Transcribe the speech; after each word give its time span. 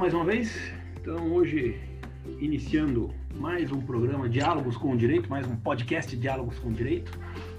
mais 0.00 0.14
uma 0.14 0.24
vez. 0.24 0.58
Então, 0.98 1.30
hoje, 1.30 1.78
iniciando 2.38 3.12
mais 3.34 3.70
um 3.70 3.82
programa 3.82 4.30
Diálogos 4.30 4.74
com 4.74 4.92
o 4.92 4.96
Direito, 4.96 5.28
mais 5.28 5.46
um 5.46 5.54
podcast 5.56 6.16
Diálogos 6.16 6.58
com 6.58 6.70
o 6.70 6.72
Direito. 6.72 7.12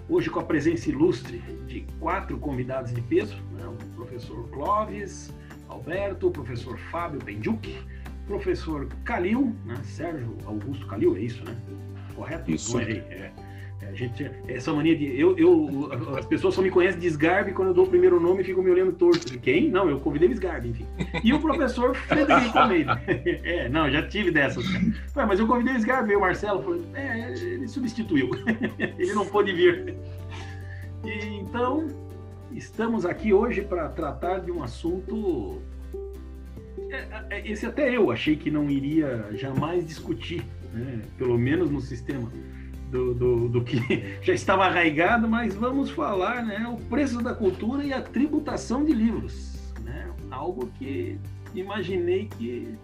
Hoje, 0.10 0.28
com 0.28 0.40
a 0.40 0.44
presença 0.44 0.90
ilustre 0.90 1.38
de 1.68 1.82
quatro 2.00 2.40
convidados 2.40 2.92
de 2.92 3.02
peso: 3.04 3.38
né? 3.54 3.64
o 3.68 3.96
professor 3.96 4.50
Clóvis 4.50 5.32
Alberto, 5.70 6.30
o 6.30 6.32
professor 6.32 6.80
Fábio 6.90 7.20
Bendiuk, 7.24 7.78
professor 8.26 8.88
Calil, 9.06 9.56
né? 9.64 9.76
Sérgio 9.84 10.36
Augusto 10.44 10.88
Calil, 10.88 11.16
é 11.18 11.20
isso, 11.20 11.46
né? 11.46 11.56
Correto? 12.16 12.50
Isso. 12.50 12.74
Não 12.74 12.82
errei. 12.82 13.04
É. 13.12 13.32
É, 13.82 13.88
a 13.88 13.94
gente, 13.94 14.30
essa 14.48 14.72
mania 14.74 14.96
de. 14.96 15.20
Eu, 15.20 15.36
eu, 15.38 15.90
as 16.18 16.26
pessoas 16.26 16.54
só 16.54 16.62
me 16.62 16.70
conhecem 16.70 17.00
de 17.00 17.08
Sgarbi 17.08 17.52
quando 17.52 17.70
eu 17.70 17.74
dou 17.74 17.86
o 17.86 17.90
primeiro 17.90 18.20
nome 18.20 18.42
e 18.42 18.46
ficam 18.46 18.64
me 18.64 18.70
olhando 18.70 18.92
torto. 18.94 19.26
De 19.26 19.40
quem? 19.40 19.70
Não, 19.70 19.90
eu 19.90 20.00
convidei 20.00 20.30
o 20.30 20.32
Sgarbi, 20.32 20.70
enfim. 20.70 20.86
E 21.24 21.34
o 21.34 21.40
professor 21.40 21.96
Frederico 21.96 22.58
Almeida. 22.60 23.02
É, 23.08 23.68
não, 23.70 23.90
já 23.90 24.08
tive 24.08 24.30
dessas. 24.30 24.66
Ué, 25.16 25.26
mas 25.26 25.40
eu 25.40 25.48
convidei 25.48 25.74
o 25.74 25.78
Sgarbi, 25.78 26.16
o 26.16 26.22
Marcelo. 26.22 26.86
É, 26.94 27.32
ele 27.32 27.68
substituiu. 27.68 28.30
ele 28.78 29.14
não 29.14 29.26
pôde 29.26 29.52
vir. 29.52 29.96
E, 31.04 31.40
então, 31.40 31.88
estamos 32.52 33.06
aqui 33.06 33.34
hoje 33.34 33.62
para 33.62 33.90
tratar 33.90 34.40
de 34.40 34.52
um 34.52 34.62
assunto. 34.62 35.60
É, 36.92 37.08
é, 37.32 37.52
esse 37.52 37.66
até 37.66 37.96
eu 37.96 38.12
achei 38.12 38.36
que 38.36 38.52
não 38.52 38.70
iria 38.70 39.30
jamais 39.34 39.88
discutir, 39.88 40.44
né? 40.72 41.02
pelo 41.18 41.38
menos 41.38 41.72
no 41.72 41.82
sistema 41.82 42.30
do, 42.92 43.14
do, 43.14 43.50
do, 43.50 43.64
que 43.64 43.78
já 44.22 44.34
estava 44.34 44.66
arraigado, 44.66 45.28
mas 45.28 45.56
vamos 45.56 45.90
falar, 45.90 46.46
né, 46.46 46.68
o 46.68 46.78
preço 46.88 47.22
da 47.22 47.34
cultura 47.34 47.84
e 47.84 47.94
a 47.94 48.02
tributação 48.02 48.84
de 48.84 48.92
livros, 48.92 49.74
né, 49.84 50.14
algo 50.30 50.70
que 50.78 51.18
imaginei 51.56 52.28
que, 52.38 52.76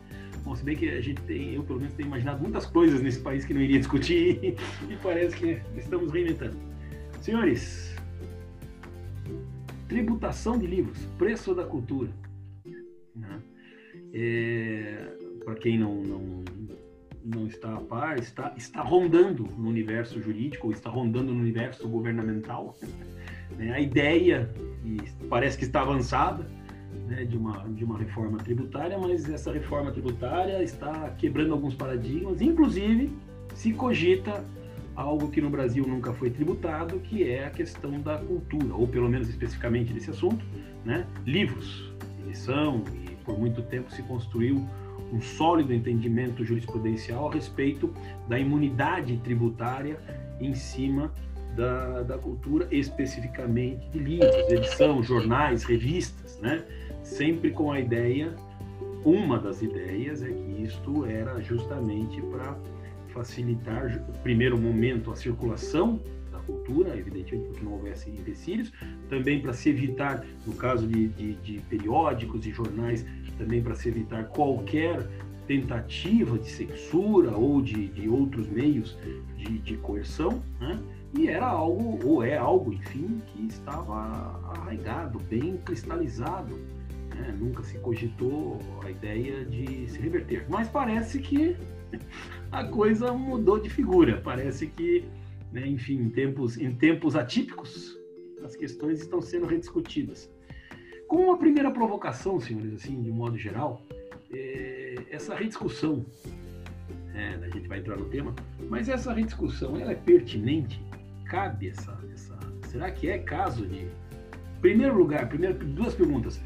bom, 0.43 0.55
se 0.55 0.63
bem 0.63 0.77
que 0.77 0.89
a 0.89 1.01
gente 1.01 1.21
tem, 1.23 1.55
eu 1.55 1.63
pelo 1.63 1.79
menos 1.79 1.93
tenho 1.93 2.07
imaginado 2.07 2.41
muitas 2.41 2.65
coisas 2.65 3.01
nesse 3.01 3.19
país 3.19 3.43
que 3.43 3.53
não 3.53 3.61
iria 3.61 3.79
discutir 3.79 4.39
e 4.89 4.95
parece 5.03 5.35
que 5.35 5.61
estamos 5.77 6.11
reinventando. 6.11 6.57
Senhores, 7.21 7.93
tributação 9.89 10.57
de 10.57 10.65
livros, 10.65 10.97
preço 11.17 11.53
da 11.53 11.65
cultura, 11.65 12.09
né? 13.13 13.41
é, 14.13 15.11
para 15.43 15.55
quem 15.55 15.77
não, 15.77 15.95
não 15.95 16.43
não 17.27 17.45
está 17.45 17.73
a 17.73 17.81
par, 17.81 18.17
está, 18.17 18.53
está 18.55 18.81
rondando 18.81 19.47
no 19.57 19.69
universo 19.69 20.21
jurídico, 20.21 20.71
está 20.71 20.89
rondando 20.89 21.33
no 21.33 21.39
universo 21.39 21.87
governamental. 21.87 22.75
Né? 23.57 23.71
A 23.71 23.79
ideia, 23.79 24.53
parece 25.29 25.57
que 25.57 25.63
está 25.63 25.81
avançada, 25.81 26.45
né, 27.07 27.23
de, 27.23 27.37
uma, 27.37 27.67
de 27.69 27.83
uma 27.83 27.97
reforma 27.97 28.37
tributária, 28.37 28.97
mas 28.99 29.27
essa 29.29 29.53
reforma 29.53 29.89
tributária 29.89 30.61
está 30.61 31.09
quebrando 31.11 31.53
alguns 31.53 31.73
paradigmas, 31.73 32.41
inclusive 32.41 33.09
se 33.55 33.71
cogita 33.71 34.43
algo 34.95 35.29
que 35.31 35.39
no 35.39 35.49
Brasil 35.49 35.87
nunca 35.87 36.11
foi 36.11 36.29
tributado, 36.29 36.99
que 36.99 37.23
é 37.23 37.45
a 37.45 37.49
questão 37.49 37.99
da 38.01 38.17
cultura, 38.17 38.75
ou 38.75 38.85
pelo 38.85 39.07
menos 39.07 39.29
especificamente 39.29 39.93
desse 39.93 40.09
assunto, 40.09 40.45
né? 40.83 41.07
livros. 41.25 41.91
Eles 42.25 42.39
são, 42.39 42.83
e 43.09 43.15
por 43.23 43.39
muito 43.39 43.61
tempo 43.61 43.89
se 43.91 44.03
construiu 44.03 44.67
um 45.11 45.21
sólido 45.21 45.73
entendimento 45.73 46.43
jurisprudencial 46.43 47.29
a 47.29 47.33
respeito 47.33 47.93
da 48.27 48.37
imunidade 48.37 49.17
tributária 49.17 49.99
em 50.39 50.53
cima 50.53 51.11
da, 51.55 52.03
da 52.03 52.17
cultura, 52.17 52.67
especificamente 52.71 53.89
de 53.89 53.99
livros, 53.99 54.35
edição, 54.49 55.01
jornais, 55.01 55.63
revistas, 55.63 56.39
né? 56.39 56.63
Sempre 57.03 57.51
com 57.51 57.71
a 57.71 57.79
ideia, 57.79 58.35
uma 59.03 59.39
das 59.39 59.61
ideias 59.61 60.21
é 60.21 60.29
que 60.29 60.63
isto 60.63 61.05
era 61.05 61.41
justamente 61.41 62.21
para 62.21 62.57
facilitar, 63.07 64.03
primeiro 64.21 64.57
momento, 64.57 65.11
a 65.11 65.15
circulação 65.15 65.99
cultura, 66.47 66.97
evidentemente, 66.97 67.47
porque 67.49 67.63
não 67.63 67.73
houvesse 67.73 68.09
empecilhos, 68.09 68.71
também 69.09 69.41
para 69.41 69.53
se 69.53 69.69
evitar, 69.69 70.25
no 70.45 70.53
caso 70.53 70.87
de, 70.87 71.09
de, 71.09 71.33
de 71.35 71.59
periódicos 71.69 72.45
e 72.47 72.51
jornais, 72.51 73.05
também 73.37 73.61
para 73.61 73.75
se 73.75 73.89
evitar 73.89 74.23
qualquer 74.29 75.07
tentativa 75.45 76.37
de 76.37 76.49
censura 76.49 77.31
ou 77.31 77.61
de, 77.61 77.87
de 77.89 78.09
outros 78.09 78.47
meios 78.47 78.97
de, 79.37 79.59
de 79.59 79.77
coerção, 79.77 80.41
né? 80.59 80.77
e 81.13 81.27
era 81.27 81.47
algo, 81.47 81.99
ou 82.05 82.23
é 82.23 82.37
algo, 82.37 82.73
enfim, 82.73 83.21
que 83.27 83.45
estava 83.45 83.95
arraigado, 84.53 85.19
bem 85.19 85.57
cristalizado. 85.57 86.55
Né? 87.09 87.35
Nunca 87.39 87.63
se 87.63 87.77
cogitou 87.79 88.59
a 88.83 88.91
ideia 88.91 89.45
de 89.45 89.89
se 89.89 89.99
reverter. 89.99 90.45
Mas 90.49 90.67
parece 90.67 91.19
que 91.19 91.55
a 92.51 92.65
coisa 92.65 93.13
mudou 93.13 93.59
de 93.59 93.69
figura. 93.69 94.21
Parece 94.23 94.67
que, 94.67 95.05
né, 95.51 95.67
enfim, 95.67 95.95
em 95.95 96.09
tempos, 96.09 96.57
em 96.57 96.73
tempos 96.75 97.15
atípicos, 97.15 97.97
as 98.43 98.55
questões 98.55 98.99
estão 98.99 99.21
sendo 99.21 99.45
rediscutidas. 99.45 100.29
Com 101.07 101.17
uma 101.25 101.37
primeira 101.37 101.71
provocação, 101.71 102.39
senhores, 102.39 102.73
assim, 102.73 103.01
de 103.01 103.09
modo 103.09 103.37
geral, 103.37 103.81
é, 104.31 104.95
essa 105.09 105.35
rediscussão, 105.35 106.05
é, 107.13 107.35
a 107.35 107.49
gente 107.49 107.67
vai 107.67 107.79
entrar 107.79 107.95
no 107.95 108.05
tema, 108.05 108.35
mas 108.69 108.89
essa 108.89 109.13
rediscussão, 109.13 109.77
ela 109.77 109.91
é 109.91 109.95
pertinente? 109.95 110.81
Cabe 111.25 111.69
essa, 111.69 111.97
essa 112.13 112.37
será 112.67 112.91
que 112.91 113.09
é 113.09 113.17
caso 113.19 113.65
de... 113.65 113.87
Primeiro 114.61 114.97
lugar, 114.97 115.29
primeiro, 115.29 115.57
duas 115.65 115.93
perguntas. 115.93 116.41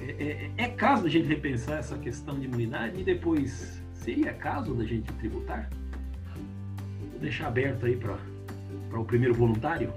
É, 0.00 0.50
é, 0.56 0.64
é 0.64 0.68
caso 0.68 1.02
da 1.02 1.08
gente 1.08 1.26
repensar 1.26 1.78
essa 1.78 1.98
questão 1.98 2.38
de 2.38 2.46
imunidade 2.46 3.00
e 3.00 3.04
depois, 3.04 3.82
seria 3.92 4.32
caso 4.32 4.74
da 4.74 4.84
gente 4.84 5.12
tributar? 5.14 5.68
Vou 7.10 7.20
deixar 7.20 7.48
aberto 7.48 7.86
aí 7.86 7.96
para 7.96 8.18
o 8.92 9.04
primeiro 9.04 9.34
voluntário. 9.34 9.92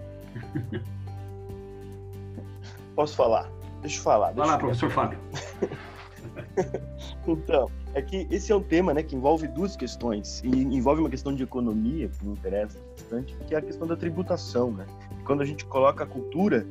Posso 2.96 3.16
falar? 3.16 3.50
Deixa 3.82 4.00
eu 4.00 4.04
falar. 4.04 4.32
Vai 4.32 4.48
lá, 4.48 4.58
professor 4.58 4.90
Fábio. 4.90 5.18
então, 7.28 7.70
é 7.94 8.02
que 8.02 8.28
esse 8.30 8.52
é 8.52 8.56
um 8.56 8.62
tema 8.62 8.94
né, 8.94 9.02
que 9.02 9.16
envolve 9.16 9.48
duas 9.48 9.76
questões. 9.76 10.42
E 10.44 10.50
envolve 10.50 11.02
uma 11.02 11.10
questão 11.10 11.34
de 11.34 11.44
economia, 11.44 12.10
que 12.10 12.26
me 12.26 12.34
interessa 12.34 12.78
bastante, 12.92 13.36
que 13.48 13.56
é 13.56 13.58
a 13.58 13.62
questão 13.62 13.88
da 13.88 13.96
tributação. 13.96 14.72
Né? 14.72 14.86
Quando 15.26 15.42
a 15.42 15.46
gente 15.46 15.66
coloca 15.66 16.04
a 16.04 16.08
cultura, 16.08 16.66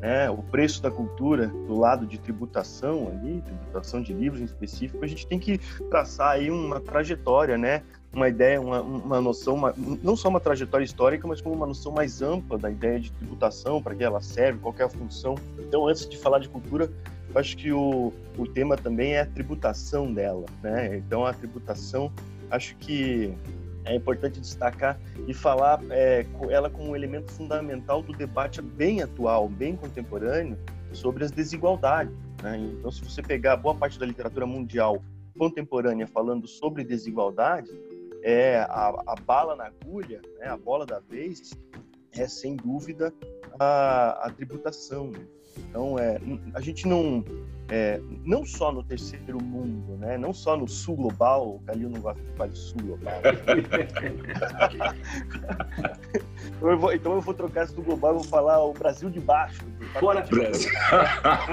né, 0.00 0.30
o 0.30 0.42
preço 0.42 0.82
da 0.82 0.90
cultura 0.90 1.48
do 1.48 1.78
lado 1.78 2.06
de 2.06 2.18
tributação 2.18 3.08
ali, 3.08 3.40
tributação 3.42 4.02
de 4.02 4.12
livros 4.12 4.40
em 4.40 4.44
específico, 4.44 5.04
a 5.04 5.08
gente 5.08 5.26
tem 5.26 5.38
que 5.38 5.58
traçar 5.88 6.32
aí 6.32 6.50
uma 6.50 6.80
trajetória, 6.80 7.58
né, 7.58 7.82
uma 8.12 8.28
ideia, 8.28 8.60
uma, 8.60 8.80
uma 8.80 9.20
noção, 9.20 9.54
uma, 9.54 9.74
não 10.02 10.16
só 10.16 10.28
uma 10.28 10.40
trajetória 10.40 10.84
histórica, 10.84 11.26
mas 11.28 11.40
como 11.40 11.54
uma 11.54 11.66
noção 11.66 11.92
mais 11.92 12.20
ampla 12.20 12.58
da 12.58 12.70
ideia 12.70 12.98
de 12.98 13.12
tributação, 13.12 13.80
para 13.80 13.94
que 13.94 14.02
ela 14.02 14.20
serve, 14.20 14.58
qual 14.58 14.74
é 14.78 14.82
a 14.82 14.88
função. 14.88 15.36
Então, 15.58 15.86
antes 15.86 16.08
de 16.08 16.18
falar 16.18 16.40
de 16.40 16.48
cultura, 16.48 16.90
eu 17.32 17.40
acho 17.40 17.56
que 17.56 17.72
o, 17.72 18.12
o 18.36 18.46
tema 18.48 18.76
também 18.76 19.12
é 19.12 19.20
a 19.20 19.26
tributação 19.26 20.12
dela, 20.12 20.46
né? 20.62 20.96
Então, 20.96 21.24
a 21.24 21.32
tributação, 21.32 22.12
acho 22.50 22.74
que 22.76 23.32
é 23.84 23.94
importante 23.94 24.40
destacar 24.40 24.98
e 25.26 25.32
falar 25.32 25.80
é, 25.90 26.26
ela 26.50 26.68
como 26.68 26.90
um 26.90 26.96
elemento 26.96 27.30
fundamental 27.32 28.02
do 28.02 28.12
debate 28.12 28.60
bem 28.60 29.02
atual, 29.02 29.48
bem 29.48 29.76
contemporâneo, 29.76 30.58
sobre 30.92 31.24
as 31.24 31.30
desigualdades. 31.30 32.12
Né? 32.42 32.58
Então, 32.58 32.90
se 32.90 33.02
você 33.04 33.22
pegar 33.22 33.56
boa 33.56 33.74
parte 33.74 33.98
da 33.98 34.04
literatura 34.04 34.46
mundial 34.46 35.02
contemporânea 35.38 36.06
falando 36.06 36.46
sobre 36.46 36.84
desigualdade, 36.84 37.70
é 38.22 38.58
a, 38.68 38.94
a 39.06 39.14
bala 39.14 39.56
na 39.56 39.66
agulha, 39.66 40.20
né, 40.38 40.46
a 40.46 40.56
bola 40.56 40.86
da 40.86 40.98
vez, 40.98 41.52
é 42.12 42.26
sem 42.26 42.56
dúvida 42.56 43.12
a, 43.58 44.26
a 44.26 44.30
tributação. 44.30 45.10
Né? 45.10 45.20
Então, 45.68 45.98
é, 45.98 46.18
a 46.54 46.60
gente 46.60 46.86
não, 46.86 47.24
é, 47.68 48.00
não 48.24 48.44
só 48.44 48.72
no 48.72 48.82
terceiro 48.82 49.42
mundo, 49.42 49.96
né? 49.96 50.16
não 50.16 50.32
só 50.32 50.56
no 50.56 50.66
sul 50.66 50.96
global, 50.96 51.56
o 51.56 51.60
Calil 51.60 51.90
não 51.90 52.00
de 52.00 52.02
falar 52.36 52.48
de 52.48 52.58
sul 52.58 52.80
global. 52.82 53.20
eu 56.60 56.78
vou, 56.78 56.92
então 56.92 57.14
eu 57.14 57.20
vou 57.20 57.34
trocar 57.34 57.64
isso 57.64 57.74
do 57.74 57.82
global, 57.82 58.14
vou 58.14 58.24
falar 58.24 58.64
o 58.64 58.72
Brasil 58.72 59.10
de 59.10 59.20
baixo. 59.20 59.62
Fora 59.98 60.22
Brasil. 60.22 60.70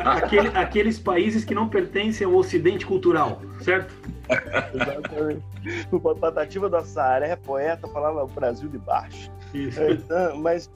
Aquele, 0.05 0.49
aqueles 0.49 0.99
países 0.99 1.43
que 1.43 1.55
não 1.55 1.69
pertencem 1.69 2.25
ao 2.25 2.33
ocidente 2.33 2.85
cultural, 2.85 3.41
certo? 3.61 3.93
Exatamente. 4.73 5.43
O 5.91 5.99
Patativa 6.15 6.69
da 6.69 6.83
Saaré, 6.83 7.35
poeta, 7.35 7.87
falava 7.87 8.23
o 8.23 8.27
Brasil 8.27 8.69
de 8.69 8.77
baixo. 8.77 9.31
Isso. 9.53 9.81
Então, 9.81 10.37
mas 10.37 10.69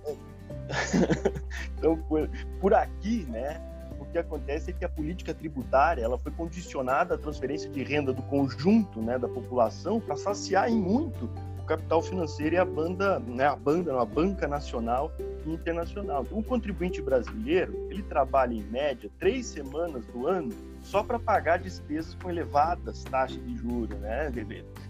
então, 1.77 1.98
por, 2.03 2.30
por 2.59 2.74
aqui, 2.74 3.25
né, 3.30 3.62
o 4.00 4.06
que 4.06 4.18
acontece 4.18 4.71
é 4.71 4.74
que 4.74 4.86
a 4.86 4.89
política 4.89 5.33
tributária 5.33 6.03
ela 6.03 6.18
foi 6.18 6.31
condicionada 6.31 7.15
à 7.15 7.18
transferência 7.18 7.69
de 7.69 7.83
renda 7.83 8.13
do 8.13 8.21
conjunto 8.24 9.01
né, 9.01 9.18
da 9.18 9.27
população 9.27 10.00
para 10.00 10.15
saciar 10.15 10.69
em 10.69 10.75
muito 10.75 11.30
o 11.59 11.65
capital 11.65 12.01
financeiro 12.01 12.56
e 12.56 12.57
a 12.57 12.65
banda, 12.65 13.19
né, 13.19 13.45
a 13.45 13.56
banda, 13.56 14.00
a 14.00 14.06
banca 14.06 14.48
nacional 14.48 15.12
internacional. 15.45 16.24
Então, 16.24 16.39
o 16.39 16.44
contribuinte 16.44 17.01
brasileiro, 17.01 17.88
ele 17.89 18.03
trabalha 18.03 18.53
em 18.53 18.63
média 18.63 19.09
três 19.19 19.45
semanas 19.45 20.06
do 20.07 20.27
ano 20.27 20.51
só 20.81 21.03
para 21.03 21.19
pagar 21.19 21.59
despesas 21.59 22.15
com 22.15 22.29
elevadas 22.29 23.03
taxas 23.03 23.43
de 23.45 23.55
juros, 23.57 23.97
né? 23.99 24.31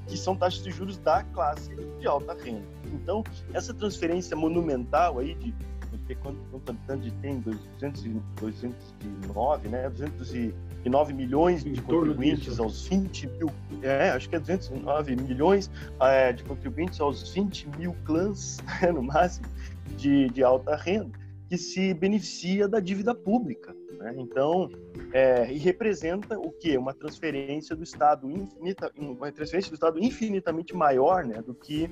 que 0.07 0.17
são 0.17 0.35
taxas 0.35 0.63
de 0.63 0.71
juros 0.71 0.97
da 0.97 1.23
classe 1.23 1.73
de 1.99 2.07
alta 2.07 2.33
renda. 2.33 2.65
Então, 2.93 3.23
essa 3.53 3.73
transferência 3.73 4.35
monumental 4.35 5.19
aí 5.19 5.35
de 5.35 5.53
quanto, 6.15 6.39
habitante 6.69 7.11
tem? 7.21 7.39
200, 7.39 8.03
209, 8.39 9.69
né? 9.69 9.89
209 9.89 11.13
milhões 11.13 11.63
de 11.63 11.81
contribuintes 11.81 12.59
aos 12.59 12.87
20 12.87 13.27
mil, 13.27 13.49
é, 13.81 14.09
acho 14.11 14.29
que 14.29 14.35
é 14.35 14.39
209 14.39 15.15
milhões 15.15 15.71
é, 15.99 16.33
de 16.33 16.43
contribuintes 16.43 16.99
aos 16.99 17.33
20 17.33 17.69
mil 17.77 17.95
clãs, 18.05 18.57
no 18.93 19.03
máximo, 19.03 19.47
de, 19.97 20.29
de 20.29 20.43
alta 20.43 20.75
renda, 20.75 21.17
que 21.47 21.57
se 21.57 21.93
beneficia 21.93 22.67
da 22.67 22.79
dívida 22.79 23.13
pública. 23.13 23.75
Né? 24.01 24.15
Então, 24.17 24.69
é, 25.13 25.51
e 25.51 25.57
representa 25.57 26.37
o 26.37 26.51
que? 26.51 26.77
Uma 26.77 26.93
transferência 26.93 27.75
do 27.75 27.83
Estado 27.83 28.29
infinita, 28.29 28.91
uma 28.97 29.31
transferência 29.31 29.69
do 29.69 29.75
Estado 29.75 29.99
infinitamente 29.99 30.75
maior 30.75 31.23
né, 31.23 31.41
do 31.41 31.53
que 31.53 31.89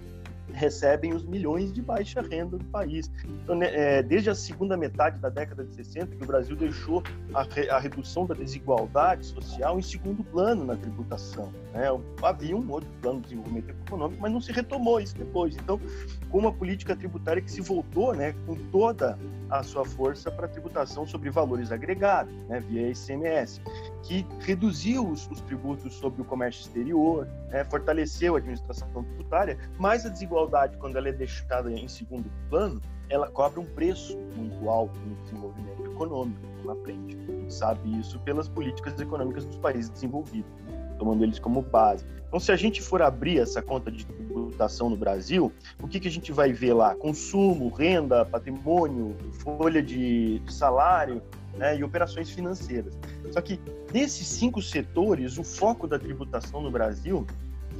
recebem 0.53 1.13
os 1.13 1.25
milhões 1.25 1.71
de 1.71 1.81
baixa 1.81 2.21
renda 2.21 2.57
do 2.57 2.65
país. 2.65 3.11
Então, 3.43 3.55
né, 3.55 3.69
é, 3.73 4.03
desde 4.03 4.29
a 4.29 4.35
segunda 4.35 4.75
metade 4.75 5.19
da 5.19 5.29
década 5.29 5.63
de 5.63 5.73
60, 5.73 6.15
que 6.15 6.23
o 6.23 6.27
Brasil 6.27 6.55
deixou 6.55 7.03
a, 7.33 7.43
re, 7.43 7.69
a 7.69 7.79
redução 7.79 8.25
da 8.25 8.33
desigualdade 8.33 9.25
social 9.25 9.79
em 9.79 9.81
segundo 9.81 10.23
plano 10.23 10.65
na 10.65 10.75
tributação. 10.75 11.51
Né? 11.73 11.85
Havia 12.21 12.55
um 12.55 12.71
outro 12.71 12.89
plano 13.01 13.21
de 13.21 13.29
desenvolvimento 13.29 13.69
econômico, 13.69 14.21
mas 14.21 14.31
não 14.31 14.41
se 14.41 14.51
retomou 14.51 14.99
isso 14.99 15.15
depois. 15.15 15.55
Então, 15.55 15.79
com 16.29 16.39
uma 16.39 16.51
política 16.51 16.95
tributária 16.95 17.41
que 17.41 17.51
se 17.51 17.61
voltou 17.61 18.13
né, 18.13 18.33
com 18.45 18.55
toda 18.71 19.17
a 19.49 19.63
sua 19.63 19.83
força 19.83 20.29
para 20.29 20.45
a 20.45 20.49
tributação 20.49 21.07
sobre 21.07 21.29
valores 21.29 21.71
agregados, 21.71 22.33
né, 22.43 22.59
via 22.59 22.89
ICMS, 22.89 23.61
que 24.03 24.25
reduziu 24.39 25.07
os, 25.07 25.29
os 25.29 25.41
tributos 25.41 25.93
sobre 25.95 26.21
o 26.21 26.25
comércio 26.25 26.61
exterior, 26.61 27.27
né, 27.49 27.63
fortaleceu 27.65 28.35
a 28.35 28.37
administração 28.37 28.87
tributária, 29.03 29.57
mas 29.77 30.05
a 30.05 30.09
desigualdade, 30.09 30.77
quando 30.77 30.97
ela 30.97 31.09
é 31.09 31.11
deixada 31.11 31.71
em 31.71 31.87
segundo 31.87 32.29
plano, 32.49 32.81
ela 33.09 33.27
cobra 33.29 33.59
um 33.59 33.65
preço 33.65 34.17
muito 34.35 34.69
alto 34.69 34.97
no 34.99 35.15
desenvolvimento 35.23 35.85
econômico 35.85 36.39
na 36.63 36.75
frente. 36.75 37.17
A 37.27 37.31
gente 37.31 37.53
sabe 37.53 37.99
isso 37.99 38.19
pelas 38.19 38.47
políticas 38.47 38.99
econômicas 38.99 39.45
dos 39.45 39.57
países 39.57 39.89
desenvolvidos, 39.89 40.51
né, 40.67 40.95
tomando 40.97 41.23
eles 41.23 41.39
como 41.39 41.61
base. 41.61 42.05
Então, 42.27 42.39
se 42.39 42.51
a 42.51 42.55
gente 42.55 42.79
for 42.79 43.01
abrir 43.01 43.39
essa 43.39 43.59
conta 43.59 43.91
de 43.91 44.05
tributação 44.05 44.87
no 44.87 44.95
Brasil, 44.95 45.51
o 45.81 45.87
que, 45.87 45.99
que 45.99 46.07
a 46.07 46.11
gente 46.11 46.31
vai 46.31 46.53
ver 46.53 46.73
lá? 46.73 46.93
Consumo, 46.93 47.69
renda, 47.69 48.23
patrimônio, 48.23 49.15
folha 49.31 49.81
de, 49.81 50.37
de 50.37 50.53
salário 50.53 51.23
né, 51.59 51.77
e 51.77 51.83
operações 51.83 52.29
financeiras. 52.29 52.97
Só 53.31 53.41
que 53.41 53.59
desses 53.91 54.25
cinco 54.27 54.61
setores, 54.61 55.37
o 55.37 55.43
foco 55.43 55.85
da 55.85 55.99
tributação 55.99 56.61
no 56.61 56.71
Brasil 56.71 57.27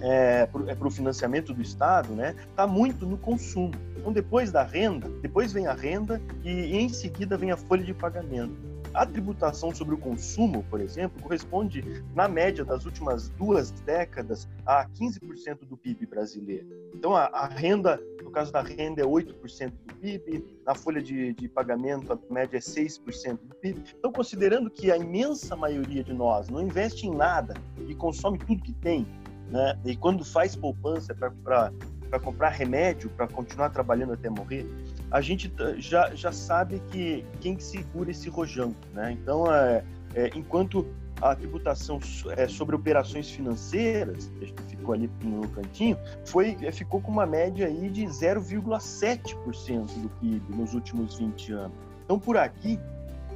é, 0.01 0.45
para 0.45 0.71
é 0.71 0.75
o 0.79 0.91
financiamento 0.91 1.53
do 1.53 1.61
Estado, 1.61 2.13
né, 2.13 2.35
está 2.49 2.67
muito 2.67 3.05
no 3.05 3.17
consumo. 3.17 3.73
Então, 3.97 4.11
depois 4.11 4.51
da 4.51 4.63
renda, 4.63 5.09
depois 5.21 5.51
vem 5.51 5.65
a 5.67 5.73
renda 5.73 6.21
e 6.43 6.77
em 6.77 6.89
seguida 6.89 7.37
vem 7.37 7.51
a 7.51 7.57
folha 7.57 7.83
de 7.83 7.93
pagamento. 7.93 8.68
A 8.93 9.05
tributação 9.05 9.73
sobre 9.73 9.93
o 9.93 9.97
consumo, 9.97 10.63
por 10.69 10.81
exemplo, 10.81 11.21
corresponde, 11.21 12.03
na 12.15 12.27
média 12.27 12.65
das 12.65 12.85
últimas 12.85 13.29
duas 13.29 13.71
décadas, 13.71 14.47
a 14.65 14.87
15% 14.89 15.65
do 15.67 15.77
PIB 15.77 16.05
brasileiro. 16.07 16.67
Então, 16.93 17.15
a, 17.15 17.25
a, 17.25 17.47
renda, 17.47 17.99
no 18.23 18.31
caso 18.31 18.51
da 18.51 18.61
renda, 18.61 19.01
é 19.01 19.05
8% 19.05 19.71
do 19.71 19.93
PIB, 19.95 20.43
na 20.65 20.73
folha 20.73 21.01
de, 21.01 21.33
de 21.33 21.47
pagamento, 21.47 22.13
a 22.13 22.33
média 22.33 22.57
é 22.57 22.59
6% 22.59 23.37
do 23.37 23.55
PIB. 23.55 23.83
Então, 23.97 24.11
considerando 24.11 24.69
que 24.69 24.91
a 24.91 24.97
imensa 24.97 25.55
maioria 25.55 26.03
de 26.03 26.13
nós 26.13 26.49
não 26.49 26.61
investe 26.61 27.07
em 27.07 27.15
nada 27.15 27.53
e 27.87 27.93
consome 27.93 28.39
tudo 28.39 28.63
que 28.63 28.73
tem, 28.73 29.05
né? 29.49 29.77
e 29.85 29.95
quando 29.95 30.23
faz 30.23 30.55
poupança 30.55 31.13
para 31.13 32.19
comprar 32.19 32.49
remédio, 32.49 33.09
para 33.11 33.27
continuar 33.27 33.69
trabalhando 33.69 34.13
até 34.13 34.29
morrer, 34.29 34.65
a 35.11 35.21
gente 35.21 35.51
já, 35.77 36.13
já 36.13 36.31
sabe 36.31 36.81
que 36.91 37.25
quem 37.41 37.59
segura 37.59 38.11
esse 38.11 38.29
rojão, 38.29 38.75
né? 38.93 39.11
Então, 39.11 39.51
é, 39.51 39.83
é, 40.13 40.29
enquanto 40.35 40.85
a 41.21 41.35
tributação 41.35 41.99
é, 42.37 42.47
sobre 42.47 42.75
operações 42.75 43.29
financeiras, 43.29 44.31
que 44.39 44.63
ficou 44.63 44.93
ali 44.93 45.09
no 45.21 45.47
cantinho, 45.49 45.97
foi, 46.25 46.57
é, 46.61 46.71
ficou 46.71 47.01
com 47.01 47.11
uma 47.11 47.25
média 47.25 47.67
aí 47.67 47.89
de 47.89 48.05
0,7% 48.05 50.01
do 50.01 50.09
PIB 50.21 50.55
nos 50.55 50.73
últimos 50.73 51.17
20 51.17 51.51
anos. 51.53 51.77
Então, 52.05 52.19
por 52.19 52.37
aqui, 52.37 52.79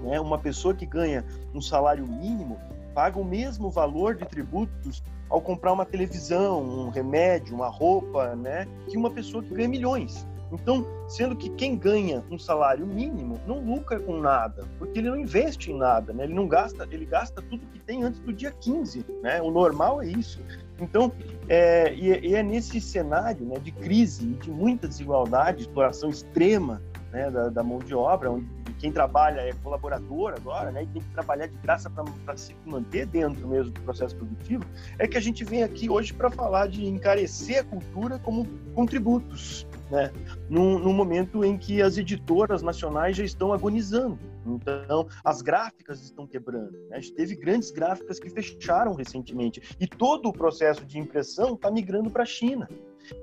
né, 0.01 0.19
uma 0.19 0.37
pessoa 0.37 0.73
que 0.73 0.85
ganha 0.85 1.25
um 1.53 1.61
salário 1.61 2.07
mínimo 2.07 2.57
paga 2.93 3.19
o 3.19 3.25
mesmo 3.25 3.69
valor 3.69 4.15
de 4.15 4.25
tributos 4.25 5.03
ao 5.29 5.41
comprar 5.41 5.73
uma 5.73 5.85
televisão, 5.85 6.61
um 6.61 6.89
remédio, 6.89 7.55
uma 7.55 7.67
roupa, 7.67 8.35
né, 8.35 8.67
que 8.87 8.95
uma 8.95 9.09
pessoa 9.09 9.43
que 9.43 9.53
ganha 9.53 9.67
milhões. 9.67 10.27
Então, 10.53 10.85
sendo 11.07 11.35
que 11.35 11.49
quem 11.49 11.75
ganha 11.75 12.23
um 12.29 12.37
salário 12.37 12.85
mínimo 12.85 13.39
não 13.47 13.59
lucra 13.59 13.99
com 13.99 14.19
nada, 14.19 14.65
porque 14.77 14.99
ele 14.99 15.09
não 15.09 15.17
investe 15.17 15.71
em 15.71 15.77
nada, 15.77 16.13
né? 16.13 16.23
Ele 16.25 16.33
não 16.33 16.47
gasta, 16.47 16.87
ele 16.91 17.05
gasta 17.05 17.41
tudo 17.41 17.65
que 17.67 17.79
tem 17.79 18.03
antes 18.03 18.19
do 18.19 18.31
dia 18.31 18.51
15, 18.51 19.05
né? 19.21 19.41
O 19.41 19.49
normal 19.49 20.01
é 20.01 20.07
isso. 20.07 20.39
Então, 20.79 21.11
é, 21.47 21.93
e, 21.93 22.33
é 22.35 22.43
nesse 22.43 22.79
cenário 22.81 23.45
né, 23.45 23.55
de 23.59 23.71
crise 23.71 24.25
e 24.25 24.33
de 24.33 24.51
muita 24.51 24.87
desigualdade, 24.87 25.61
exploração 25.61 26.09
extrema 26.09 26.81
né, 27.11 27.29
da, 27.29 27.49
da, 27.49 27.63
mão 27.63 27.79
de 27.79 27.93
obra, 27.93 28.31
onde 28.31 28.47
quem 28.79 28.91
trabalha 28.91 29.41
é 29.41 29.53
colaborador 29.63 30.33
agora, 30.35 30.71
né, 30.71 30.83
e 30.83 30.87
tem 30.87 31.01
que 31.01 31.07
trabalhar 31.09 31.47
de 31.47 31.55
graça 31.57 31.89
para 31.89 32.35
se 32.35 32.55
manter 32.65 33.05
dentro 33.05 33.47
mesmo 33.47 33.71
do 33.71 33.79
processo 33.81 34.15
produtivo, 34.15 34.65
é 34.97 35.07
que 35.07 35.17
a 35.17 35.21
gente 35.21 35.43
vem 35.43 35.63
aqui 35.63 35.89
hoje 35.89 36.11
para 36.11 36.29
falar 36.29 36.67
de 36.67 36.85
encarecer 36.85 37.61
a 37.61 37.63
cultura 37.63 38.19
como 38.19 38.45
contributos, 38.73 39.65
né? 39.89 40.11
Num, 40.49 40.79
num, 40.79 40.93
momento 40.93 41.43
em 41.43 41.57
que 41.57 41.81
as 41.81 41.97
editoras 41.97 42.61
nacionais 42.61 43.15
já 43.15 43.23
estão 43.23 43.53
agonizando. 43.53 44.17
Então, 44.45 45.07
as 45.23 45.41
gráficas 45.41 46.01
estão 46.01 46.27
quebrando. 46.27 46.71
Né? 46.89 46.97
A 46.97 46.99
gente 46.99 47.13
teve 47.13 47.35
grandes 47.35 47.71
gráficas 47.71 48.19
que 48.19 48.29
fecharam 48.29 48.93
recentemente. 48.93 49.61
E 49.79 49.87
todo 49.87 50.29
o 50.29 50.33
processo 50.33 50.85
de 50.85 50.99
impressão 50.99 51.53
está 51.53 51.71
migrando 51.71 52.09
para 52.09 52.23
a 52.23 52.25
China. 52.25 52.67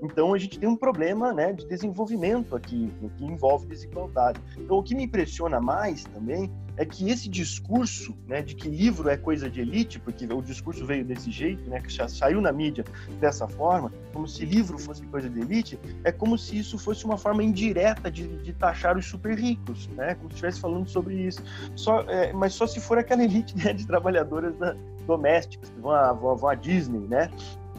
Então 0.02 0.34
a 0.34 0.38
gente 0.38 0.58
tem 0.58 0.68
um 0.68 0.76
problema 0.76 1.32
né, 1.32 1.52
de 1.52 1.66
desenvolvimento 1.66 2.56
aqui, 2.56 2.92
que 3.16 3.24
envolve 3.24 3.66
desigualdade. 3.66 4.40
Então 4.56 4.78
o 4.78 4.82
que 4.82 4.94
me 4.94 5.04
impressiona 5.04 5.60
mais 5.60 6.04
também 6.04 6.50
é 6.76 6.84
que 6.84 7.10
esse 7.10 7.28
discurso 7.28 8.16
né, 8.26 8.40
de 8.40 8.54
que 8.54 8.68
livro 8.68 9.08
é 9.08 9.16
coisa 9.16 9.50
de 9.50 9.60
elite, 9.60 9.98
porque 9.98 10.24
o 10.24 10.40
discurso 10.40 10.86
veio 10.86 11.04
desse 11.04 11.30
jeito, 11.30 11.68
né, 11.68 11.80
que 11.80 11.90
já 11.90 12.08
saiu 12.08 12.40
na 12.40 12.50
mídia 12.52 12.84
dessa 13.20 13.46
forma, 13.46 13.92
como 14.12 14.26
se 14.26 14.46
livro 14.46 14.78
fosse 14.78 15.02
coisa 15.06 15.28
de 15.28 15.40
elite, 15.40 15.78
é 16.04 16.10
como 16.10 16.38
se 16.38 16.58
isso 16.58 16.78
fosse 16.78 17.04
uma 17.04 17.18
forma 17.18 17.42
indireta 17.42 18.10
de, 18.10 18.26
de 18.42 18.52
taxar 18.54 18.96
os 18.96 19.04
super 19.04 19.38
ricos, 19.38 19.88
né, 19.88 20.14
como 20.14 20.30
se 20.30 20.36
estivesse 20.36 20.60
falando 20.60 20.88
sobre 20.88 21.14
isso. 21.14 21.42
Só, 21.76 22.00
é, 22.02 22.32
mas 22.32 22.54
só 22.54 22.66
se 22.66 22.80
for 22.80 22.96
aquela 22.96 23.22
elite 23.22 23.56
né, 23.58 23.74
de 23.74 23.86
trabalhadoras 23.86 24.56
da, 24.56 24.74
domésticas 25.06 25.68
que 25.68 25.80
vão 25.80 25.90
a, 25.90 26.12
vão 26.12 26.48
a 26.48 26.54
Disney, 26.54 27.00
né? 27.00 27.30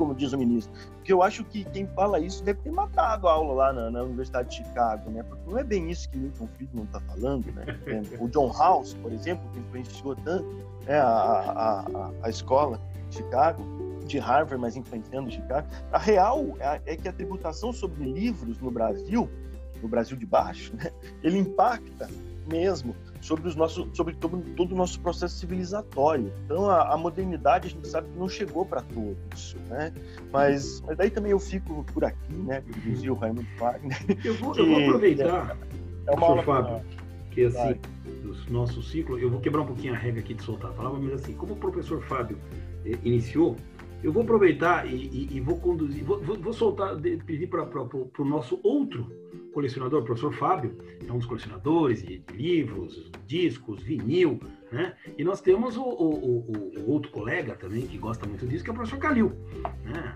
Como 0.01 0.15
diz 0.15 0.33
o 0.33 0.37
ministro. 0.37 0.73
Porque 0.95 1.13
eu 1.13 1.21
acho 1.21 1.43
que 1.43 1.63
quem 1.65 1.85
fala 1.85 2.19
isso 2.19 2.43
deve 2.43 2.59
ter 2.61 2.71
matado 2.71 3.27
a 3.27 3.33
aula 3.33 3.53
lá 3.53 3.73
na, 3.73 3.91
na 3.91 4.01
Universidade 4.01 4.49
de 4.49 4.55
Chicago, 4.55 5.11
né? 5.11 5.21
Porque 5.21 5.47
não 5.47 5.59
é 5.59 5.63
bem 5.63 5.91
isso 5.91 6.09
que 6.09 6.17
Milton 6.17 6.47
Friedman 6.47 6.85
está 6.85 6.99
falando, 7.01 7.51
né? 7.51 7.65
o 8.19 8.27
John 8.27 8.51
House, 8.51 8.95
por 8.95 9.13
exemplo, 9.13 9.47
que 9.51 9.59
influenciou 9.59 10.15
tanto 10.15 10.47
né, 10.87 10.99
a, 10.99 11.05
a, 11.05 11.79
a, 11.81 12.11
a 12.23 12.29
escola 12.31 12.81
de 13.09 13.17
Chicago, 13.17 13.63
de 14.07 14.17
Harvard, 14.17 14.57
mas 14.59 14.75
influenciando 14.75 15.29
Chicago. 15.29 15.67
A 15.91 15.99
real 15.99 16.47
é, 16.59 16.81
é 16.87 16.97
que 16.97 17.07
a 17.07 17.13
tributação 17.13 17.71
sobre 17.71 18.03
livros 18.03 18.59
no 18.59 18.71
Brasil, 18.71 19.29
no 19.83 19.87
Brasil 19.87 20.17
de 20.17 20.25
baixo, 20.25 20.75
né, 20.75 20.89
ele 21.21 21.37
impacta 21.37 22.09
mesmo 22.51 22.95
sobre, 23.21 23.47
os 23.47 23.55
nossos, 23.55 23.87
sobre 23.95 24.15
todo, 24.15 24.39
todo 24.55 24.73
o 24.73 24.75
nosso 24.75 24.99
processo 24.99 25.37
civilizatório. 25.37 26.31
Então, 26.45 26.69
a, 26.69 26.93
a 26.93 26.97
modernidade, 26.97 27.67
a 27.67 27.69
gente 27.69 27.87
sabe 27.87 28.09
que 28.09 28.17
não 28.17 28.27
chegou 28.27 28.65
para 28.65 28.81
todos, 28.81 29.55
né? 29.69 29.93
Mas, 30.31 30.81
mas 30.81 30.97
daí 30.97 31.09
também 31.09 31.31
eu 31.31 31.39
fico 31.39 31.83
por 31.93 32.03
aqui, 32.03 32.33
né? 32.33 32.61
Como 32.61 32.81
dizia 32.81 33.13
o 33.13 33.15
Raimundo 33.15 33.47
Wagner. 33.57 33.97
Eu 34.25 34.33
vou, 34.35 34.55
eu 34.55 34.65
vou 34.65 34.79
aproveitar, 34.79 35.57
é, 36.07 36.11
é 36.11 36.15
uma 36.15 36.43
Fábio, 36.43 36.81
que 37.31 37.45
assim, 37.45 37.79
do 38.23 38.51
nosso 38.51 38.81
ciclo, 38.81 39.17
eu 39.19 39.29
vou 39.29 39.39
quebrar 39.39 39.61
um 39.61 39.65
pouquinho 39.67 39.93
a 39.93 39.97
regra 39.97 40.19
aqui 40.19 40.33
de 40.33 40.43
soltar 40.43 40.71
a 40.71 40.73
palavra, 40.73 40.99
mas 40.99 41.13
assim, 41.13 41.33
como 41.33 41.53
o 41.53 41.57
professor 41.57 42.01
Fábio 42.03 42.37
eh, 42.85 42.97
iniciou, 43.03 43.55
eu 44.03 44.11
vou 44.11 44.23
aproveitar 44.23 44.87
e, 44.87 44.95
e, 44.95 45.37
e 45.37 45.39
vou 45.39 45.57
conduzir, 45.59 46.03
vou, 46.03 46.19
vou, 46.19 46.53
soltar, 46.53 46.95
pedir 47.25 47.47
para 47.47 47.63
o 47.63 48.25
nosso 48.25 48.59
outro 48.63 49.11
colecionador, 49.53 50.01
o 50.01 50.05
professor 50.05 50.33
Fábio, 50.33 50.77
é 51.05 51.11
um 51.11 51.17
dos 51.17 51.25
colecionadores 51.25 52.01
de, 52.03 52.23
livros, 52.33 53.11
discos, 53.27 53.83
vinil, 53.83 54.39
né? 54.71 54.95
E 55.17 55.23
nós 55.23 55.41
temos 55.41 55.75
o, 55.77 55.83
o, 55.83 56.15
o, 56.15 56.73
o, 56.79 56.91
outro 56.91 57.11
colega 57.11 57.55
também 57.55 57.85
que 57.85 57.97
gosta 57.97 58.25
muito 58.25 58.47
disso, 58.47 58.63
que 58.63 58.69
é 58.69 58.73
o 58.73 58.75
professor 58.75 58.99
Calil, 58.99 59.33
né? 59.83 60.15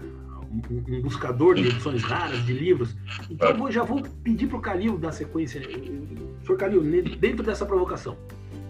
um, 0.49 0.95
um, 0.95 1.01
buscador 1.01 1.55
de 1.55 1.67
edições 1.67 2.01
raras 2.03 2.45
de 2.45 2.53
livros. 2.53 2.95
Então 3.29 3.49
eu 3.49 3.57
vou, 3.57 3.71
já 3.71 3.83
vou 3.83 4.01
pedir 4.23 4.47
para 4.47 4.57
o 4.57 4.61
Calil 4.61 4.97
dar 4.97 5.11
sequência. 5.11 5.61
Senhor 5.61 6.57
Calil, 6.57 6.81
dentro 7.19 7.43
dessa 7.43 7.65
provocação, 7.65 8.17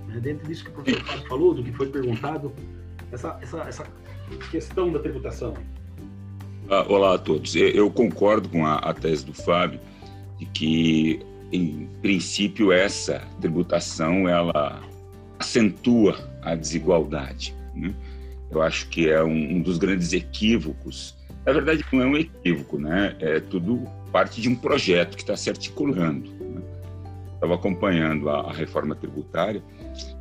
né, 0.07 0.19
dentro 0.19 0.47
disso 0.47 0.63
que 0.63 0.71
o 0.71 0.73
professor 0.73 1.03
Fábio 1.05 1.27
falou, 1.27 1.53
do 1.53 1.63
que 1.63 1.71
foi 1.71 1.87
perguntado, 1.87 2.51
essa, 3.11 3.37
essa, 3.41 3.61
essa 3.61 3.83
questão 4.51 4.91
da 4.91 4.99
tributação. 4.99 5.53
Ah, 6.69 6.85
olá 6.89 7.15
a 7.15 7.17
todos. 7.17 7.55
Eu 7.55 7.89
concordo 7.91 8.49
com 8.49 8.65
a, 8.65 8.75
a 8.75 8.93
tese 8.93 9.25
do 9.25 9.33
Fábio 9.33 9.79
de 10.37 10.45
que, 10.47 11.19
em 11.51 11.87
princípio, 12.01 12.71
essa 12.71 13.21
tributação 13.39 14.27
ela 14.27 14.81
acentua 15.39 16.17
a 16.41 16.55
desigualdade. 16.55 17.55
Né? 17.75 17.93
Eu 18.49 18.61
acho 18.61 18.87
que 18.89 19.09
é 19.09 19.23
um, 19.23 19.55
um, 19.55 19.61
dos 19.61 19.77
grandes 19.77 20.13
equívocos. 20.13 21.15
Na 21.45 21.53
verdade, 21.53 21.85
não 21.91 22.01
é 22.01 22.05
um 22.05 22.17
equívoco, 22.17 22.79
né? 22.79 23.15
É 23.19 23.39
tudo 23.39 23.85
parte 24.11 24.41
de 24.41 24.49
um 24.49 24.55
projeto 24.55 25.15
que 25.15 25.23
está 25.23 25.35
se 25.35 25.49
articulando. 25.49 26.31
Né? 26.31 26.61
Estava 27.33 27.55
acompanhando 27.55 28.29
a, 28.29 28.41
a, 28.41 28.53
reforma 28.53 28.95
tributária. 28.95 29.61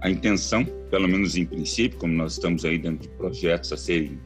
A 0.00 0.10
intenção, 0.10 0.64
pelo 0.90 1.08
menos 1.08 1.36
em 1.36 1.44
princípio, 1.44 1.98
como 1.98 2.12
nós 2.12 2.32
estamos 2.32 2.64
aí 2.64 2.78
dentro 2.78 3.08
de 3.08 3.08
projetos 3.16 3.72
a 3.72 3.76
serem 3.76 4.18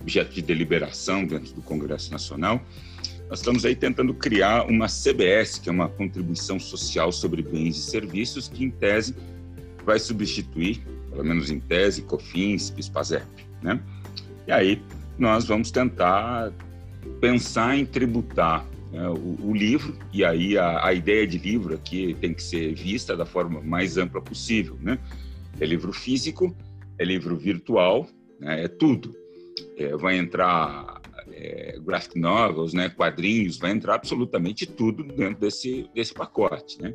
objeto 0.00 0.34
de 0.34 0.42
deliberação 0.42 1.24
dentro 1.24 1.54
do 1.54 1.62
Congresso 1.62 2.12
Nacional, 2.12 2.62
nós 3.28 3.40
estamos 3.40 3.64
aí 3.64 3.74
tentando 3.74 4.12
criar 4.14 4.66
uma 4.66 4.86
CBS, 4.86 5.58
que 5.58 5.68
é 5.68 5.72
uma 5.72 5.88
contribuição 5.88 6.60
social 6.60 7.10
sobre 7.10 7.42
bens 7.42 7.76
e 7.76 7.80
serviços, 7.80 8.48
que 8.48 8.64
em 8.64 8.70
tese 8.70 9.14
vai 9.84 9.98
substituir, 9.98 10.82
pelo 11.10 11.24
menos 11.24 11.50
em 11.50 11.58
tese, 11.58 12.02
COFINS, 12.02 12.70
PIS/PASEP, 12.70 13.26
né? 13.62 13.80
E 14.46 14.52
aí 14.52 14.82
nós 15.18 15.46
vamos 15.46 15.70
tentar 15.70 16.52
pensar 17.20 17.76
em 17.76 17.86
tributar 17.86 18.66
né, 18.94 19.08
o, 19.08 19.48
o, 19.48 19.52
livro, 19.52 19.98
e 20.12 20.24
aí 20.24 20.56
a, 20.56 20.86
a, 20.86 20.92
ideia 20.92 21.26
de 21.26 21.36
livro 21.36 21.74
aqui 21.74 22.16
tem 22.20 22.32
que 22.32 22.40
ser 22.40 22.72
vista 22.74 23.16
da 23.16 23.26
forma 23.26 23.60
mais 23.60 23.98
ampla 23.98 24.22
possível, 24.22 24.78
né? 24.80 25.00
É 25.58 25.66
livro 25.66 25.92
físico, 25.92 26.56
é 26.96 27.04
livro 27.04 27.36
virtual, 27.36 28.06
né, 28.38 28.62
é 28.64 28.68
tudo. 28.68 29.12
É, 29.76 29.96
vai 29.96 30.16
entrar 30.16 31.00
é, 31.32 31.76
graphic 31.84 32.16
novels, 32.16 32.72
né, 32.72 32.88
quadrinhos, 32.88 33.58
vai 33.58 33.72
entrar 33.72 33.96
absolutamente 33.96 34.64
tudo 34.64 35.02
dentro 35.02 35.40
desse, 35.40 35.90
desse 35.92 36.14
pacote, 36.14 36.80
né? 36.80 36.94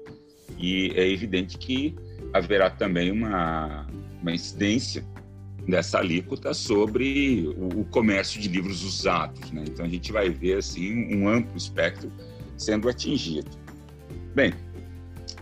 E 0.58 0.94
é 0.96 1.06
evidente 1.06 1.58
que 1.58 1.94
haverá 2.32 2.70
também 2.70 3.12
uma, 3.12 3.86
uma 4.22 4.32
incidência 4.32 5.06
dessa 5.70 6.00
alíquota 6.00 6.54
sobre 6.54 7.48
o, 7.58 7.86
comércio 7.86 8.40
de 8.42 8.48
livros 8.48 8.84
usados. 8.84 9.52
Né? 9.52 9.66
Então 9.68 9.86
a 9.86 9.90
gente 9.90 10.12
vai 10.12 10.30
ver 10.30 10.58
assim 10.58 11.16
um 11.16 11.28
amplo 11.28 11.56
espectro 11.58 12.12
sendo 12.58 12.90
atingido. 12.90 13.50
Bem, 14.36 14.54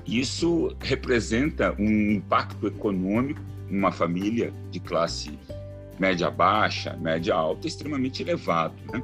isso 0.05 0.75
representa 0.79 1.75
um 1.79 2.11
impacto 2.11 2.67
econômico 2.67 3.41
numa 3.69 3.91
família 3.91 4.53
de 4.71 4.79
classe 4.79 5.37
média 5.99 6.29
baixa, 6.29 6.95
média 6.97 7.33
alta, 7.33 7.67
extremamente 7.67 8.21
elevado. 8.21 8.75
Né? 8.91 9.01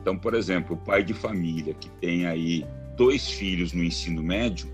Então, 0.00 0.16
por 0.16 0.34
exemplo, 0.34 0.76
o 0.76 0.78
pai 0.78 1.02
de 1.02 1.12
família 1.12 1.74
que 1.74 1.90
tem 2.00 2.26
aí 2.26 2.64
dois 2.96 3.28
filhos 3.30 3.72
no 3.72 3.82
ensino 3.82 4.22
médio, 4.22 4.70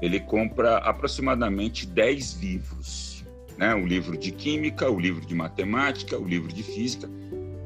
ele 0.00 0.20
compra 0.20 0.78
aproximadamente 0.78 1.86
10 1.86 2.40
livros, 2.40 3.17
né? 3.58 3.74
O 3.74 3.84
livro 3.84 4.16
de 4.16 4.30
química, 4.30 4.88
o 4.88 4.98
livro 4.98 5.26
de 5.26 5.34
matemática, 5.34 6.16
o 6.16 6.26
livro 6.26 6.50
de 6.50 6.62
física. 6.62 7.10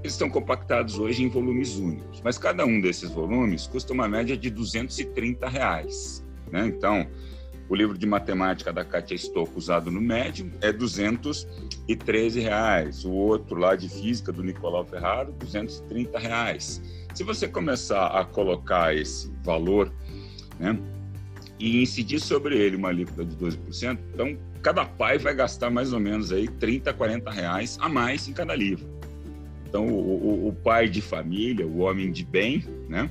Eles 0.02 0.14
estão 0.14 0.28
compactados 0.28 0.98
hoje 0.98 1.22
em 1.22 1.28
volumes 1.28 1.76
únicos, 1.76 2.20
mas 2.22 2.36
cada 2.36 2.66
um 2.66 2.80
desses 2.80 3.10
volumes 3.10 3.68
custa 3.68 3.92
uma 3.92 4.08
média 4.08 4.36
de 4.36 4.50
230 4.50 5.48
reais, 5.48 6.24
né? 6.50 6.66
Então, 6.66 7.06
o 7.68 7.74
livro 7.76 7.96
de 7.96 8.04
matemática 8.04 8.72
da 8.72 8.84
Katia 8.84 9.16
Stocco 9.16 9.56
usado 9.56 9.90
no 9.90 10.00
médio 10.00 10.50
é 10.60 10.72
213 10.72 12.40
reais. 12.40 13.04
O 13.04 13.12
outro 13.12 13.56
lá 13.56 13.76
de 13.76 13.88
física 13.88 14.32
do 14.32 14.42
Nicolau 14.42 14.84
Ferraro, 14.84 15.32
230 15.32 16.18
reais. 16.18 16.82
Se 17.14 17.22
você 17.22 17.46
começar 17.46 18.08
a 18.08 18.24
colocar 18.24 18.94
esse 18.94 19.32
valor, 19.44 19.92
né, 20.58 20.76
e 21.62 21.80
incidir 21.80 22.18
sobre 22.18 22.58
ele 22.58 22.74
uma 22.74 22.88
alíquota 22.88 23.24
de 23.24 23.36
12%, 23.36 23.96
então 24.12 24.36
cada 24.60 24.84
pai 24.84 25.16
vai 25.16 25.32
gastar 25.32 25.70
mais 25.70 25.92
ou 25.92 26.00
menos 26.00 26.32
aí 26.32 26.48
30, 26.48 26.92
40 26.92 27.30
reais 27.30 27.78
a 27.80 27.88
mais 27.88 28.26
em 28.26 28.32
cada 28.32 28.52
livro. 28.52 28.84
Então 29.68 29.86
o, 29.86 30.46
o, 30.46 30.48
o 30.48 30.52
pai 30.52 30.88
de 30.88 31.00
família, 31.00 31.64
o 31.64 31.78
homem 31.78 32.10
de 32.10 32.24
bem, 32.24 32.64
né? 32.88 33.08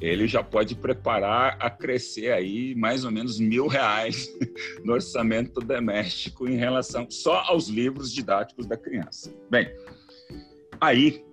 Ele 0.00 0.26
já 0.26 0.42
pode 0.42 0.74
preparar 0.74 1.56
a 1.60 1.70
crescer 1.70 2.32
aí 2.32 2.74
mais 2.74 3.04
ou 3.04 3.12
menos 3.12 3.38
mil 3.38 3.68
reais 3.68 4.28
no 4.82 4.94
orçamento 4.94 5.60
doméstico 5.60 6.48
em 6.48 6.56
relação 6.56 7.08
só 7.08 7.44
aos 7.46 7.68
livros 7.68 8.12
didáticos 8.12 8.66
da 8.66 8.76
criança. 8.76 9.32
Bem, 9.48 9.70
aí 10.80 11.24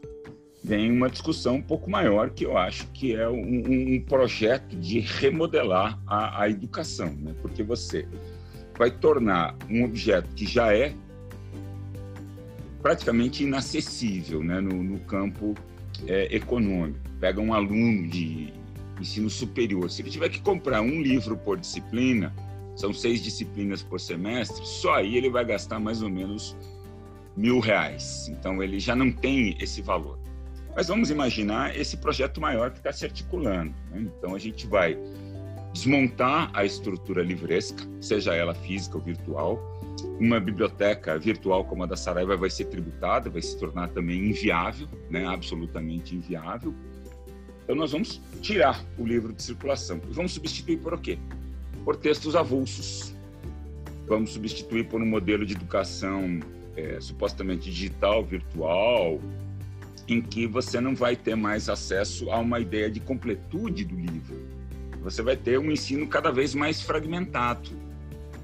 vem 0.64 0.92
uma 0.92 1.10
discussão 1.10 1.56
um 1.56 1.62
pouco 1.62 1.90
maior 1.90 2.30
que 2.30 2.46
eu 2.46 2.58
acho 2.58 2.88
que 2.88 3.16
é 3.16 3.28
um, 3.30 3.96
um 3.96 4.02
projeto 4.02 4.76
de 4.76 5.00
remodelar 5.00 6.00
a, 6.06 6.44
a, 6.44 6.50
educação, 6.50 7.12
né? 7.14 7.34
porque 7.42 7.64
você 7.64 8.08
vai 8.78 8.92
tornar 8.92 9.56
um 9.70 9.84
objeto 9.84 10.28
que 10.36 10.46
já 10.46 10.76
é 10.76 10.94
praticamente 12.82 13.44
inacessível 13.44 14.44
né? 14.44 14.60
no, 14.60 14.84
no 14.84 15.00
campo 15.00 15.56
é, 16.08 16.34
econômico. 16.36 17.00
Pega 17.20 17.40
um 17.42 17.54
aluno 17.54 18.08
de 18.08 18.54
ensino 19.00 19.30
superior, 19.30 19.90
se 19.90 20.02
ele 20.02 20.10
tiver 20.10 20.30
que 20.30 20.42
comprar 20.42 20.82
um 20.82 21.02
livro 21.02 21.38
por 21.38 21.58
disciplina, 21.58 22.34
são 22.76 22.94
seis 22.94 23.22
disciplinas 23.22 23.82
por 23.82 24.00
semestre, 24.00 24.66
só 24.66 24.96
aí 24.96 25.18
ele 25.18 25.30
vai 25.30 25.46
gastar 25.46 25.80
mais 25.80 26.02
ou 26.02 26.10
menos 26.10 26.56
mil 27.36 27.60
reais. 27.60 28.28
Então 28.30 28.62
ele 28.62 28.80
já 28.80 28.96
não 28.96 29.12
tem 29.12 29.56
esse 29.60 29.82
valor. 29.82 30.19
Mas 30.80 30.88
vamos 30.88 31.12
imaginar 31.12 31.78
esse 31.78 31.98
projeto 31.98 32.40
maior 32.40 32.72
que 32.72 32.78
está 32.78 32.94
se 32.94 33.04
articulando. 33.04 33.74
Né? 33.92 34.10
Então, 34.18 34.34
a 34.34 34.40
gente 34.40 34.66
vai 34.66 34.98
desmontar 35.74 36.50
a 36.54 36.64
estrutura 36.64 37.22
livresca, 37.22 37.84
seja 38.00 38.34
ela 38.34 38.56
física 38.56 38.96
ou 38.96 39.04
virtual. 39.04 39.60
Uma 40.18 40.40
biblioteca 40.40 41.20
virtual 41.20 41.66
como 41.66 41.84
a 41.84 41.86
da 41.86 41.98
Saraiva 41.98 42.38
vai 42.38 42.50
ser 42.50 42.64
tributada, 42.68 43.30
vai 43.30 43.42
se 43.42 43.60
tornar 43.60 43.90
também 43.90 44.30
inviável, 44.30 44.88
né? 45.10 45.28
absolutamente 45.28 46.16
inviável. 46.16 46.74
Então, 47.66 47.76
nós 47.76 47.92
vamos 47.92 48.22
tirar 48.42 48.82
o 48.98 49.06
livro 49.06 49.34
de 49.34 49.44
circulação 49.44 50.00
e 50.10 50.14
vamos 50.14 50.32
substituir 50.32 50.78
por 50.78 50.94
o 50.94 50.98
quê? 50.98 51.20
Por 51.84 51.98
textos 51.98 52.38
avulsos. 52.38 53.14
Vamos 54.08 54.30
substituir 54.30 54.88
por 54.88 55.02
um 55.02 55.06
modelo 55.06 55.46
de 55.46 55.56
educação 55.56 56.40
é, 56.78 57.02
supostamente 57.02 57.70
digital, 57.70 58.24
virtual, 58.24 59.20
em 60.14 60.22
que 60.22 60.48
você 60.48 60.80
não 60.80 60.96
vai 60.96 61.16
ter 61.16 61.36
mais 61.36 61.70
acesso 61.70 62.32
a 62.32 62.40
uma 62.40 62.60
ideia 62.60 62.90
de 62.90 63.00
completude 63.00 63.86
do 63.86 63.96
livro. 63.96 64.48
Você 65.02 65.22
vai 65.22 65.38
ter 65.38 65.58
um 65.60 65.72
ensino 65.72 66.08
cada 66.08 66.32
vez 66.32 66.54
mais 66.54 66.82
fragmentado. 66.82 67.70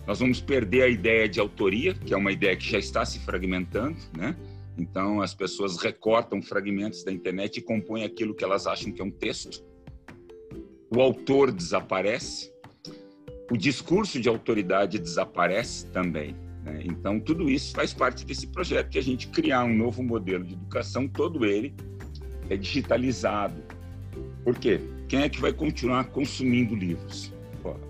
Nós 0.08 0.20
vamos 0.20 0.40
perder 0.40 0.84
a 0.84 0.88
ideia 0.88 1.28
de 1.28 1.40
autoria, 1.40 1.94
que 1.94 2.14
é 2.14 2.18
uma 2.18 2.32
ideia 2.32 2.56
que 2.56 2.70
já 2.70 2.78
está 2.78 3.04
se 3.06 3.20
fragmentando, 3.20 3.98
né? 4.16 4.36
Então, 4.78 5.22
as 5.22 5.34
pessoas 5.34 5.78
recortam 5.78 6.42
fragmentos 6.42 7.04
da 7.04 7.12
internet 7.12 7.58
e 7.58 7.62
compõem 7.62 8.04
aquilo 8.04 8.36
que 8.36 8.44
elas 8.44 8.68
acham 8.68 8.92
que 8.92 9.02
é 9.02 9.06
um 9.06 9.12
texto. 9.12 9.64
O 10.90 11.02
autor 11.02 11.52
desaparece, 11.52 12.52
o 13.50 13.58
discurso 13.58 14.20
de 14.20 14.28
autoridade 14.28 15.00
desaparece 15.00 15.88
também. 15.88 16.36
Né? 16.66 16.82
Então, 16.84 17.20
tudo 17.20 17.50
isso 17.50 17.74
faz 17.74 17.94
parte 17.94 18.26
desse 18.26 18.48
projeto 18.48 18.90
de 18.90 18.98
a 18.98 19.02
gente 19.02 19.28
criar 19.28 19.64
um 19.64 19.74
novo 19.74 20.04
modelo 20.04 20.44
de 20.44 20.54
educação, 20.54 21.08
todo 21.08 21.46
ele 21.46 21.74
é 22.50 22.58
digitalizado. 22.58 23.56
Por 24.44 24.58
quê? 24.58 24.82
Quem 25.08 25.22
é 25.22 25.30
que 25.30 25.40
vai 25.40 25.54
continuar 25.54 26.06
consumindo 26.06 26.76
livros? 26.76 27.32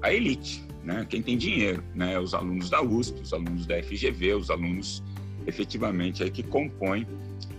A 0.01 0.13
elite, 0.13 0.63
né? 0.83 1.05
quem 1.09 1.21
tem 1.21 1.37
dinheiro, 1.37 1.83
né? 1.93 2.19
os 2.19 2.33
alunos 2.33 2.69
da 2.69 2.81
USP, 2.81 3.21
os 3.21 3.33
alunos 3.33 3.65
da 3.65 3.81
FGV, 3.81 4.33
os 4.33 4.49
alunos 4.49 5.03
efetivamente 5.47 6.23
aí 6.23 6.31
que 6.31 6.43
compõem 6.43 7.07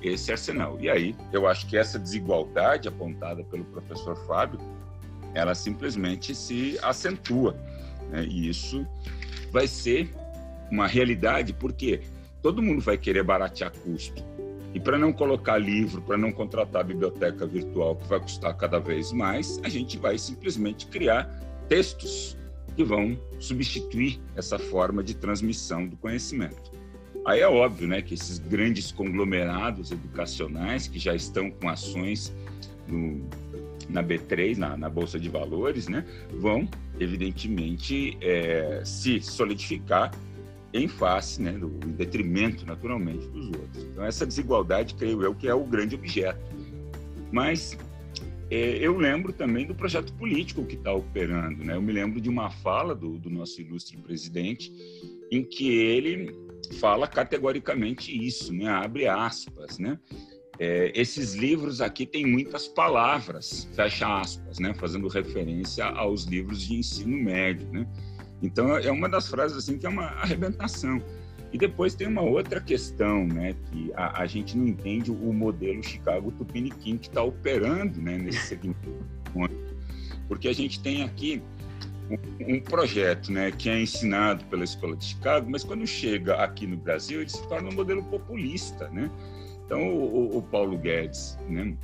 esse 0.02 0.30
arsenal. 0.30 0.78
E 0.80 0.88
aí, 0.88 1.14
eu 1.32 1.46
acho 1.46 1.66
que 1.66 1.76
essa 1.76 1.98
desigualdade 1.98 2.88
apontada 2.88 3.44
pelo 3.44 3.64
professor 3.64 4.16
Fábio, 4.26 4.58
ela 5.34 5.54
simplesmente 5.54 6.34
se 6.34 6.78
acentua. 6.82 7.56
Né? 8.10 8.24
E 8.24 8.48
isso 8.48 8.86
vai 9.52 9.66
ser 9.66 10.10
uma 10.70 10.86
realidade, 10.86 11.52
porque 11.52 12.00
todo 12.42 12.62
mundo 12.62 12.80
vai 12.80 12.96
querer 12.96 13.22
baratear 13.22 13.72
custo. 13.72 14.24
E 14.74 14.80
para 14.80 14.98
não 14.98 15.12
colocar 15.12 15.56
livro, 15.56 16.02
para 16.02 16.18
não 16.18 16.30
contratar 16.30 16.84
biblioteca 16.84 17.46
virtual 17.46 17.96
que 17.96 18.06
vai 18.08 18.20
custar 18.20 18.54
cada 18.56 18.78
vez 18.78 19.10
mais, 19.10 19.58
a 19.64 19.68
gente 19.68 19.96
vai 19.96 20.18
simplesmente 20.18 20.86
criar 20.86 21.24
textos 21.68 22.36
que 22.76 22.84
vão 22.84 23.18
substituir 23.38 24.20
essa 24.36 24.58
forma 24.58 25.02
de 25.02 25.14
transmissão 25.14 25.86
do 25.86 25.96
conhecimento. 25.96 26.70
Aí 27.24 27.40
é 27.40 27.48
óbvio, 27.48 27.88
né, 27.88 28.02
que 28.02 28.14
esses 28.14 28.38
grandes 28.38 28.92
conglomerados 28.92 29.90
educacionais 29.90 30.86
que 30.86 30.98
já 30.98 31.14
estão 31.14 31.50
com 31.50 31.68
ações 31.68 32.32
no, 32.86 33.28
na 33.88 34.04
B3, 34.04 34.56
na, 34.56 34.76
na, 34.76 34.88
Bolsa 34.88 35.18
de 35.18 35.28
Valores, 35.28 35.88
né, 35.88 36.04
vão, 36.38 36.68
evidentemente, 37.00 38.16
é, 38.20 38.82
se 38.84 39.20
solidificar 39.20 40.12
em 40.72 40.88
face, 40.88 41.40
né, 41.40 41.52
do, 41.52 41.68
em 41.86 41.92
detrimento, 41.92 42.66
naturalmente, 42.66 43.26
dos 43.28 43.46
outros. 43.46 43.84
Então, 43.84 44.04
essa 44.04 44.26
desigualdade, 44.26 44.94
creio 44.94 45.22
eu, 45.22 45.34
que 45.34 45.48
é 45.48 45.54
o 45.54 45.64
grande 45.64 45.94
objeto. 45.94 46.40
Mas 47.32 47.76
é, 48.50 48.78
eu 48.78 48.96
lembro 48.96 49.32
também 49.32 49.66
do 49.66 49.74
projeto 49.74 50.12
político 50.12 50.64
que 50.64 50.76
está 50.76 50.92
operando. 50.92 51.64
Né? 51.64 51.74
Eu 51.74 51.82
me 51.82 51.92
lembro 51.92 52.20
de 52.20 52.28
uma 52.28 52.50
fala 52.50 52.94
do, 52.94 53.18
do 53.18 53.28
nosso 53.28 53.60
ilustre 53.60 53.96
presidente, 53.96 54.72
em 55.30 55.42
que 55.42 55.68
ele 55.68 56.32
fala 56.78 57.08
categoricamente 57.08 58.16
isso, 58.16 58.52
né? 58.52 58.68
abre 58.68 59.06
aspas, 59.06 59.78
né? 59.78 59.98
É, 60.58 60.90
esses 60.94 61.34
livros 61.34 61.82
aqui 61.82 62.06
têm 62.06 62.24
muitas 62.24 62.66
palavras, 62.66 63.68
fecha 63.74 64.20
aspas, 64.20 64.58
né? 64.58 64.72
fazendo 64.72 65.06
referência 65.06 65.84
aos 65.84 66.24
livros 66.24 66.62
de 66.62 66.74
ensino 66.76 67.14
médio. 67.14 67.68
Né? 67.70 67.86
Então, 68.42 68.76
é 68.76 68.90
uma 68.90 69.08
das 69.08 69.28
frases 69.28 69.56
assim 69.56 69.78
que 69.78 69.86
é 69.86 69.88
uma 69.88 70.06
arrebentação. 70.06 71.02
E 71.52 71.58
depois 71.58 71.94
tem 71.94 72.06
uma 72.06 72.22
outra 72.22 72.60
questão, 72.60 73.26
né, 73.26 73.54
que 73.70 73.92
a, 73.94 74.22
a 74.22 74.26
gente 74.26 74.56
não 74.56 74.66
entende 74.66 75.10
o 75.10 75.32
modelo 75.32 75.82
Chicago 75.82 76.30
Tupiniquim 76.32 76.98
que 76.98 77.08
está 77.08 77.22
operando 77.22 78.00
né, 78.00 78.18
nesse 78.18 78.48
segmento. 78.48 79.06
Porque 80.28 80.48
a 80.48 80.52
gente 80.52 80.80
tem 80.80 81.02
aqui 81.02 81.42
um, 82.40 82.60
projeto 82.60 83.32
né, 83.32 83.50
que 83.50 83.68
é 83.68 83.80
ensinado 83.80 84.44
pela 84.46 84.64
Escola 84.64 84.96
de 84.96 85.04
Chicago, 85.04 85.48
mas 85.50 85.64
quando 85.64 85.86
chega 85.86 86.34
aqui 86.36 86.66
no 86.66 86.76
Brasil, 86.76 87.20
ele 87.20 87.30
se 87.30 87.46
torna 87.48 87.68
um 87.68 87.74
modelo 87.74 88.02
populista. 88.04 88.88
Né? 88.90 89.10
Então, 89.64 89.88
o, 89.88 90.38
o 90.38 90.42
Paulo 90.42 90.76
Guedes, 90.76 91.38
né, 91.48 91.74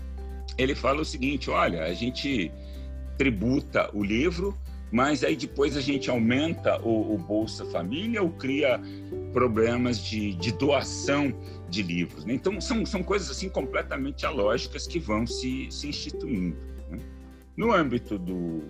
ele 0.59 0.75
fala 0.75 1.01
o 1.01 1.05
seguinte, 1.05 1.51
olha, 1.51 1.85
a 1.85 1.95
gente 1.95 2.53
tributa 3.17 3.91
o 3.93 4.03
livro, 4.03 4.57
mas 4.93 5.25
aí 5.25 5.35
depois 5.35 5.75
a 5.75 5.81
gente 5.81 6.11
aumenta 6.11 6.79
o, 6.83 7.15
o 7.15 7.19
Bolsa 7.19 7.65
Família 7.65 8.23
ou 8.23 8.29
cria 8.31 8.79
problemas 9.33 9.99
de, 9.99 10.35
de 10.35 10.53
doação 10.53 11.33
de 11.71 11.83
livros. 11.83 12.27
Né? 12.27 12.35
Então, 12.35 12.61
são, 12.61 12.85
são 12.85 13.03
coisas 13.03 13.31
assim 13.31 13.49
completamente 13.49 14.27
alógicas 14.27 14.87
que 14.87 14.99
vão 14.99 15.27
se, 15.27 15.67
se 15.71 15.89
instituindo. 15.89 16.59
Né? 16.91 16.99
No 17.57 17.73
âmbito 17.73 18.19
do, 18.19 18.61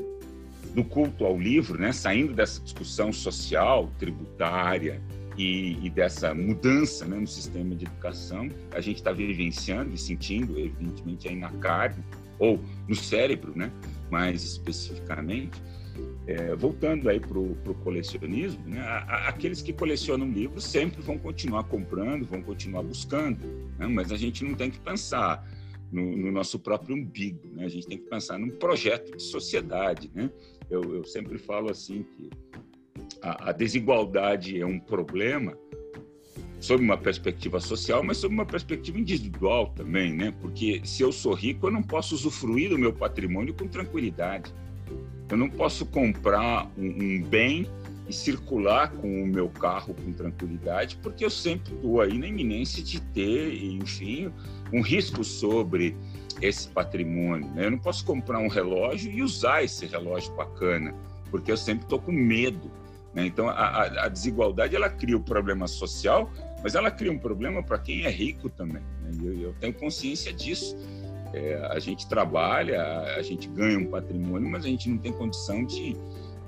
do 0.72 0.84
culto 0.84 1.26
ao 1.26 1.36
livro, 1.36 1.76
né? 1.76 1.90
saindo 1.92 2.32
dessa 2.32 2.60
discussão 2.60 3.12
social, 3.12 3.90
tributária, 3.98 5.02
e, 5.36 5.78
e, 5.82 5.88
dessa 5.88 6.34
mudança 6.34 7.06
né, 7.06 7.16
no 7.16 7.26
sistema 7.26 7.74
de 7.74 7.86
educação, 7.86 8.50
a 8.70 8.82
gente 8.82 8.96
está 8.96 9.12
vivenciando 9.12 9.94
e 9.94 9.96
sentindo, 9.96 10.58
evidentemente, 10.58 11.26
aí 11.26 11.34
na 11.34 11.50
carne 11.52 12.04
ou 12.38 12.60
no 12.86 12.94
cérebro, 12.94 13.52
né, 13.56 13.72
mais 14.10 14.44
especificamente, 14.44 15.58
é, 16.26 16.54
voltando 16.54 17.08
aí 17.08 17.18
para 17.18 17.38
o 17.38 17.74
colecionismo, 17.82 18.62
né, 18.66 18.80
a, 18.80 19.28
aqueles 19.28 19.60
que 19.60 19.72
colecionam 19.72 20.28
livros 20.30 20.64
sempre 20.64 21.02
vão 21.02 21.18
continuar 21.18 21.64
comprando, 21.64 22.24
vão 22.24 22.42
continuar 22.42 22.82
buscando, 22.82 23.44
né, 23.78 23.86
mas 23.86 24.12
a 24.12 24.16
gente 24.16 24.44
não 24.44 24.54
tem 24.54 24.70
que 24.70 24.78
pensar 24.78 25.44
no, 25.90 26.16
no 26.16 26.30
nosso 26.30 26.58
próprio 26.58 26.96
umbigo, 26.96 27.48
né, 27.52 27.64
a 27.64 27.68
gente 27.68 27.86
tem 27.86 27.98
que 27.98 28.08
pensar 28.08 28.38
num 28.38 28.50
projeto 28.50 29.16
de 29.16 29.22
sociedade. 29.22 30.10
Né? 30.14 30.30
Eu, 30.70 30.82
eu 30.94 31.04
sempre 31.04 31.38
falo 31.38 31.70
assim 31.70 32.04
que 32.16 32.30
a, 33.20 33.50
a 33.50 33.52
desigualdade 33.52 34.60
é 34.60 34.66
um 34.66 34.78
problema 34.78 35.56
sob 36.60 36.82
uma 36.82 36.96
perspectiva 36.96 37.58
social, 37.58 38.04
mas 38.04 38.18
sob 38.18 38.32
uma 38.32 38.46
perspectiva 38.46 38.96
individual 38.96 39.70
também, 39.74 40.14
né? 40.14 40.32
Porque 40.40 40.80
se 40.84 41.02
eu 41.02 41.10
sou 41.10 41.34
rico, 41.34 41.66
eu 41.66 41.72
não 41.72 41.82
posso 41.82 42.14
usufruir 42.14 42.70
do 42.70 42.78
meu 42.78 42.92
patrimônio 42.92 43.52
com 43.52 43.66
tranquilidade. 43.66 44.54
Eu 45.28 45.36
não 45.36 45.48
posso 45.48 45.86
comprar 45.86 46.70
um, 46.76 46.86
um 46.86 47.22
bem 47.22 47.66
e 48.08 48.12
circular 48.12 48.90
com 48.90 49.22
o 49.22 49.26
meu 49.26 49.48
carro 49.48 49.94
com 49.94 50.12
tranquilidade, 50.12 50.98
porque 51.02 51.24
eu 51.24 51.30
sempre 51.30 51.72
estou 51.74 52.00
aí 52.00 52.18
na 52.18 52.26
iminência 52.26 52.82
de 52.82 53.00
ter, 53.00 53.64
enfim, 53.64 54.32
um 54.72 54.80
risco 54.80 55.22
sobre 55.22 55.96
esse 56.40 56.68
patrimônio. 56.68 57.48
Né? 57.52 57.66
Eu 57.66 57.70
não 57.70 57.78
posso 57.78 58.04
comprar 58.04 58.38
um 58.38 58.48
relógio 58.48 59.10
e 59.10 59.22
usar 59.22 59.62
esse 59.62 59.86
relógio 59.86 60.34
bacana, 60.34 60.94
porque 61.30 61.50
eu 61.52 61.56
sempre 61.56 61.84
estou 61.84 62.00
com 62.00 62.12
medo. 62.12 62.70
Né? 63.14 63.26
Então, 63.26 63.48
a, 63.48 64.04
a, 64.04 64.08
desigualdade 64.08 64.74
ela 64.74 64.88
cria 64.88 65.16
o 65.16 65.20
um 65.20 65.22
problema 65.22 65.68
social, 65.68 66.30
mas 66.62 66.74
ela 66.74 66.90
cria 66.90 67.12
um 67.12 67.18
problema 67.18 67.62
para 67.62 67.78
quem 67.78 68.04
é 68.04 68.10
rico 68.10 68.48
também. 68.48 68.82
Né? 69.02 69.10
Eu, 69.22 69.40
eu 69.40 69.54
tenho 69.60 69.74
consciência 69.74 70.32
disso. 70.32 70.76
É, 71.32 71.68
a 71.70 71.78
gente 71.78 72.06
trabalha, 72.06 72.82
a 73.16 73.22
gente 73.22 73.48
ganha 73.48 73.78
um 73.78 73.86
patrimônio, 73.86 74.50
mas 74.50 74.64
a 74.64 74.68
gente 74.68 74.88
não 74.88 74.98
tem 74.98 75.12
condição 75.12 75.64
de 75.64 75.96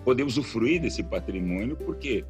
poder 0.05 0.23
usufruir 0.23 0.81
desse 0.81 1.03
patrimônio, 1.03 1.77
porque 1.77 2.25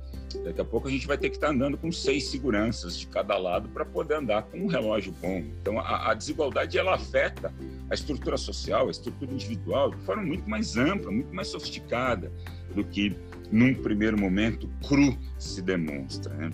daqui 0.44 0.60
a 0.60 0.64
pouco 0.64 0.86
a 0.86 0.90
gente 0.90 1.06
vai 1.06 1.18
ter 1.18 1.28
que 1.28 1.36
estar 1.36 1.50
andando 1.50 1.76
com 1.76 1.90
seis 1.90 2.28
seguranças 2.28 2.96
de 2.96 3.06
cada 3.08 3.36
lado 3.36 3.68
para 3.68 3.84
poder 3.84 4.14
andar 4.14 4.44
com 4.44 4.58
um 4.58 4.66
relógio 4.66 5.12
bom. 5.20 5.38
Então, 5.60 5.78
a, 5.80 6.10
a, 6.10 6.14
desigualdade 6.14 6.78
ela 6.78 6.94
afeta 6.94 7.52
a 7.90 7.94
estrutura 7.94 8.36
social, 8.36 8.86
a 8.86 8.90
estrutura 8.90 9.32
individual 9.32 9.90
de 9.90 9.96
forma 10.04 10.22
muito 10.22 10.48
mais 10.48 10.76
ampla, 10.76 11.10
muito 11.10 11.34
mais 11.34 11.48
sofisticada 11.48 12.32
do 12.74 12.84
que 12.84 13.16
num 13.50 13.74
primeiro 13.74 14.18
momento 14.18 14.68
cru 14.86 15.16
se 15.38 15.60
demonstra. 15.60 16.32
Né? 16.34 16.50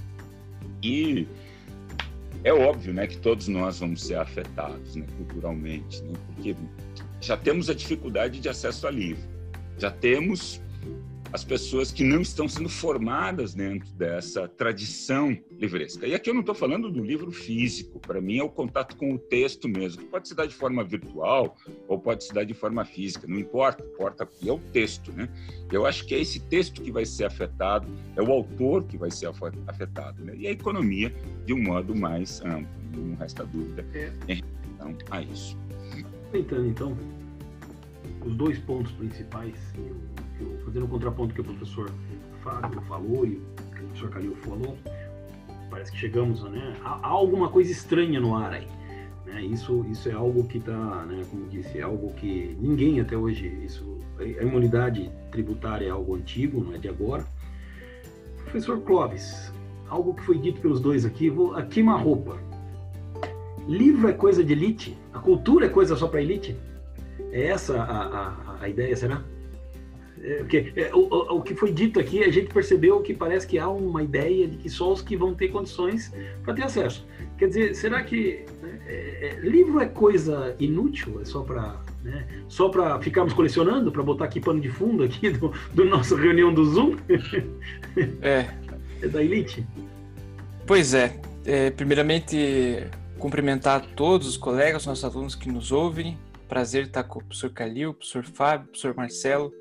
E 0.82 1.28
é 2.42 2.53
óbvio, 2.53 2.92
né, 2.92 3.07
que 3.07 3.18
todos 3.18 3.48
nós 3.48 3.81
vamos 3.81 4.03
ser 4.03 4.16
afetados, 4.16 4.96
né, 4.96 5.07
culturalmente, 5.16 6.03
né, 6.03 6.18
porque 6.26 6.57
já 7.20 7.37
temos 7.37 7.68
a 7.68 7.74
dificuldade 7.74 8.40
de 8.40 8.48
acesso 8.48 8.87
a 8.87 8.90
livro, 8.90 9.29
já 9.79 9.90
temos 9.90 10.61
as 11.32 11.44
pessoas 11.44 11.92
que 11.92 12.02
não 12.02 12.20
estão 12.20 12.48
sendo 12.48 12.68
formadas 12.68 13.54
dentro 13.54 13.88
dessa 13.92 14.48
tradição 14.48 15.36
livresca. 15.52 16.06
E 16.06 16.14
aqui 16.14 16.28
eu 16.28 16.34
não 16.34 16.40
estou 16.40 16.54
falando 16.54 16.90
do 16.90 17.02
livro 17.02 17.30
físico, 17.30 18.00
para 18.00 18.20
mim 18.20 18.38
é 18.38 18.42
o 18.42 18.48
contato 18.48 18.96
com 18.96 19.14
o 19.14 19.18
texto 19.18 19.68
mesmo, 19.68 20.04
pode 20.06 20.28
se 20.28 20.34
dar 20.34 20.46
de 20.46 20.54
forma 20.54 20.82
virtual 20.82 21.56
ou 21.86 21.98
pode 21.98 22.24
se 22.24 22.34
dar 22.34 22.44
de 22.44 22.54
forma 22.54 22.84
física, 22.84 23.26
não 23.28 23.38
importa, 23.38 23.84
importa 23.84 24.26
que 24.26 24.48
é 24.48 24.52
o 24.52 24.58
texto, 24.58 25.12
né? 25.12 25.28
Eu 25.72 25.86
acho 25.86 26.04
que 26.06 26.14
é 26.14 26.20
esse 26.20 26.40
texto 26.40 26.82
que 26.82 26.90
vai 26.90 27.04
ser 27.04 27.24
afetado, 27.24 27.86
é 28.16 28.22
o 28.22 28.32
autor 28.32 28.84
que 28.84 28.96
vai 28.96 29.10
ser 29.10 29.30
afetado, 29.66 30.24
né? 30.24 30.34
E 30.36 30.46
a 30.48 30.50
economia 30.50 31.14
de 31.46 31.54
um 31.54 31.62
modo 31.62 31.94
mais 31.94 32.40
amplo, 32.40 32.68
não 32.92 33.16
resta 33.16 33.44
dúvida 33.44 33.86
é. 33.94 34.12
em 34.28 34.42
relação 34.78 34.96
a 35.10 35.22
isso. 35.22 35.56
Então, 36.32 36.66
então, 36.66 36.96
os 38.24 38.34
dois 38.34 38.58
pontos 38.58 38.92
principais 38.92 39.54
fazendo 40.64 40.85
o 40.85 40.88
contraponto 40.88 41.35
que 41.35 41.40
o 41.40 41.44
professor 41.44 41.90
Fábio 42.42 42.81
falou 42.83 43.26
e 43.26 43.37
o 43.37 43.76
professor 43.76 44.11
Calil 44.11 44.35
falou, 44.37 44.76
parece 45.70 45.92
que 45.92 45.98
chegamos, 45.98 46.42
né? 46.44 46.76
Há, 46.85 47.07
alguma 47.07 47.48
coisa 47.48 47.70
estranha 47.70 48.20
no 48.20 48.37
ar 48.37 48.53
aí. 48.53 48.66
Né? 49.26 49.44
Isso, 49.44 49.85
isso 49.90 50.09
é 50.09 50.12
algo 50.12 50.44
que 50.44 50.59
está, 50.59 51.05
né, 51.07 51.24
como 51.31 51.46
disse, 51.48 51.79
é 51.79 51.83
algo 51.83 52.12
que 52.14 52.57
ninguém 52.61 53.00
até 53.00 53.16
hoje, 53.16 53.46
isso, 53.64 53.98
a 54.18 54.42
imunidade 54.42 55.11
tributária 55.31 55.87
é 55.87 55.90
algo 55.90 56.14
antigo, 56.14 56.62
não 56.62 56.74
é 56.74 56.79
de 56.79 56.88
agora. 56.88 57.24
Professor 58.44 58.81
Clóvis, 58.81 59.53
algo 59.88 60.14
que 60.14 60.22
foi 60.22 60.38
dito 60.38 60.61
pelos 60.61 60.81
dois 60.81 61.05
aqui, 61.05 61.31
vou 61.31 61.55
a 61.55 61.62
queima-roupa. 61.62 62.38
Livro 63.68 64.09
é 64.09 64.12
coisa 64.12 64.42
de 64.42 64.53
elite? 64.53 64.98
A 65.12 65.18
cultura 65.18 65.66
é 65.66 65.68
coisa 65.68 65.94
só 65.94 66.09
para 66.09 66.20
elite? 66.20 66.57
É 67.31 67.46
essa 67.46 67.81
a, 67.81 68.03
a, 68.03 68.57
a 68.62 68.68
ideia, 68.68 68.96
será? 68.96 69.22
É, 70.22 70.35
porque 70.38 70.72
é, 70.76 70.94
o, 70.94 71.37
o, 71.37 71.42
que 71.42 71.54
foi 71.54 71.72
dito 71.72 71.98
aqui, 71.98 72.22
a 72.22 72.30
gente 72.30 72.52
percebeu 72.52 73.00
que 73.00 73.14
parece 73.14 73.46
que 73.46 73.59
há 73.59 73.68
uma 73.68 74.02
ideia 74.02 74.46
de 74.46 74.59
que 74.59 74.68
só 74.68 74.92
os 74.92 75.00
que 75.00 75.16
vão 75.16 75.35
ter 75.35 75.48
condições 75.48 76.12
para 76.42 76.52
ter 76.52 76.62
acesso. 76.62 77.06
Quer 77.38 77.48
dizer, 77.48 77.74
será 77.74 78.02
que 78.02 78.44
né, 78.62 78.80
é, 78.87 79.26
é, 79.28 79.40
livro 79.40 79.80
é 79.80 79.87
coisa 79.87 80.54
inútil? 80.59 81.20
É 81.22 81.24
só 81.24 81.40
para 81.42 81.80
né, 82.04 82.26
só 82.48 82.68
para 82.68 83.00
ficarmos 83.00 83.33
colecionando, 83.33 83.90
para 83.90 84.02
botar 84.02 84.26
aqui 84.26 84.40
pano 84.40 84.61
de 84.61 84.70
fundo 84.70 85.04
aqui 85.04 85.30
do, 85.30 85.52
do 85.72 85.85
nossa 85.85 86.16
reunião 86.16 86.52
do 86.52 86.64
Zoom? 86.64 86.96
É. 88.22 88.46
É 89.02 89.09
da 89.09 89.22
Elite? 89.22 89.66
Pois 90.66 90.94
é. 90.94 91.18
é 91.44 91.70
primeiramente, 91.70 92.87
cumprimentar 93.18 93.85
todos 93.96 94.28
os 94.28 94.37
colegas, 94.37 94.87
nossos 94.87 95.04
alunos 95.04 95.35
que 95.35 95.50
nos 95.50 95.72
ouvem. 95.72 96.16
Prazer 96.48 96.85
estar 96.85 97.04
com 97.04 97.18
o 97.18 97.24
professor 97.24 97.50
Calil, 97.50 97.90
o 97.90 97.94
professor 97.94 98.24
Fábio, 98.24 98.66
o 98.66 98.68
professor 98.68 98.94
Marcelo, 98.94 99.52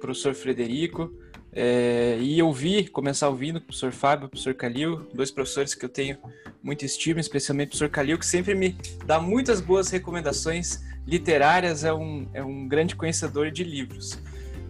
professor 0.00 0.34
Frederico, 0.34 1.12
é, 1.54 2.16
e 2.20 2.42
ouvir, 2.42 2.88
começar 2.90 3.28
ouvindo 3.28 3.56
o 3.56 3.60
professor 3.60 3.92
Fábio, 3.92 4.26
o 4.26 4.28
professor 4.30 4.54
Calil, 4.54 5.06
dois 5.12 5.30
professores 5.30 5.74
que 5.74 5.84
eu 5.84 5.88
tenho 5.88 6.16
muito 6.62 6.84
estima, 6.84 7.20
especialmente 7.20 7.68
o 7.68 7.70
professor 7.70 7.90
Calil, 7.90 8.18
que 8.18 8.26
sempre 8.26 8.54
me 8.54 8.76
dá 9.04 9.20
muitas 9.20 9.60
boas 9.60 9.90
recomendações 9.90 10.82
literárias, 11.06 11.84
é 11.84 11.92
um, 11.92 12.26
é 12.32 12.42
um 12.42 12.66
grande 12.66 12.96
conhecedor 12.96 13.50
de 13.50 13.64
livros. 13.64 14.18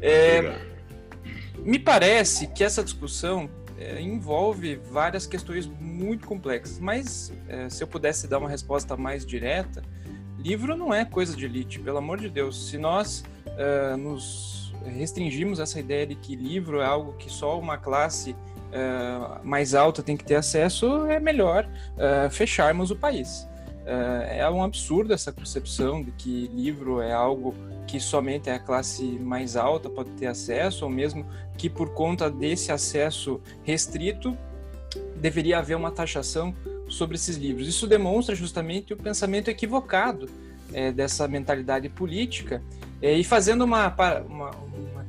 É, 0.00 0.58
me 1.58 1.78
parece 1.78 2.48
que 2.48 2.64
essa 2.64 2.82
discussão 2.82 3.48
é, 3.78 4.00
envolve 4.00 4.76
várias 4.90 5.26
questões 5.26 5.66
muito 5.66 6.26
complexas, 6.26 6.80
mas 6.80 7.32
é, 7.46 7.68
se 7.68 7.82
eu 7.84 7.86
pudesse 7.86 8.26
dar 8.26 8.38
uma 8.38 8.48
resposta 8.48 8.96
mais 8.96 9.24
direta, 9.24 9.84
livro 10.38 10.76
não 10.76 10.92
é 10.92 11.04
coisa 11.04 11.36
de 11.36 11.44
elite, 11.44 11.78
pelo 11.78 11.98
amor 11.98 12.18
de 12.18 12.28
Deus. 12.28 12.68
Se 12.68 12.76
nós 12.76 13.24
uh, 13.46 13.96
nos 13.96 14.61
restringimos 14.86 15.60
essa 15.60 15.78
ideia 15.78 16.06
de 16.06 16.14
que 16.14 16.34
livro 16.36 16.80
é 16.80 16.84
algo 16.84 17.12
que 17.14 17.30
só 17.30 17.58
uma 17.58 17.78
classe 17.78 18.32
uh, 18.32 19.44
mais 19.44 19.74
alta 19.74 20.02
tem 20.02 20.16
que 20.16 20.24
ter 20.24 20.36
acesso, 20.36 21.06
é 21.06 21.20
melhor 21.20 21.66
uh, 21.66 22.30
fecharmos 22.30 22.90
o 22.90 22.96
país. 22.96 23.46
é 24.28 24.48
um 24.48 24.62
absurdo 24.62 25.12
essa 25.12 25.32
concepção 25.32 26.02
de 26.02 26.12
que 26.12 26.46
livro 26.54 27.00
é 27.00 27.12
algo 27.12 27.54
que 27.86 27.98
somente 27.98 28.48
a 28.48 28.58
classe 28.58 29.02
mais 29.18 29.56
alta 29.56 29.90
pode 29.90 30.10
ter 30.10 30.26
acesso, 30.26 30.84
ou 30.84 30.90
mesmo 30.90 31.26
que 31.58 31.68
por 31.68 31.90
conta 31.90 32.30
desse 32.30 32.70
acesso 32.72 33.40
restrito 33.64 34.36
deveria 35.16 35.58
haver 35.58 35.76
uma 35.76 35.90
taxação 35.90 36.54
sobre 36.88 37.16
esses 37.16 37.36
livros. 37.36 37.66
Isso 37.66 37.86
demonstra 37.86 38.34
justamente 38.34 38.92
o 38.92 38.96
pensamento 38.96 39.48
equivocado 39.48 40.28
é, 40.72 40.92
dessa 40.92 41.26
mentalidade 41.26 41.88
política. 41.88 42.62
É, 43.00 43.12
e 43.14 43.24
fazendo 43.24 43.64
uma, 43.64 43.94
uma, 44.28 44.50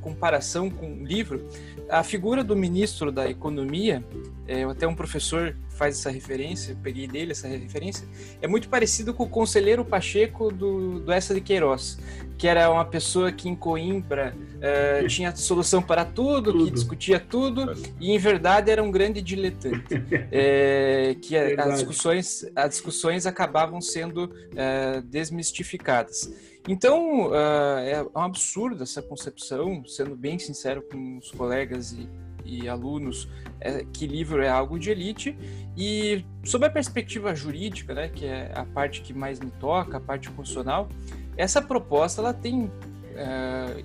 comparação 0.03 0.69
com 0.69 0.91
o 0.93 1.05
livro, 1.05 1.47
a 1.89 2.03
figura 2.03 2.43
do 2.43 2.55
ministro 2.55 3.11
da 3.11 3.29
Economia, 3.29 4.03
é, 4.45 4.63
até 4.63 4.85
um 4.85 4.93
professor 4.93 5.55
faz 5.69 5.97
essa 5.97 6.11
referência, 6.11 6.77
peguei 6.83 7.07
dele 7.07 7.31
essa 7.31 7.47
referência, 7.47 8.07
é 8.41 8.47
muito 8.47 8.67
parecido 8.67 9.13
com 9.13 9.23
o 9.23 9.29
conselheiro 9.29 9.85
Pacheco 9.85 10.51
do, 10.51 10.99
do 10.99 11.11
Essa 11.11 11.33
de 11.33 11.41
Queiroz, 11.41 11.97
que 12.37 12.47
era 12.47 12.69
uma 12.69 12.85
pessoa 12.85 13.31
que 13.31 13.47
em 13.47 13.55
Coimbra 13.55 14.35
uh, 14.35 15.07
tinha 15.07 15.35
solução 15.35 15.81
para 15.81 16.03
tudo, 16.05 16.51
tudo, 16.51 16.65
que 16.65 16.71
discutia 16.71 17.19
tudo, 17.19 17.73
e 17.99 18.11
em 18.11 18.17
verdade 18.17 18.71
era 18.71 18.81
um 18.81 18.91
grande 18.91 19.21
diletante, 19.21 20.03
é, 20.31 21.15
que 21.21 21.37
a, 21.37 21.63
as, 21.63 21.75
discussões, 21.75 22.45
as 22.55 22.69
discussões 22.71 23.25
acabavam 23.25 23.79
sendo 23.81 24.25
uh, 24.25 25.01
desmistificadas. 25.03 26.31
Então, 26.67 27.29
uh, 27.29 27.79
é 27.79 28.05
um 28.15 28.21
absurdo 28.21 28.83
essa 28.83 29.01
concepção, 29.01 29.83
sendo 29.85 30.15
bem 30.15 30.39
sincero 30.39 30.81
com 30.81 31.17
os 31.17 31.31
colegas 31.31 31.91
e 31.91 32.07
e 32.45 32.67
alunos 32.67 33.27
é, 33.59 33.85
que 33.93 34.05
livro 34.05 34.41
é 34.41 34.49
algo 34.49 34.77
de 34.77 34.91
elite 34.91 35.35
e 35.77 36.25
sob 36.43 36.65
a 36.65 36.69
perspectiva 36.69 37.33
jurídica, 37.35 37.93
né, 37.93 38.09
que 38.09 38.25
é 38.25 38.51
a 38.53 38.65
parte 38.65 39.01
que 39.01 39.13
mais 39.13 39.39
me 39.39 39.51
toca, 39.51 39.97
a 39.97 39.99
parte 39.99 40.29
constitucional, 40.29 40.89
essa 41.37 41.61
proposta 41.61 42.21
ela 42.21 42.33
tem 42.33 42.71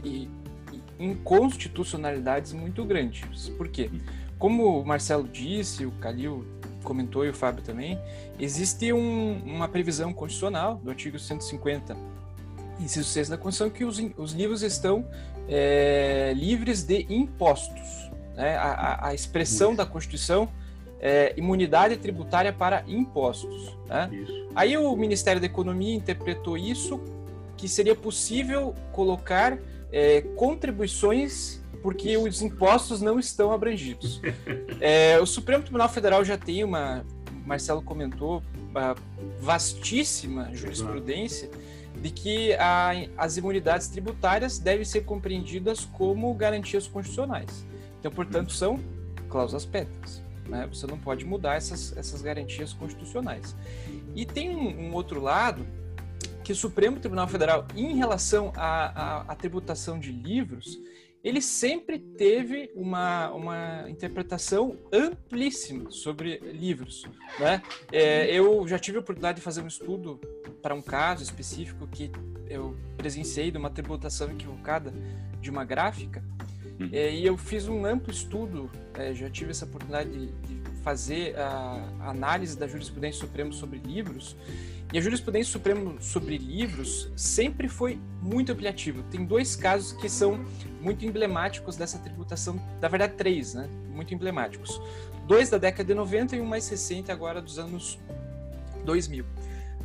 e, 0.04 0.28
inconstitucionalidades 0.98 2.52
muito 2.52 2.84
grandes. 2.84 3.48
Por 3.50 3.68
quê? 3.68 3.90
Como 4.38 4.80
o 4.80 4.87
Marcelo 4.87 5.28
disse, 5.28 5.84
o 5.84 5.90
Calil 5.92 6.46
comentou 6.82 7.24
e 7.24 7.28
o 7.28 7.34
Fábio 7.34 7.62
também, 7.62 7.98
existe 8.38 8.92
um, 8.92 9.42
uma 9.44 9.68
previsão 9.68 10.12
constitucional 10.12 10.76
do 10.76 10.90
artigo 10.90 11.18
150, 11.18 11.96
inciso 12.80 13.08
6 13.08 13.28
da 13.28 13.37
Constituição, 13.37 13.70
que 13.70 13.84
os, 13.84 14.00
os 14.16 14.32
livros 14.32 14.62
estão 14.62 15.04
é, 15.48 16.32
livres 16.34 16.82
de 16.82 17.06
impostos 17.11 18.08
né, 18.38 18.56
a, 18.56 19.08
a 19.08 19.14
expressão 19.14 19.74
da 19.74 19.84
Constituição 19.84 20.48
é 21.00 21.34
imunidade 21.37 21.96
tributária 21.96 22.52
para 22.52 22.84
impostos. 22.87 23.76
Né? 23.87 24.11
Aí 24.54 24.76
o 24.76 24.96
Ministério 24.96 25.40
da 25.40 25.46
Economia 25.46 25.94
interpretou 25.94 26.56
isso 26.56 27.00
que 27.58 27.68
seria 27.68 27.94
possível 27.94 28.74
colocar 28.92 29.58
é, 29.92 30.22
contribuições 30.36 31.60
porque 31.82 32.16
os 32.16 32.40
impostos 32.40 33.02
não 33.02 33.18
estão 33.18 33.52
abrangidos. 33.52 34.22
É, 34.80 35.18
o 35.18 35.26
Supremo 35.26 35.64
Tribunal 35.64 35.88
Federal 35.88 36.24
já 36.24 36.38
tem 36.38 36.62
uma, 36.62 37.04
Marcelo 37.44 37.82
comentou, 37.82 38.40
uma 38.70 38.94
vastíssima 39.40 40.54
jurisprudência 40.54 41.50
de 42.00 42.10
que 42.10 42.52
a, 42.54 42.92
as 43.16 43.36
imunidades 43.36 43.88
tributárias 43.88 44.60
devem 44.60 44.84
ser 44.84 45.00
compreendidas 45.00 45.84
como 45.84 46.32
garantias 46.32 46.86
constitucionais. 46.86 47.66
Então, 47.98 48.12
portanto, 48.12 48.52
são 48.52 48.78
cláusulas 49.28 49.66
pétreas. 49.66 50.22
Né? 50.46 50.68
Você 50.72 50.86
não 50.86 50.96
pode 50.96 51.24
mudar 51.24 51.56
essas, 51.56 51.96
essas 51.96 52.22
garantias 52.22 52.72
constitucionais. 52.72 53.56
E 54.14 54.24
tem 54.24 54.54
um, 54.54 54.90
um 54.90 54.94
outro 54.94 55.20
lado 55.20 55.66
que 56.42 56.52
o 56.52 56.57
Supremo 56.57 56.98
Tribunal 56.98 57.28
Federal, 57.28 57.66
em 57.76 57.96
relação 57.96 58.52
à, 58.57 58.87
à, 58.87 59.33
à 59.33 59.35
tributação 59.35 59.98
de 59.98 60.11
livros, 60.11 60.78
ele 61.22 61.40
sempre 61.42 61.98
teve 61.98 62.70
uma, 62.74 63.31
uma 63.33 63.90
interpretação 63.90 64.78
amplíssima 64.92 65.90
sobre 65.90 66.38
livros. 66.38 67.04
Né? 67.38 67.61
É, 67.92 68.33
eu 68.33 68.66
já 68.66 68.78
tive 68.78 68.98
a 68.98 69.00
oportunidade 69.00 69.37
de 69.37 69.42
fazer 69.42 69.62
um 69.62 69.66
estudo 69.66 70.20
para 70.62 70.74
um 70.74 70.81
caso 70.81 71.22
específico 71.22 71.87
que 71.87 72.11
eu 72.48 72.76
presenciei 72.96 73.50
de 73.50 73.59
uma 73.59 73.68
tributação 73.68 74.31
equivocada 74.31 74.92
de 75.40 75.50
uma 75.50 75.64
gráfica, 75.64 76.22
Uhum. 76.78 76.90
É, 76.92 77.12
e 77.12 77.26
eu 77.26 77.37
fiz 77.37 77.66
um 77.66 77.85
amplo 77.85 78.12
estudo, 78.12 78.70
é, 78.94 79.12
já 79.12 79.28
tive 79.28 79.50
essa 79.50 79.64
oportunidade 79.64 80.11
de, 80.11 80.26
de 80.26 80.70
fazer 80.83 81.37
a, 81.37 81.85
a, 82.00 82.11
análise 82.11 82.57
da 82.57 82.68
jurisprudência 82.68 83.20
suprema 83.20 83.52
sobre 83.52 83.78
livros. 83.78 84.37
E 84.92 84.98
a 84.98 85.01
jurisprudência 85.03 85.53
suprema 85.53 85.94
sobre 86.01 86.38
livros 86.38 87.11
sempre 87.14 87.68
foi 87.68 88.01
muito 88.22 88.53
apelativa. 88.53 89.03
Tem 89.11 89.24
dois 89.24 89.55
casos 89.55 89.92
que 89.92 90.09
são 90.09 90.44
muito 90.81 91.05
emblemáticos 91.05 91.77
dessa 91.77 91.98
tributação, 91.98 92.59
na 92.81 92.88
verdade 92.88 93.12
três, 93.14 93.53
né? 93.53 93.68
Muito 93.90 94.14
emblemáticos. 94.14 94.81
Dois 95.27 95.51
da 95.51 95.59
década 95.59 95.85
de 95.85 95.94
90 95.94 96.37
e 96.37 96.40
um 96.40 96.46
mais 96.46 96.68
recente 96.68 97.12
agora 97.12 97.42
dos 97.42 97.59
anos 97.59 97.98
2000. 98.85 99.24
Uh, 99.24 99.27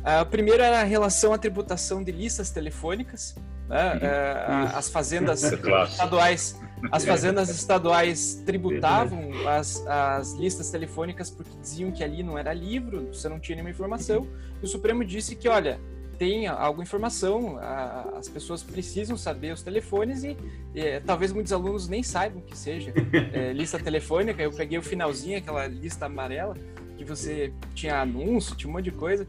ah, 0.04 0.22
o 0.22 0.26
primeiro 0.26 0.62
era 0.62 0.80
a 0.80 0.84
relação 0.84 1.34
à 1.34 1.38
tributação 1.38 2.02
de 2.02 2.10
listas 2.10 2.50
telefônicas, 2.50 3.34
né? 3.68 3.96
uh, 3.96 4.76
as 4.76 4.88
fazendas 4.88 5.42
estaduais 5.42 6.58
as 6.90 7.04
fazendas 7.04 7.48
estaduais 7.48 8.42
tributavam 8.44 9.30
as, 9.46 9.84
as 9.86 10.32
listas 10.34 10.70
telefônicas 10.70 11.30
porque 11.30 11.50
diziam 11.60 11.90
que 11.90 12.02
ali 12.02 12.22
não 12.22 12.38
era 12.38 12.52
livro, 12.52 13.08
você 13.12 13.28
não 13.28 13.38
tinha 13.38 13.56
nenhuma 13.56 13.70
informação. 13.70 14.26
E 14.62 14.64
o 14.64 14.68
Supremo 14.68 15.04
disse 15.04 15.36
que, 15.36 15.48
olha, 15.48 15.80
tem 16.18 16.46
alguma 16.46 16.84
informação, 16.84 17.58
a, 17.58 18.14
as 18.16 18.28
pessoas 18.28 18.62
precisam 18.62 19.16
saber 19.16 19.52
os 19.52 19.62
telefones 19.62 20.24
e, 20.24 20.36
e, 20.74 21.00
talvez 21.00 21.32
muitos 21.32 21.52
alunos 21.52 21.88
nem 21.88 22.02
saibam 22.02 22.40
que 22.40 22.56
seja 22.56 22.92
é, 23.32 23.52
lista 23.52 23.78
telefônica. 23.78 24.42
Eu 24.42 24.52
peguei 24.52 24.78
o 24.78 24.82
finalzinho, 24.82 25.38
aquela 25.38 25.66
lista 25.66 26.06
amarela, 26.06 26.56
que 26.96 27.04
você 27.04 27.52
tinha 27.74 28.00
anúncio, 28.00 28.56
tinha 28.56 28.70
um 28.70 28.72
monte 28.74 28.84
de 28.84 28.92
coisa. 28.92 29.26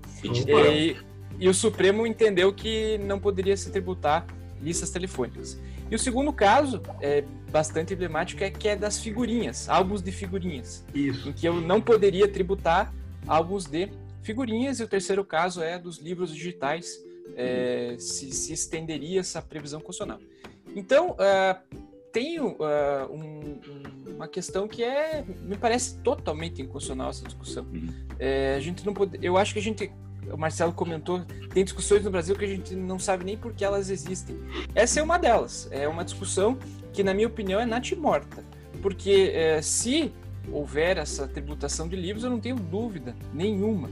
E, 0.72 0.96
e 1.40 1.50
o 1.50 1.54
Supremo 1.54 2.06
entendeu 2.06 2.54
que 2.54 2.98
não 3.00 3.20
poderia 3.20 3.58
se 3.58 3.72
tributar 3.72 4.26
listas 4.62 4.90
telefônicas. 4.90 5.60
E 5.90 5.96
o 5.96 6.00
segundo 6.00 6.34
caso, 6.34 6.82
é 7.00 7.24
bastante 7.52 7.94
emblemático, 7.94 8.44
é 8.44 8.50
que 8.50 8.68
é 8.68 8.76
das 8.76 9.00
figurinhas, 9.00 9.70
álbuns 9.70 10.02
de 10.02 10.12
figurinhas. 10.12 10.84
Isso. 10.94 11.30
Em 11.30 11.34
que 11.34 11.48
eu 11.48 11.62
não 11.62 11.80
poderia 11.80 12.28
tributar 12.28 12.94
álbuns 13.28 13.66
de 13.66 13.90
figurinhas. 14.24 14.80
E 14.80 14.84
o 14.84 14.88
terceiro 14.88 15.24
caso 15.24 15.62
é 15.62 15.78
dos 15.78 16.00
livros 16.00 16.34
digitais, 16.34 17.00
é, 17.36 17.96
se, 18.00 18.32
se, 18.32 18.54
estenderia 18.54 19.20
essa 19.20 19.42
previsão 19.42 19.80
constitucional. 19.80 20.20
Então, 20.76 21.12
uh, 21.12 21.80
tenho 22.12 22.52
uh, 22.54 23.12
um, 23.12 23.60
uma 24.16 24.28
questão 24.28 24.68
que 24.68 24.84
é, 24.84 25.24
me 25.42 25.58
parece 25.58 25.98
totalmente 26.00 26.62
inconstitucional 26.62 27.10
essa 27.10 27.24
discussão. 27.24 27.66
Uhum. 27.66 27.94
É, 28.18 28.56
a 28.56 28.60
gente 28.60 28.86
não 28.86 28.94
pode, 28.94 29.18
eu 29.22 29.38
acho 29.38 29.54
que 29.54 29.60
a 29.60 29.62
gente 29.62 29.92
o 30.32 30.38
Marcelo 30.38 30.74
comentou, 30.74 31.22
tem 31.54 31.64
discussões 31.64 32.04
no 32.04 32.12
Brasil 32.12 32.36
que 32.36 32.46
a 32.46 32.48
gente 32.48 32.76
não 32.76 33.00
sabe 33.00 33.24
nem 33.24 33.38
por 33.38 33.54
que 33.54 33.64
elas 33.64 33.90
existem. 33.90 34.38
Essa 34.74 35.00
é 35.00 35.04
uma 35.04 35.18
delas. 35.18 35.68
É 35.72 35.88
uma 35.88 36.04
discussão 36.04 36.58
que, 36.94 37.04
na 37.04 37.14
minha 37.14 37.28
opinião, 37.28 37.60
é 37.60 37.66
natimorta. 37.66 38.44
Porque 38.82 39.32
é, 39.34 39.62
se 39.62 40.12
houver 40.52 40.98
essa 40.98 41.28
tributação 41.28 41.88
de 41.88 41.96
livros, 41.96 42.24
eu 42.24 42.30
não 42.30 42.40
tenho 42.40 42.56
dúvida 42.56 43.16
nenhuma 43.34 43.90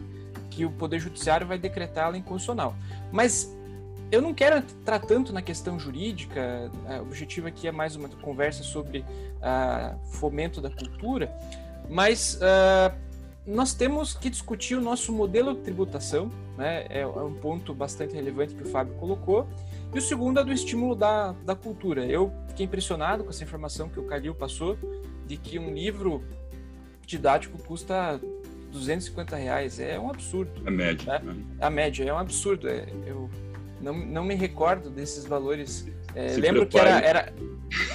que 0.49 0.65
o 0.65 0.71
Poder 0.71 0.99
Judiciário 0.99 1.47
vai 1.47 1.57
decretá-la 1.57 2.17
inconstitucional. 2.17 2.75
Mas 3.11 3.51
eu 4.11 4.21
não 4.21 4.33
quero 4.33 4.57
entrar 4.57 4.99
tanto 4.99 5.33
na 5.33 5.41
questão 5.41 5.79
jurídica, 5.79 6.69
o 6.99 7.01
objetivo 7.01 7.47
aqui 7.47 7.67
é 7.67 7.71
mais 7.71 7.95
uma 7.95 8.07
conversa 8.07 8.61
sobre 8.61 8.99
uh, 8.99 9.97
fomento 10.11 10.61
da 10.61 10.69
cultura, 10.69 11.35
mas 11.89 12.35
uh, 12.35 12.95
nós 13.45 13.73
temos 13.73 14.13
que 14.13 14.29
discutir 14.29 14.75
o 14.75 14.81
nosso 14.81 15.11
modelo 15.11 15.53
de 15.53 15.61
tributação, 15.61 16.29
né? 16.57 16.85
É, 16.89 17.01
é, 17.01 17.07
um 17.07 17.33
ponto 17.33 17.73
bastante 17.73 18.13
relevante 18.13 18.55
que 18.55 18.63
o 18.63 18.65
Fábio 18.65 18.93
colocou. 18.95 19.47
E 19.93 19.97
o 19.99 20.01
segundo 20.01 20.39
é 20.39 20.43
do 20.43 20.51
estímulo 20.51 20.95
da, 20.95 21.33
da 21.43 21.55
cultura. 21.55 22.05
Eu 22.05 22.31
fiquei 22.47 22.65
impressionado 22.65 23.23
com 23.23 23.29
essa 23.29 23.43
informação 23.43 23.89
que 23.89 23.99
o 23.99 24.03
Calil 24.03 24.33
passou, 24.33 24.77
de 25.27 25.37
que 25.37 25.59
um 25.59 25.73
livro 25.73 26.23
didático 27.05 27.61
custa 27.61 28.19
250 28.71 29.35
reais. 29.35 29.79
É 29.79 29.99
um 29.99 30.09
absurdo. 30.09 30.61
A 30.65 30.71
média. 30.71 31.19
Né? 31.19 31.35
A 31.59 31.69
média 31.69 32.05
é 32.05 32.13
um 32.13 32.17
absurdo. 32.17 32.69
É, 32.69 32.87
eu 33.05 33.29
não, 33.81 33.93
não 33.93 34.23
me 34.23 34.35
recordo 34.35 34.89
desses 34.89 35.25
valores. 35.25 35.85
É, 36.15 36.35
lembro 36.37 36.65
que 36.65 36.77
era, 36.77 36.99
era 36.99 37.33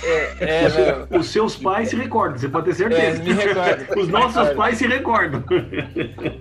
é, 0.03 1.07
é, 1.11 1.17
Os 1.17 1.29
seus 1.29 1.57
pais 1.57 1.91
se 1.91 1.97
recordam, 1.97 2.39
você 2.39 2.49
pode 2.49 2.67
ter 2.67 2.75
certeza. 2.75 3.21
É, 3.21 3.25
me 3.25 3.33
recordo. 3.33 3.87
Os 4.01 4.09
nossos 4.09 4.35
recordo. 4.35 4.57
pais 4.57 4.79
se 4.79 4.87
recordam. 4.87 5.45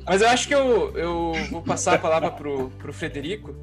Mas 0.05 0.21
eu 0.21 0.29
acho 0.29 0.47
que 0.47 0.55
eu, 0.55 0.97
eu 0.97 1.33
vou 1.51 1.61
passar 1.61 1.95
a 1.95 1.99
palavra 1.99 2.31
pro, 2.31 2.69
pro 2.71 2.91
Frederico, 2.91 3.55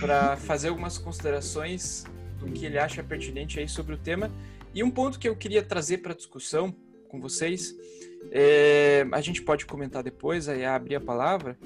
para 0.00 0.36
fazer 0.36 0.68
algumas 0.68 0.98
considerações 0.98 2.04
do 2.38 2.50
que 2.50 2.66
ele 2.66 2.78
acha 2.78 3.02
pertinente 3.02 3.60
aí 3.60 3.68
sobre 3.68 3.94
o 3.94 3.98
tema. 3.98 4.30
E 4.74 4.82
um 4.82 4.90
ponto 4.90 5.18
que 5.18 5.28
eu 5.28 5.36
queria 5.36 5.62
trazer 5.62 5.98
para 5.98 6.14
discussão 6.14 6.74
com 7.08 7.20
vocês, 7.20 7.74
é, 8.30 9.06
a 9.12 9.20
gente 9.20 9.42
pode 9.42 9.66
comentar 9.66 10.02
depois, 10.02 10.48
aí 10.48 10.64
abrir 10.64 10.96
a 10.96 11.00
palavra. 11.00 11.56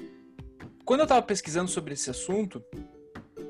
Quando 0.85 1.01
eu 1.01 1.05
estava 1.05 1.21
pesquisando 1.21 1.69
sobre 1.69 1.93
esse 1.93 2.09
assunto, 2.09 2.63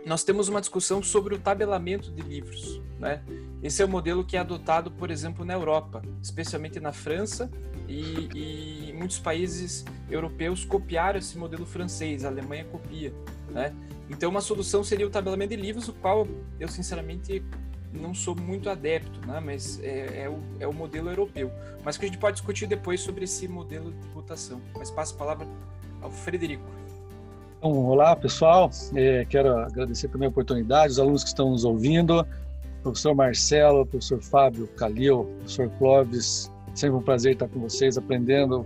nós 0.07 0.23
temos 0.23 0.47
uma 0.47 0.61
discussão 0.61 1.03
sobre 1.03 1.35
o 1.35 1.37
tabelamento 1.37 2.09
de 2.11 2.21
livros. 2.21 2.81
Né? 2.97 3.21
Esse 3.61 3.81
é 3.81 3.85
o 3.85 3.89
modelo 3.89 4.23
que 4.23 4.37
é 4.37 4.39
adotado, 4.39 4.89
por 4.89 5.11
exemplo, 5.11 5.43
na 5.43 5.53
Europa, 5.53 6.01
especialmente 6.23 6.79
na 6.79 6.93
França 6.93 7.51
e, 7.89 8.29
e 8.33 8.93
muitos 8.93 9.19
países 9.19 9.83
europeus 10.09 10.63
copiaram 10.63 11.19
esse 11.19 11.37
modelo 11.37 11.65
francês, 11.65 12.23
a 12.23 12.29
Alemanha 12.29 12.63
copia. 12.65 13.13
Né? 13.49 13.75
Então, 14.09 14.29
uma 14.29 14.41
solução 14.41 14.81
seria 14.81 15.05
o 15.05 15.09
tabelamento 15.09 15.55
de 15.55 15.61
livros, 15.61 15.89
o 15.89 15.93
qual 15.93 16.25
eu, 16.57 16.69
sinceramente, 16.69 17.43
não 17.91 18.13
sou 18.13 18.33
muito 18.33 18.69
adepto, 18.69 19.19
né? 19.27 19.41
mas 19.41 19.77
é, 19.83 20.23
é, 20.23 20.29
o, 20.29 20.39
é 20.61 20.67
o 20.67 20.73
modelo 20.73 21.09
europeu. 21.09 21.51
Mas 21.83 21.97
que 21.97 22.05
a 22.05 22.07
gente 22.07 22.17
pode 22.17 22.37
discutir 22.37 22.65
depois 22.65 23.01
sobre 23.01 23.25
esse 23.25 23.45
modelo 23.45 23.91
de 23.91 23.99
tributação. 23.99 24.61
Mas 24.73 24.89
passo 24.89 25.15
a 25.15 25.17
palavra 25.17 25.47
ao 26.01 26.11
Frederico. 26.11 26.63
Então, 27.57 27.71
olá, 27.85 28.15
pessoal. 28.15 28.69
É, 28.95 29.25
quero 29.25 29.57
agradecer 29.57 30.07
também 30.09 30.27
a 30.27 30.29
oportunidade, 30.29 30.91
os 30.91 30.99
alunos 30.99 31.23
que 31.23 31.29
estão 31.29 31.49
nos 31.49 31.65
ouvindo, 31.65 32.25
professor 32.83 33.15
Marcelo, 33.15 33.85
professor 33.85 34.21
Fábio 34.21 34.67
Calil, 34.77 35.25
professor 35.39 35.69
Clóvis. 35.79 36.51
Sempre 36.75 36.97
um 36.97 37.01
prazer 37.01 37.33
estar 37.33 37.47
com 37.47 37.59
vocês, 37.59 37.97
aprendendo 37.97 38.63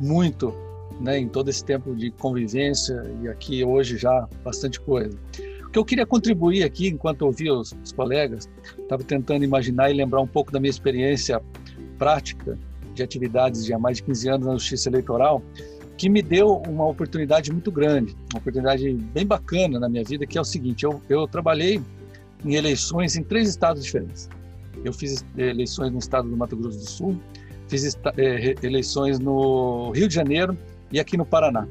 muito 0.00 0.54
né, 0.98 1.18
em 1.18 1.28
todo 1.28 1.50
esse 1.50 1.62
tempo 1.62 1.94
de 1.94 2.10
convivência 2.12 3.02
e 3.22 3.28
aqui 3.28 3.62
hoje 3.62 3.98
já 3.98 4.26
bastante 4.42 4.80
coisa. 4.80 5.16
O 5.66 5.70
que 5.70 5.78
eu 5.78 5.84
queria 5.84 6.06
contribuir 6.06 6.64
aqui, 6.64 6.88
enquanto 6.88 7.22
ouvia 7.22 7.52
os, 7.52 7.76
os 7.84 7.92
colegas, 7.92 8.48
estava 8.78 9.04
tentando 9.04 9.44
imaginar 9.44 9.90
e 9.90 9.94
lembrar 9.94 10.22
um 10.22 10.26
pouco 10.26 10.50
da 10.50 10.58
minha 10.58 10.70
experiência 10.70 11.42
prática 11.98 12.58
de 12.94 13.02
atividades 13.02 13.66
de 13.66 13.74
há 13.74 13.78
mais 13.78 13.98
de 13.98 14.04
15 14.04 14.28
anos 14.30 14.46
na 14.46 14.52
Justiça 14.54 14.88
Eleitoral 14.88 15.42
que 16.00 16.08
me 16.08 16.22
deu 16.22 16.62
uma 16.66 16.88
oportunidade 16.88 17.52
muito 17.52 17.70
grande, 17.70 18.16
uma 18.32 18.38
oportunidade 18.38 18.90
bem 18.90 19.26
bacana 19.26 19.78
na 19.78 19.86
minha 19.86 20.02
vida, 20.02 20.26
que 20.26 20.38
é 20.38 20.40
o 20.40 20.44
seguinte: 20.44 20.82
eu, 20.82 21.02
eu 21.10 21.28
trabalhei 21.28 21.78
em 22.42 22.54
eleições 22.54 23.16
em 23.16 23.22
três 23.22 23.50
estados 23.50 23.84
diferentes. 23.84 24.26
Eu 24.82 24.94
fiz 24.94 25.22
eleições 25.36 25.92
no 25.92 25.98
estado 25.98 26.26
do 26.26 26.34
Mato 26.34 26.56
Grosso 26.56 26.78
do 26.78 26.88
Sul, 26.88 27.20
fiz 27.68 27.98
é, 28.16 28.54
eleições 28.62 29.18
no 29.18 29.90
Rio 29.90 30.08
de 30.08 30.14
Janeiro 30.14 30.56
e 30.90 30.98
aqui 30.98 31.18
no 31.18 31.26
Paraná. 31.26 31.68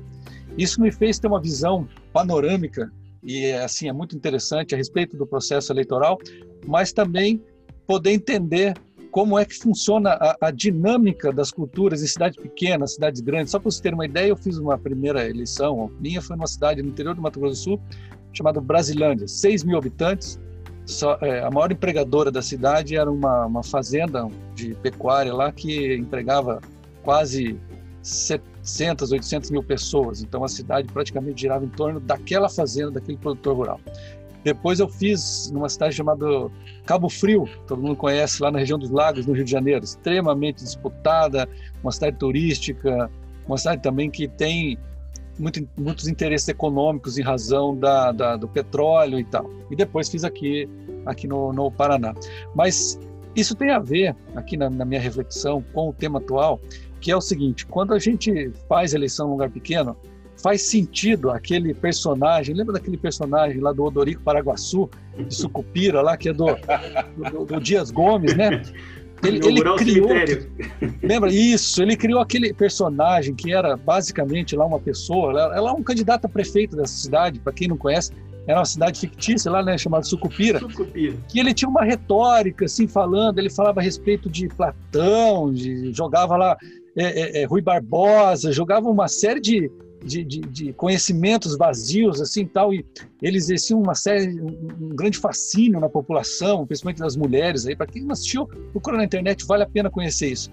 Isso 0.55 0.79
me 0.79 0.91
fez 0.91 1.17
ter 1.17 1.25
uma 1.25 1.41
visão 1.41 1.89
panorâmica 2.13 2.93
e 3.23 3.51
assim 3.53 3.89
é 3.89 3.93
muito 3.93 4.15
interessante 4.15 4.75
a 4.75 4.77
respeito 4.77 5.17
do 5.17 5.25
processo 5.25 5.73
eleitoral, 5.73 6.19
mas 6.67 6.93
também 6.93 7.41
poder 7.87 8.11
entender 8.11 8.75
como 9.11 9.37
é 9.37 9.45
que 9.45 9.55
funciona 9.55 10.11
a, 10.11 10.37
a, 10.47 10.51
dinâmica 10.51 11.31
das 11.31 11.51
culturas 11.51 12.01
em 12.03 12.07
cidades 12.07 12.37
pequenas, 12.37 12.93
cidades 12.93 13.21
grandes. 13.21 13.51
Só 13.51 13.59
para 13.59 13.71
vocês 13.71 13.81
terem 13.81 13.95
uma 13.95 14.05
ideia, 14.05 14.29
eu 14.29 14.35
fiz 14.37 14.57
uma 14.57 14.77
primeira 14.77 15.27
eleição, 15.27 15.91
minha 15.99 16.21
foi 16.21 16.35
numa 16.35 16.47
cidade 16.47 16.81
no 16.81 16.89
interior 16.89 17.15
do 17.15 17.21
Mato 17.21 17.39
Grosso 17.39 17.55
do 17.55 17.63
Sul, 17.63 17.81
chamada 18.31 18.61
Brasilândia, 18.61 19.27
6 19.27 19.63
mil 19.63 19.77
habitantes. 19.77 20.39
Só, 20.85 21.17
é, 21.21 21.43
a 21.43 21.51
maior 21.51 21.71
empregadora 21.71 22.31
da 22.31 22.41
cidade 22.41 22.95
era 22.95 23.11
uma, 23.11 23.45
uma 23.45 23.63
fazenda 23.63 24.27
de 24.55 24.73
pecuária 24.75 25.33
lá 25.33 25.51
que 25.51 25.95
empregava 25.95 26.61
quase 27.03 27.59
700, 28.01 29.11
800 29.11 29.51
mil 29.51 29.63
pessoas. 29.63 30.21
Então 30.21 30.43
a 30.43 30.47
cidade 30.47 30.91
praticamente 30.91 31.41
girava 31.41 31.63
em 31.63 31.69
torno 31.69 31.99
daquela 31.99 32.49
fazenda, 32.49 32.91
daquele 32.91 33.17
produtor 33.17 33.55
rural. 33.55 33.79
Depois 34.43 34.79
eu 34.79 34.87
fiz 34.87 35.51
numa 35.51 35.67
cidade 35.67 35.95
chamada 35.95 36.25
Cabo 36.85 37.09
Frio, 37.09 37.47
todo 37.67 37.81
mundo 37.81 37.95
conhece 37.95 38.41
lá 38.41 38.51
na 38.51 38.59
região 38.59 38.79
dos 38.79 38.89
Lagos, 38.89 39.25
no 39.25 39.33
Rio 39.33 39.43
de 39.43 39.51
Janeiro, 39.51 39.83
extremamente 39.83 40.63
disputada, 40.63 41.47
uma 41.83 41.91
cidade 41.91 42.17
turística, 42.17 43.09
uma 43.47 43.57
cidade 43.57 43.81
também 43.81 44.09
que 44.09 44.27
tem 44.27 44.77
muito, 45.37 45.67
muitos 45.77 46.07
interesses 46.07 46.47
econômicos 46.47 47.17
em 47.17 47.21
razão 47.21 47.75
da, 47.75 48.11
da, 48.11 48.35
do 48.35 48.47
petróleo 48.47 49.19
e 49.19 49.23
tal. 49.23 49.49
E 49.71 49.75
depois 49.75 50.09
fiz 50.09 50.23
aqui, 50.23 50.69
aqui 51.05 51.27
no, 51.27 51.53
no 51.53 51.71
Paraná. 51.71 52.13
Mas 52.53 52.99
isso 53.35 53.55
tem 53.55 53.71
a 53.71 53.79
ver, 53.79 54.15
aqui 54.35 54.57
na, 54.57 54.69
na 54.69 54.85
minha 54.85 54.99
reflexão, 54.99 55.63
com 55.73 55.89
o 55.89 55.93
tema 55.93 56.19
atual, 56.19 56.59
que 56.99 57.11
é 57.11 57.15
o 57.15 57.21
seguinte: 57.21 57.65
quando 57.65 57.93
a 57.93 57.99
gente 57.99 58.51
faz 58.67 58.93
eleição 58.93 59.27
em 59.27 59.29
um 59.29 59.31
lugar 59.33 59.49
pequeno, 59.49 59.95
faz 60.41 60.63
sentido 60.63 61.29
aquele 61.29 61.73
personagem, 61.73 62.55
lembra 62.55 62.73
daquele 62.73 62.97
personagem 62.97 63.59
lá 63.59 63.71
do 63.71 63.83
Odorico 63.83 64.21
Paraguaçu, 64.21 64.89
de 65.17 65.33
Sucupira, 65.33 66.01
lá, 66.01 66.15
que 66.17 66.29
é 66.29 66.33
do, 66.33 66.47
do, 67.31 67.45
do 67.45 67.59
Dias 67.59 67.91
Gomes, 67.91 68.35
né? 68.35 68.61
Ele, 69.21 69.45
ele 69.45 69.61
criou. 69.75 70.09
Lembra? 71.03 71.29
Isso, 71.29 71.81
ele 71.81 71.97
criou 71.97 72.21
aquele 72.21 72.53
personagem 72.53 73.35
que 73.35 73.53
era 73.53 73.75
basicamente 73.75 74.55
lá 74.55 74.65
uma 74.65 74.79
pessoa, 74.79 75.31
ela, 75.31 75.57
ela 75.57 75.69
é 75.71 75.73
um 75.73 75.83
candidato 75.83 76.25
a 76.25 76.29
prefeito 76.29 76.77
dessa 76.77 76.93
cidade, 76.93 77.39
para 77.39 77.51
quem 77.51 77.67
não 77.67 77.77
conhece, 77.77 78.13
era 78.47 78.59
uma 78.59 78.65
cidade 78.65 78.99
fictícia 78.99 79.51
lá, 79.51 79.61
né, 79.61 79.77
chamada 79.77 80.03
Sucupira, 80.03 80.59
Sucupira. 80.59 81.15
Que 81.27 81.39
ele 81.39 81.53
tinha 81.53 81.69
uma 81.69 81.83
retórica, 81.83 82.65
assim, 82.65 82.87
falando, 82.87 83.37
ele 83.37 83.49
falava 83.49 83.79
a 83.79 83.83
respeito 83.83 84.29
de 84.29 84.47
Platão, 84.47 85.53
de, 85.53 85.93
jogava 85.93 86.35
lá 86.35 86.57
é, 86.97 87.03
é, 87.03 87.41
é, 87.41 87.45
Rui 87.45 87.61
Barbosa, 87.61 88.51
jogava 88.51 88.89
uma 88.89 89.07
série 89.07 89.39
de, 89.39 89.71
de, 90.03 90.23
de, 90.23 90.39
de, 90.39 90.73
conhecimentos 90.73 91.57
vazios 91.57 92.21
assim 92.21 92.45
tal 92.45 92.73
e 92.73 92.85
eles 93.21 93.45
exerciam 93.45 93.81
uma 93.81 93.95
série 93.95 94.39
um, 94.39 94.89
grande 94.95 95.17
fascínio 95.17 95.79
na 95.79 95.89
população 95.89 96.65
principalmente 96.65 96.99
das 96.99 97.15
mulheres 97.15 97.65
aí. 97.65 97.75
Para 97.75 97.87
quem 97.87 98.03
não 98.03 98.13
assistiu 98.13 98.47
procura 98.71 98.97
na 98.97 99.03
internet 99.03 99.45
vale 99.45 99.63
a 99.63 99.67
pena 99.67 99.89
conhecer 99.89 100.31
isso. 100.31 100.49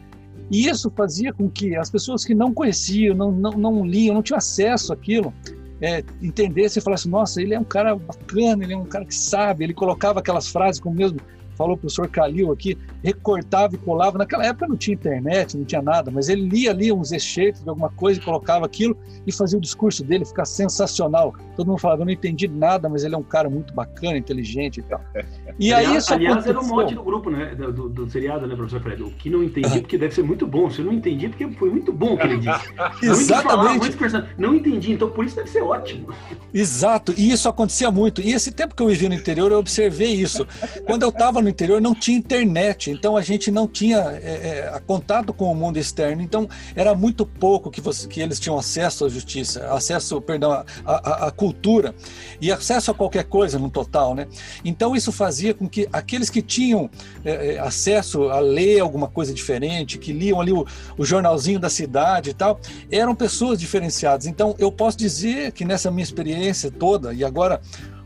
E 0.50 0.68
isso 0.68 0.90
fazia 0.96 1.32
com 1.32 1.50
que 1.50 1.76
as 1.76 1.90
pessoas 1.90 2.24
que 2.24 2.34
não 2.34 2.52
conheciam 2.52 3.14
não 3.14 3.30
não, 3.32 3.50
não 3.52 3.86
liam 3.86 4.14
não 4.14 4.22
tinham 4.22 4.38
acesso 4.38 4.92
àquilo 4.92 5.32
é, 5.80 6.02
entendesse 6.22 6.78
e 6.78 6.82
falasse 6.82 7.08
nossa 7.08 7.40
ele 7.40 7.54
é 7.54 7.60
um 7.60 7.64
cara 7.64 7.94
bacana 7.94 8.64
ele 8.64 8.72
é 8.72 8.76
um 8.76 8.84
cara 8.84 9.04
que 9.04 9.14
sabe. 9.14 9.64
Ele 9.64 9.74
colocava 9.74 10.20
aquelas 10.20 10.48
frases 10.48 10.80
como 10.80 10.96
mesmo 10.96 11.18
falou 11.56 11.74
o 11.74 11.78
professor 11.78 12.08
Calil 12.08 12.52
aqui, 12.52 12.76
recortava 13.02 13.74
e 13.74 13.78
colava. 13.78 14.18
Naquela 14.18 14.46
época 14.46 14.68
não 14.68 14.76
tinha 14.76 14.94
internet, 14.94 15.56
não 15.56 15.64
tinha 15.64 15.82
nada, 15.82 16.10
mas 16.10 16.28
ele 16.28 16.48
lia 16.48 16.70
ali 16.70 16.92
uns 16.92 17.12
excertos 17.12 17.62
de 17.62 17.68
alguma 17.68 17.90
coisa 17.90 18.20
e 18.20 18.22
colocava 18.22 18.66
aquilo 18.66 18.96
e 19.26 19.32
fazia 19.32 19.58
o 19.58 19.60
discurso 19.60 20.04
dele 20.04 20.24
ficar 20.24 20.44
sensacional. 20.44 21.34
Todo 21.56 21.68
mundo 21.68 21.78
falava, 21.78 22.02
eu 22.02 22.06
não 22.06 22.12
entendi 22.12 22.48
nada, 22.48 22.88
mas 22.88 23.04
ele 23.04 23.14
é 23.14 23.18
um 23.18 23.22
cara 23.22 23.48
muito 23.48 23.74
bacana, 23.74 24.16
inteligente 24.16 24.80
e 24.80 24.82
tal. 24.82 25.00
E 25.58 25.72
aliás, 25.72 25.90
aí 25.90 25.96
isso 25.96 26.12
Aliás, 26.12 26.46
era 26.46 26.60
um 26.60 26.66
monte 26.66 26.94
do 26.94 27.02
grupo, 27.02 27.30
né, 27.30 27.54
do, 27.54 27.88
do, 27.88 28.10
seriado, 28.10 28.46
né, 28.46 28.54
professor 28.54 28.80
Fred? 28.80 29.02
O 29.02 29.10
que 29.10 29.30
não 29.30 29.42
entendi, 29.42 29.80
porque 29.80 29.96
deve 29.96 30.14
ser 30.14 30.22
muito 30.22 30.46
bom. 30.46 30.68
Se 30.70 30.80
eu 30.80 30.84
não 30.84 30.92
entendi, 30.92 31.28
porque 31.28 31.48
foi 31.52 31.70
muito 31.70 31.92
bom 31.92 32.14
o 32.14 32.18
que 32.18 32.26
ele 32.26 32.38
disse. 32.38 32.74
Exatamente. 33.02 33.92
Falar, 33.92 34.28
não 34.36 34.54
entendi, 34.54 34.92
então 34.92 35.08
por 35.10 35.24
isso 35.24 35.36
deve 35.36 35.48
ser 35.48 35.62
ótimo. 35.62 36.08
Exato, 36.52 37.14
e 37.16 37.30
isso 37.30 37.48
acontecia 37.48 37.90
muito. 37.90 38.20
E 38.20 38.32
esse 38.32 38.52
tempo 38.52 38.74
que 38.74 38.82
eu 38.82 38.88
vivi 38.88 39.08
no 39.08 39.14
interior, 39.14 39.50
eu 39.50 39.58
observei 39.58 40.12
isso. 40.12 40.46
Quando 40.84 41.02
eu 41.02 41.08
estava 41.08 41.40
no 41.46 41.50
interior 41.50 41.80
não 41.80 41.94
tinha 41.94 42.18
internet, 42.18 42.90
então 42.90 43.16
a 43.16 43.22
gente 43.22 43.50
não 43.50 43.66
tinha 43.68 43.98
é, 43.98 44.72
é, 44.74 44.82
contato 44.84 45.32
com 45.32 45.50
o 45.50 45.54
mundo 45.54 45.78
externo. 45.78 46.20
Então 46.20 46.48
era 46.74 46.94
muito 46.94 47.24
pouco 47.24 47.70
que, 47.70 47.80
você, 47.80 48.06
que 48.08 48.20
eles 48.20 48.40
tinham 48.40 48.58
acesso 48.58 49.04
à 49.04 49.08
justiça, 49.08 49.66
acesso, 49.72 50.20
perdão, 50.20 50.64
à, 50.84 51.30
cultura 51.30 51.94
e 52.40 52.50
acesso 52.50 52.90
a 52.90 52.94
qualquer 52.94 53.24
coisa 53.24 53.58
no 53.58 53.70
total, 53.70 54.14
né? 54.14 54.26
Então 54.64 54.96
isso 54.96 55.12
fazia 55.12 55.54
com 55.54 55.68
que 55.68 55.88
aqueles 55.92 56.28
que 56.28 56.42
tinham 56.42 56.90
é, 57.24 57.54
é 57.54 57.58
acesso 57.58 58.24
a 58.24 58.40
ler 58.40 58.80
alguma 58.80 59.08
coisa 59.08 59.32
diferente, 59.32 59.98
que 59.98 60.12
liam 60.12 60.40
ali 60.40 60.52
o, 60.52 60.66
o 60.98 61.04
jornalzinho 61.04 61.60
da 61.60 61.70
cidade 61.70 62.30
e 62.30 62.34
tal, 62.34 62.60
eram 62.90 63.14
pessoas 63.14 63.60
diferenciadas. 63.60 64.26
Então 64.26 64.54
eu 64.58 64.72
posso 64.72 64.98
dizer 64.98 65.52
que 65.52 65.64
nessa 65.64 65.90
minha 65.90 66.02
experiência 66.02 66.70
toda 66.70 67.14
e 67.14 67.24
agora 67.24 67.60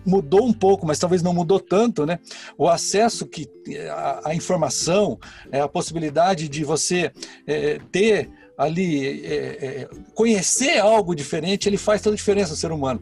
mudou 0.05 0.47
um 0.47 0.53
pouco, 0.53 0.87
mas 0.87 0.99
talvez 0.99 1.23
não 1.23 1.33
mudou 1.33 1.61
tanto, 1.61 2.07
né? 2.07 2.19
O 2.57 2.69
acesso 2.69 3.27
que 3.27 3.49
a, 3.91 4.31
a 4.31 4.35
informação, 4.35 5.19
é, 5.51 5.61
a 5.61 5.69
possibilidade 5.69 6.49
de 6.49 6.65
você 6.65 7.13
é, 7.47 7.79
ter 7.91 8.31
ali 8.57 9.25
é, 9.25 9.89
conhecer 10.15 10.79
algo 10.79 11.15
diferente, 11.15 11.67
ele 11.67 11.79
faz 11.79 12.03
toda 12.03 12.15
a 12.15 12.17
diferença 12.17 12.51
no 12.51 12.57
ser 12.57 12.71
humano. 12.73 13.01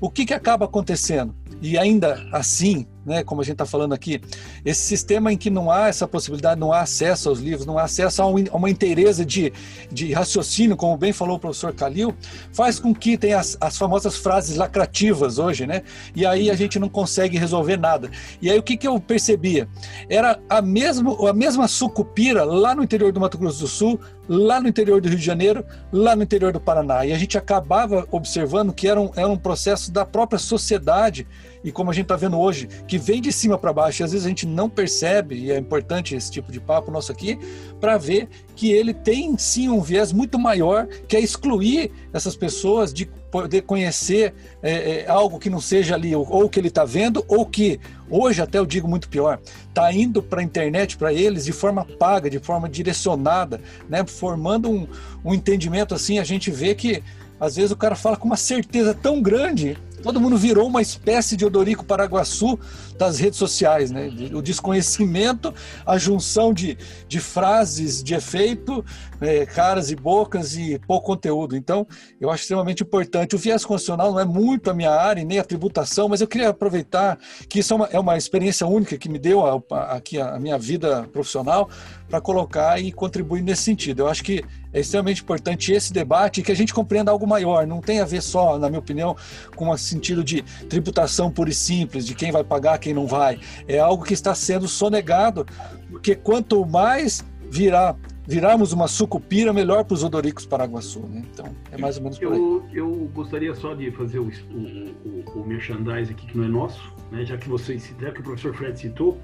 O 0.00 0.10
que, 0.10 0.24
que 0.24 0.32
acaba 0.32 0.64
acontecendo? 0.64 1.34
E 1.60 1.76
ainda 1.76 2.26
assim, 2.32 2.86
né, 3.04 3.22
como 3.22 3.40
a 3.40 3.44
gente 3.44 3.54
está 3.54 3.66
falando 3.66 3.92
aqui, 3.92 4.20
esse 4.64 4.80
sistema 4.80 5.32
em 5.32 5.36
que 5.36 5.50
não 5.50 5.70
há 5.70 5.88
essa 5.88 6.06
possibilidade, 6.06 6.60
não 6.60 6.72
há 6.72 6.80
acesso 6.80 7.28
aos 7.28 7.40
livros, 7.40 7.66
não 7.66 7.78
há 7.78 7.82
acesso 7.82 8.22
a, 8.22 8.26
um, 8.26 8.36
a 8.50 8.56
uma 8.56 8.70
inteireza 8.70 9.24
de, 9.24 9.52
de 9.90 10.12
raciocínio, 10.12 10.76
como 10.76 10.96
bem 10.96 11.12
falou 11.12 11.36
o 11.36 11.40
professor 11.40 11.72
Calil, 11.72 12.14
faz 12.52 12.78
com 12.78 12.94
que 12.94 13.16
tenha 13.16 13.38
as, 13.38 13.56
as 13.60 13.76
famosas 13.76 14.16
frases 14.16 14.56
lacrativas 14.56 15.38
hoje, 15.38 15.66
né? 15.66 15.82
E 16.14 16.24
aí 16.24 16.50
a 16.50 16.54
gente 16.54 16.78
não 16.78 16.88
consegue 16.88 17.38
resolver 17.38 17.76
nada. 17.76 18.10
E 18.40 18.50
aí 18.50 18.58
o 18.58 18.62
que, 18.62 18.76
que 18.76 18.86
eu 18.86 18.98
percebia? 19.00 19.68
Era 20.08 20.40
a 20.48 20.62
mesma, 20.62 21.28
a 21.28 21.32
mesma 21.32 21.68
sucupira 21.68 22.44
lá 22.44 22.74
no 22.74 22.82
interior 22.82 23.12
do 23.12 23.20
Mato 23.20 23.38
Grosso 23.38 23.60
do 23.60 23.68
Sul, 23.68 24.00
lá 24.28 24.60
no 24.60 24.68
interior 24.68 25.00
do 25.00 25.08
Rio 25.08 25.18
de 25.18 25.24
Janeiro, 25.24 25.64
lá 25.92 26.16
no 26.16 26.22
interior 26.22 26.52
do 26.52 26.60
Paraná. 26.60 27.04
E 27.04 27.12
a 27.12 27.18
gente 27.18 27.36
acabava 27.36 28.06
observando 28.10 28.72
que 28.72 28.88
era 28.88 29.00
um, 29.00 29.10
era 29.16 29.28
um 29.28 29.36
processo 29.36 29.92
da 29.92 30.04
própria 30.04 30.38
sociedade, 30.38 31.26
e 31.62 31.72
como 31.72 31.90
a 31.90 31.94
gente 31.94 32.04
está 32.04 32.16
vendo 32.16 32.38
hoje, 32.38 32.68
que 32.86 32.98
vem 32.98 33.20
de 33.20 33.32
cima 33.32 33.56
para 33.58 33.72
baixo, 33.72 34.02
e 34.02 34.04
às 34.04 34.12
vezes 34.12 34.26
a 34.26 34.28
gente 34.28 34.46
não 34.46 34.68
percebe, 34.68 35.36
e 35.36 35.50
é 35.50 35.58
importante 35.58 36.14
esse 36.14 36.30
tipo 36.30 36.52
de 36.52 36.60
papo 36.60 36.90
nosso 36.90 37.10
aqui, 37.10 37.38
para 37.80 37.96
ver 37.98 38.28
que 38.54 38.70
ele 38.70 38.94
tem 38.94 39.36
sim 39.36 39.68
um 39.68 39.80
viés 39.80 40.12
muito 40.12 40.38
maior, 40.38 40.86
que 41.08 41.16
é 41.16 41.20
excluir 41.20 41.90
essas 42.12 42.36
pessoas 42.36 42.92
de 42.92 43.06
poder 43.06 43.62
conhecer 43.62 44.32
é, 44.62 45.00
é, 45.00 45.08
algo 45.08 45.40
que 45.40 45.50
não 45.50 45.60
seja 45.60 45.94
ali, 45.94 46.14
ou, 46.14 46.26
ou 46.30 46.48
que 46.48 46.60
ele 46.60 46.68
está 46.68 46.84
vendo, 46.84 47.24
ou 47.26 47.44
que, 47.44 47.80
hoje 48.08 48.40
até 48.40 48.58
eu 48.58 48.66
digo 48.66 48.86
muito 48.86 49.08
pior, 49.08 49.40
está 49.68 49.92
indo 49.92 50.22
para 50.22 50.40
a 50.40 50.44
internet 50.44 50.96
para 50.96 51.12
eles 51.12 51.44
de 51.44 51.52
forma 51.52 51.84
paga, 51.84 52.30
de 52.30 52.38
forma 52.38 52.68
direcionada, 52.68 53.60
né, 53.88 54.04
formando 54.06 54.70
um, 54.70 54.86
um 55.24 55.34
entendimento 55.34 55.94
assim, 55.94 56.20
a 56.20 56.24
gente 56.24 56.50
vê 56.50 56.74
que 56.74 57.02
às 57.40 57.56
vezes 57.56 57.72
o 57.72 57.76
cara 57.76 57.96
fala 57.96 58.16
com 58.16 58.26
uma 58.26 58.36
certeza 58.36 58.94
tão 58.94 59.20
grande 59.20 59.76
todo 60.04 60.20
mundo 60.20 60.36
virou 60.36 60.68
uma 60.68 60.82
espécie 60.82 61.34
de 61.34 61.46
Odorico 61.46 61.82
Paraguaçu 61.82 62.60
das 62.96 63.18
redes 63.18 63.38
sociais, 63.38 63.90
né? 63.90 64.10
O 64.32 64.40
desconhecimento, 64.40 65.52
a 65.84 65.98
junção 65.98 66.52
de, 66.52 66.78
de 67.08 67.20
frases 67.20 68.02
de 68.02 68.14
efeito, 68.14 68.84
é, 69.20 69.44
caras 69.46 69.90
e 69.90 69.96
bocas 69.96 70.56
e 70.56 70.78
pouco 70.86 71.06
conteúdo. 71.06 71.56
Então, 71.56 71.86
eu 72.20 72.30
acho 72.30 72.42
extremamente 72.42 72.82
importante. 72.82 73.34
O 73.34 73.38
viés 73.38 73.64
constitucional 73.64 74.12
não 74.12 74.20
é 74.20 74.24
muito 74.24 74.70
a 74.70 74.74
minha 74.74 74.90
área, 74.90 75.24
nem 75.24 75.38
a 75.38 75.44
tributação, 75.44 76.08
mas 76.08 76.20
eu 76.20 76.28
queria 76.28 76.50
aproveitar 76.50 77.18
que 77.48 77.58
isso 77.58 77.72
é 77.72 77.76
uma, 77.76 77.88
é 77.92 77.98
uma 77.98 78.16
experiência 78.16 78.66
única 78.66 78.96
que 78.96 79.08
me 79.08 79.18
deu 79.18 79.44
a, 79.44 79.60
a, 79.70 79.96
aqui 79.96 80.20
a 80.20 80.38
minha 80.38 80.58
vida 80.58 81.08
profissional 81.12 81.68
para 82.08 82.20
colocar 82.20 82.80
e 82.80 82.92
contribuir 82.92 83.42
nesse 83.42 83.62
sentido. 83.62 84.00
Eu 84.00 84.08
acho 84.08 84.22
que 84.22 84.44
é 84.72 84.80
extremamente 84.80 85.22
importante 85.22 85.72
esse 85.72 85.92
debate 85.92 86.40
e 86.40 86.42
que 86.42 86.50
a 86.50 86.54
gente 86.54 86.74
compreenda 86.74 87.10
algo 87.10 87.26
maior. 87.26 87.66
Não 87.66 87.80
tem 87.80 88.00
a 88.00 88.04
ver 88.04 88.20
só, 88.20 88.58
na 88.58 88.68
minha 88.68 88.80
opinião, 88.80 89.16
com 89.54 89.70
um 89.70 89.76
sentido 89.76 90.22
de 90.24 90.42
tributação 90.68 91.30
pura 91.30 91.50
e 91.50 91.54
simples, 91.54 92.04
de 92.04 92.14
quem 92.14 92.32
vai 92.32 92.42
pagar, 92.42 92.78
quem 92.84 92.92
não 92.92 93.06
vai. 93.06 93.40
É 93.66 93.78
algo 93.78 94.04
que 94.04 94.12
está 94.12 94.34
sendo 94.34 94.68
sonegado, 94.68 95.46
porque 95.90 96.14
quanto 96.14 96.64
mais 96.66 97.24
virar 97.50 97.96
virarmos 98.26 98.72
uma 98.72 98.88
sucupira, 98.88 99.52
melhor 99.52 99.84
para 99.84 99.94
os 99.94 100.02
odoricos 100.02 100.46
paraguaçu. 100.46 101.00
Né? 101.00 101.24
Então, 101.30 101.46
é 101.70 101.76
mais 101.76 101.98
ou 101.98 102.04
menos 102.04 102.18
por 102.18 102.32
aí. 102.32 102.38
Eu, 102.38 102.64
eu 102.72 102.90
gostaria 103.14 103.54
só 103.54 103.74
de 103.74 103.90
fazer 103.90 104.18
o, 104.18 104.28
o, 104.28 105.30
o, 105.36 105.40
o 105.40 105.46
merchandise 105.46 106.10
aqui, 106.10 106.26
que 106.26 106.38
não 106.38 106.44
é 106.44 106.48
nosso, 106.48 106.90
né? 107.12 107.22
já 107.26 107.36
que 107.36 107.46
vocês, 107.50 107.94
já 108.00 108.10
que 108.10 108.20
o 108.20 108.22
professor 108.22 108.54
Fred 108.54 108.78
citou, 108.78 109.20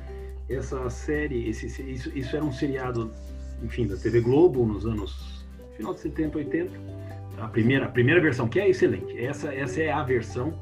essa 0.50 0.90
série, 0.90 1.48
esse, 1.48 1.66
isso, 1.66 2.12
isso 2.14 2.36
era 2.36 2.44
um 2.44 2.52
seriado, 2.52 3.10
enfim, 3.62 3.86
da 3.86 3.96
TV 3.96 4.20
Globo 4.20 4.66
nos 4.66 4.84
anos 4.84 5.40
final 5.78 5.94
de 5.94 6.00
70, 6.00 6.36
80. 6.38 6.72
A 7.38 7.48
primeira, 7.48 7.86
a 7.86 7.88
primeira 7.88 8.20
versão, 8.20 8.46
que 8.46 8.60
é 8.60 8.68
excelente. 8.68 9.18
Essa, 9.18 9.54
essa 9.54 9.80
é 9.80 9.90
a 9.90 10.02
versão. 10.02 10.52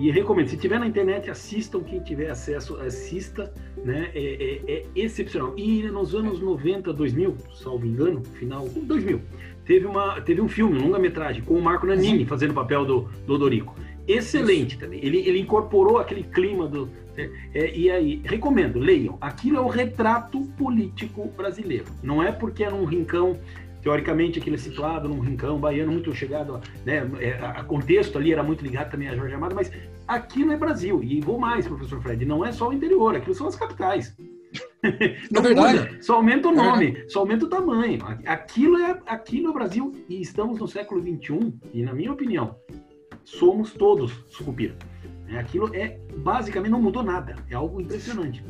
E 0.00 0.10
recomendo, 0.10 0.48
se 0.48 0.56
tiver 0.56 0.80
na 0.80 0.86
internet, 0.86 1.30
assistam, 1.30 1.82
quem 1.82 2.00
tiver 2.00 2.30
acesso, 2.30 2.74
assista, 2.80 3.52
né? 3.84 4.10
É, 4.14 4.62
é, 4.66 4.72
é 4.72 4.86
excepcional. 4.96 5.52
E 5.58 5.82
nos 5.82 6.14
anos 6.14 6.40
90, 6.40 6.90
2000, 6.90 7.36
salvo 7.52 7.84
engano, 7.84 8.24
final 8.24 8.66
2000, 8.66 9.20
teve, 9.66 9.84
uma, 9.84 10.18
teve 10.22 10.40
um 10.40 10.48
filme, 10.48 10.78
um 10.78 10.84
longa-metragem, 10.84 11.42
com 11.42 11.52
o 11.52 11.60
Marco 11.60 11.86
Nanini 11.86 12.24
fazendo 12.24 12.52
o 12.52 12.54
papel 12.54 12.86
do, 12.86 13.10
do 13.26 13.34
Odorico. 13.34 13.76
Excelente 14.08 14.78
também. 14.78 15.04
Ele, 15.04 15.18
ele 15.18 15.38
incorporou 15.38 15.98
aquele 15.98 16.22
clima 16.22 16.66
do. 16.66 16.88
É, 17.14 17.30
é, 17.52 17.76
e 17.76 17.90
aí, 17.90 18.22
recomendo, 18.24 18.78
leiam. 18.78 19.18
Aquilo 19.20 19.58
é 19.58 19.60
o 19.60 19.68
retrato 19.68 20.40
político 20.56 21.30
brasileiro. 21.36 21.84
Não 22.02 22.22
é 22.22 22.32
porque 22.32 22.64
é 22.64 22.70
num 22.70 22.86
rincão 22.86 23.38
teoricamente 23.82 24.38
aquele 24.38 24.56
é 24.56 24.58
situado 24.58 25.08
num 25.08 25.20
rincão 25.20 25.58
baiano 25.58 25.92
muito 25.92 26.14
chegado, 26.14 26.60
né, 26.84 27.08
é, 27.20 27.32
a 27.32 27.62
contexto 27.64 28.18
ali 28.18 28.32
era 28.32 28.42
muito 28.42 28.62
ligado 28.62 28.90
também 28.90 29.08
a 29.08 29.16
Jorge 29.16 29.34
Amado, 29.34 29.54
mas 29.54 29.72
aquilo 30.06 30.52
é 30.52 30.56
Brasil, 30.56 31.02
e 31.02 31.20
vou 31.20 31.38
mais, 31.38 31.66
professor 31.66 32.00
Fred, 32.02 32.24
não 32.24 32.44
é 32.44 32.52
só 32.52 32.68
o 32.68 32.72
interior, 32.72 33.14
aquilo 33.14 33.34
são 33.34 33.46
as 33.46 33.56
capitais. 33.56 34.14
Não 35.30 35.44
é 35.44 35.54
muda, 35.54 36.02
só 36.02 36.16
aumenta 36.16 36.48
o 36.48 36.52
nome, 36.52 36.96
é. 36.96 37.08
só 37.08 37.20
aumenta 37.20 37.44
o 37.44 37.48
tamanho. 37.48 38.00
Aquilo 38.26 38.78
é 38.78 38.98
aquilo 39.06 39.50
é 39.50 39.52
Brasil 39.52 39.92
e 40.08 40.20
estamos 40.20 40.58
no 40.58 40.66
século 40.66 41.00
21 41.00 41.52
e 41.72 41.82
na 41.82 41.92
minha 41.92 42.10
opinião 42.10 42.56
somos 43.22 43.72
todos 43.72 44.24
sucupira. 44.26 44.74
Aquilo 45.38 45.72
é 45.72 46.00
basicamente 46.16 46.72
não 46.72 46.82
mudou 46.82 47.04
nada, 47.04 47.36
é 47.48 47.54
algo 47.54 47.80
impressionante. 47.80 48.42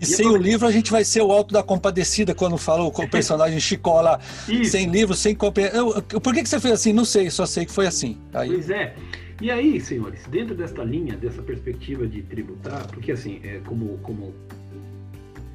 E, 0.00 0.04
e 0.04 0.06
sem 0.06 0.26
o 0.26 0.36
livro 0.36 0.66
a 0.66 0.70
gente 0.70 0.90
vai 0.90 1.04
ser 1.04 1.22
o 1.22 1.32
Alto 1.32 1.52
da 1.52 1.62
Compadecida 1.62 2.34
quando 2.34 2.58
falou 2.58 2.90
com 2.90 3.02
o 3.02 3.08
personagem 3.08 3.58
Chicó 3.60 4.00
lá. 4.00 4.20
Isso. 4.48 4.72
Sem 4.72 4.88
livro, 4.88 5.14
sem 5.14 5.34
compreensão. 5.34 5.92
Por 6.02 6.34
que, 6.34 6.42
que 6.42 6.48
você 6.48 6.60
fez 6.60 6.74
assim? 6.74 6.92
Não 6.92 7.04
sei, 7.04 7.30
só 7.30 7.46
sei 7.46 7.64
que 7.64 7.72
foi 7.72 7.86
assim. 7.86 8.18
Aí... 8.32 8.48
Pois 8.48 8.70
é. 8.70 8.94
E 9.40 9.50
aí, 9.50 9.78
senhores, 9.80 10.24
dentro 10.30 10.54
desta 10.54 10.82
linha, 10.82 11.14
dessa 11.14 11.42
perspectiva 11.42 12.06
de 12.06 12.22
tributar, 12.22 12.86
porque 12.86 13.12
assim, 13.12 13.38
é, 13.44 13.60
como, 13.66 13.98
como 13.98 14.34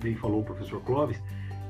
bem 0.04 0.16
falou 0.16 0.42
o 0.42 0.44
professor 0.44 0.80
Clóvis, 0.82 1.18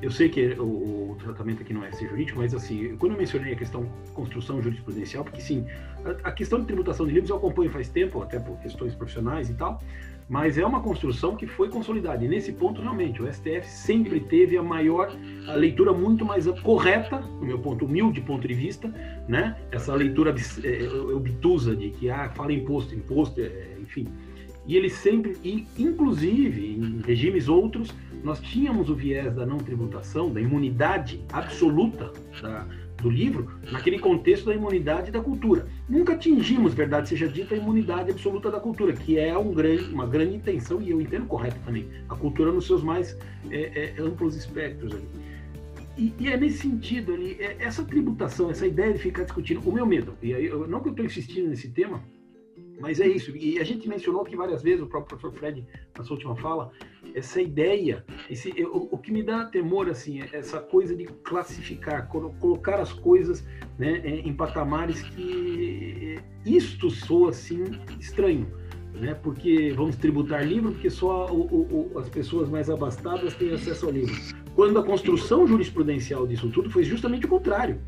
eu 0.02 0.12
sei 0.12 0.28
que 0.28 0.54
o, 0.60 1.12
o, 1.12 1.18
tratamento 1.24 1.62
aqui 1.62 1.74
não 1.74 1.86
é 1.86 1.92
ser 1.92 2.10
jurídico, 2.10 2.40
mas 2.40 2.54
assim, 2.54 2.98
quando 2.98 3.14
eu 3.14 3.18
mencionei 3.18 3.54
a 3.54 3.56
questão 3.56 3.86
construção 4.14 4.62
jurisprudencial, 4.62 5.24
porque 5.24 5.40
sim, 5.40 5.66
a, 6.04 6.30
a 6.30 6.32
questão 6.32 6.60
de 6.60 6.66
tributação 6.66 7.06
de 7.06 7.14
livros 7.14 7.30
eu 7.30 7.38
acompanho 7.38 7.70
faz 7.70 7.88
tempo, 7.88 8.22
até 8.22 8.40
por 8.40 8.58
questões 8.58 8.94
profissionais 8.96 9.50
e 9.50 9.54
tal, 9.54 9.82
mas 10.32 10.58
é 10.58 10.66
uma 10.66 10.80
construção 10.80 11.36
que 11.36 11.46
foi 11.46 11.68
consolidada. 11.68 12.24
E 12.24 12.28
nesse 12.30 12.54
ponto, 12.54 12.82
realmente, 12.82 13.22
o 13.22 13.30
STF 13.30 13.68
sempre 13.68 14.22
teve 14.22 14.58
a 14.58 14.64
maior, 14.64 15.14
a 15.46 15.56
leitura 15.56 15.92
muito 15.92 16.24
mais 16.24 16.48
correta, 16.62 17.18
do 17.18 17.46
meu 17.46 17.60
ponto 17.60 17.84
humilde 17.84 18.22
ponto 18.22 18.48
de 18.48 18.54
vista, 18.54 18.88
né? 19.28 19.58
Essa 19.74 19.94
leitura 19.94 20.34
é, 20.64 21.14
obtusa 21.14 21.76
de 21.76 21.90
que, 21.90 22.10
ah, 22.10 22.32
fala 22.34 22.54
imposto, 22.54 22.96
imposto, 22.96 23.42
é, 23.42 23.76
enfim. 23.82 24.08
E 24.66 24.78
ele 24.78 24.90
sempre, 24.90 25.36
e 25.44 25.68
inclusive 25.78 26.78
em 26.78 27.02
regimes 27.06 27.50
outros, 27.50 27.94
nós 28.24 28.40
tínhamos 28.40 28.90
o 28.90 28.96
viés 28.96 29.36
da 29.36 29.46
não 29.46 29.58
tributação, 29.58 30.32
da 30.32 30.40
imunidade 30.40 31.20
absoluta 31.34 32.10
da, 32.42 32.66
do 33.02 33.10
livro 33.10 33.50
naquele 33.72 34.00
contexto 34.00 34.46
da 34.46 34.56
imunidade 34.56 35.12
da 35.12 35.20
cultura. 35.20 35.68
Nunca 35.90 36.14
atingimos, 36.14 36.74
verdade 36.74 37.10
seja 37.10 37.28
dita, 37.28 37.56
a 37.56 37.58
imunidade 37.58 38.12
absoluta 38.12 38.50
da 38.50 38.60
cultura, 38.60 38.94
que 38.94 39.18
é 39.18 39.38
um 39.38 39.54
grande, 39.54 39.84
uma 39.86 40.06
grande 40.06 40.36
intenção, 40.36 40.82
e 40.82 40.92
eu 40.92 41.02
entendo 41.02 41.26
correto 41.26 41.58
também, 41.66 41.88
a 42.08 42.16
cultura 42.16 42.52
nos 42.52 42.66
seus 42.66 42.84
mais 42.84 43.18
é, 43.50 43.94
é, 43.98 44.02
amplos 44.02 44.36
espectros. 44.36 44.94
Ali. 44.94 45.06
E, 45.98 46.14
e, 46.20 46.28
é 46.30 46.38
nesse 46.38 46.60
sentido 46.60 47.14
ali, 47.14 47.38
é, 47.40 47.58
essa 47.60 47.84
tributação, 47.84 48.50
essa 48.50 48.66
ideia 48.66 48.94
de 48.94 49.00
ficar 49.00 49.24
discutindo, 49.24 49.62
o 49.68 49.72
meu 49.72 49.86
medo, 49.86 50.14
e 50.22 50.34
aí, 50.34 50.46
eu, 50.46 50.68
não 50.68 50.80
que 50.80 50.88
eu 50.88 50.92
estou 50.92 51.06
insistindo 51.06 51.50
nesse 51.50 51.70
tema, 51.70 52.02
mas 52.82 53.00
é 53.00 53.08
isso, 53.08 53.36
e 53.36 53.60
a 53.60 53.64
gente 53.64 53.88
mencionou 53.88 54.22
aqui 54.22 54.36
várias 54.36 54.64
vezes, 54.64 54.82
o 54.82 54.88
próprio 54.88 55.18
professor 55.18 55.38
Fred, 55.38 55.66
na 55.98 56.04
sua 56.04 56.16
última 56.16 56.36
fala, 56.36 56.72
essa 57.14 57.42
ideia, 57.42 58.04
esse, 58.30 58.50
o, 58.64 58.90
o, 58.92 58.98
que 58.98 59.12
me 59.12 59.22
dá 59.22 59.46
temor, 59.46 59.90
assim, 59.90 60.22
é 60.22 60.30
essa 60.34 60.60
coisa 60.60 60.96
de 60.96 61.06
classificar, 61.06 62.08
colocar 62.08 62.80
as 62.80 62.92
coisas 62.92 63.46
né, 63.78 64.02
em 64.06 64.34
patamares 64.34 65.02
que 65.02 66.20
isto 66.46 66.90
soa, 66.90 67.30
assim, 67.30 67.64
estranho. 68.00 68.48
Né? 68.94 69.14
Porque 69.14 69.72
vamos 69.76 69.96
tributar 69.96 70.46
livro, 70.46 70.72
porque 70.72 70.90
só 70.90 71.28
o, 71.28 71.92
o, 71.94 72.00
as 72.00 72.10
pessoas 72.10 72.50
mais 72.50 72.70
abastadas 72.70 73.36
têm 73.36 73.54
acesso 73.54 73.86
ao 73.86 73.92
livro. 73.92 74.14
Quando 74.56 74.78
a 74.80 74.84
construção 74.84 75.48
jurisprudencial 75.48 76.28
disso 76.28 76.50
tudo 76.50 76.70
foi 76.70 76.84
justamente 76.84 77.26
o 77.26 77.30
contrário 77.30 77.80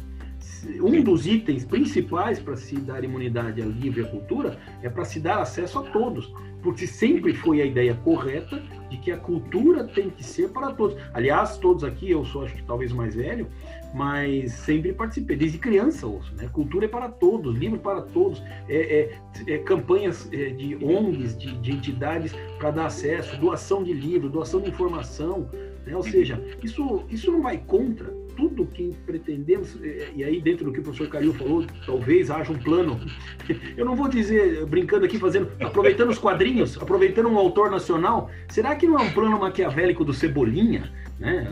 um 0.82 1.02
dos 1.02 1.26
itens 1.26 1.66
principais 1.66 2.40
para 2.40 2.56
se 2.56 2.76
dar 2.76 3.04
imunidade 3.04 3.62
ao 3.62 3.70
livro 3.70 4.02
e 4.02 4.06
à 4.06 4.08
cultura 4.08 4.58
é 4.82 4.90
para 4.90 5.06
se 5.06 5.20
dar 5.20 5.42
acesso 5.42 5.80
a 5.80 5.84
todos, 5.84 6.34
porque 6.62 6.88
sempre 6.88 7.34
foi 7.34 7.62
a 7.62 7.66
ideia 7.66 7.94
correta 8.04 8.62
de 8.90 8.98
que 8.98 9.12
a 9.12 9.18
cultura 9.18 9.84
tem 9.84 10.10
que 10.10 10.24
ser 10.24 10.50
para 10.50 10.72
todos. 10.72 10.98
Aliás, 11.14 11.58
todos 11.58 11.84
aqui, 11.84 12.12
eu 12.12 12.24
sou 12.26 12.44
acho 12.44 12.56
que 12.56 12.64
talvez 12.64 12.92
mais 12.92 13.16
velho, 13.16 13.48
mas 13.94 14.54
sempre 14.54 14.94
participei, 14.94 15.36
desde 15.36 15.58
criança 15.58 16.08
ouço, 16.08 16.34
né? 16.36 16.50
Cultura 16.52 16.86
é 16.86 16.88
para 16.88 17.10
todos, 17.10 17.56
livro 17.56 17.80
para 17.80 18.02
todos, 18.02 18.42
é, 18.68 19.12
é, 19.48 19.54
é 19.54 19.58
campanhas 19.60 20.30
é, 20.32 20.50
de 20.50 20.76
ONGs, 20.84 21.38
de, 21.38 21.56
de 21.58 21.72
entidades 21.72 22.34
para 22.58 22.72
dar 22.72 22.86
acesso, 22.88 23.38
doação 23.38 23.84
de 23.84 23.94
livro, 23.94 24.30
doação 24.30 24.62
de 24.62 24.70
informação, 24.70 25.50
Né? 25.86 25.96
Ou 25.96 26.04
seja, 26.04 26.42
isso, 26.64 27.04
isso 27.10 27.32
não 27.32 27.42
vai 27.42 27.58
contra 27.58 28.23
tudo 28.36 28.66
que 28.66 28.96
pretendemos, 29.06 29.78
e 30.16 30.24
aí 30.24 30.42
dentro 30.42 30.66
do 30.66 30.72
que 30.72 30.80
o 30.80 30.84
professor 30.84 31.08
Calil 31.10 31.34
falou, 31.34 31.66
talvez 31.86 32.30
haja 32.30 32.52
um 32.52 32.58
plano, 32.58 33.00
eu 33.78 33.86
não 33.86 33.96
vou 33.96 34.08
dizer, 34.08 34.66
brincando 34.66 35.06
aqui, 35.06 35.18
fazendo, 35.18 35.52
aproveitando 35.60 36.10
os 36.10 36.20
quadrinhos, 36.20 36.78
aproveitando 36.82 37.30
um 37.30 37.38
autor 37.38 37.70
nacional, 37.70 38.30
será 38.50 38.76
que 38.76 38.88
não 38.88 39.00
é 39.00 39.04
um 39.04 39.12
plano 39.12 39.40
maquiavélico 39.40 40.04
do 40.04 40.14
Cebolinha? 40.14 40.92
Né? 41.20 41.48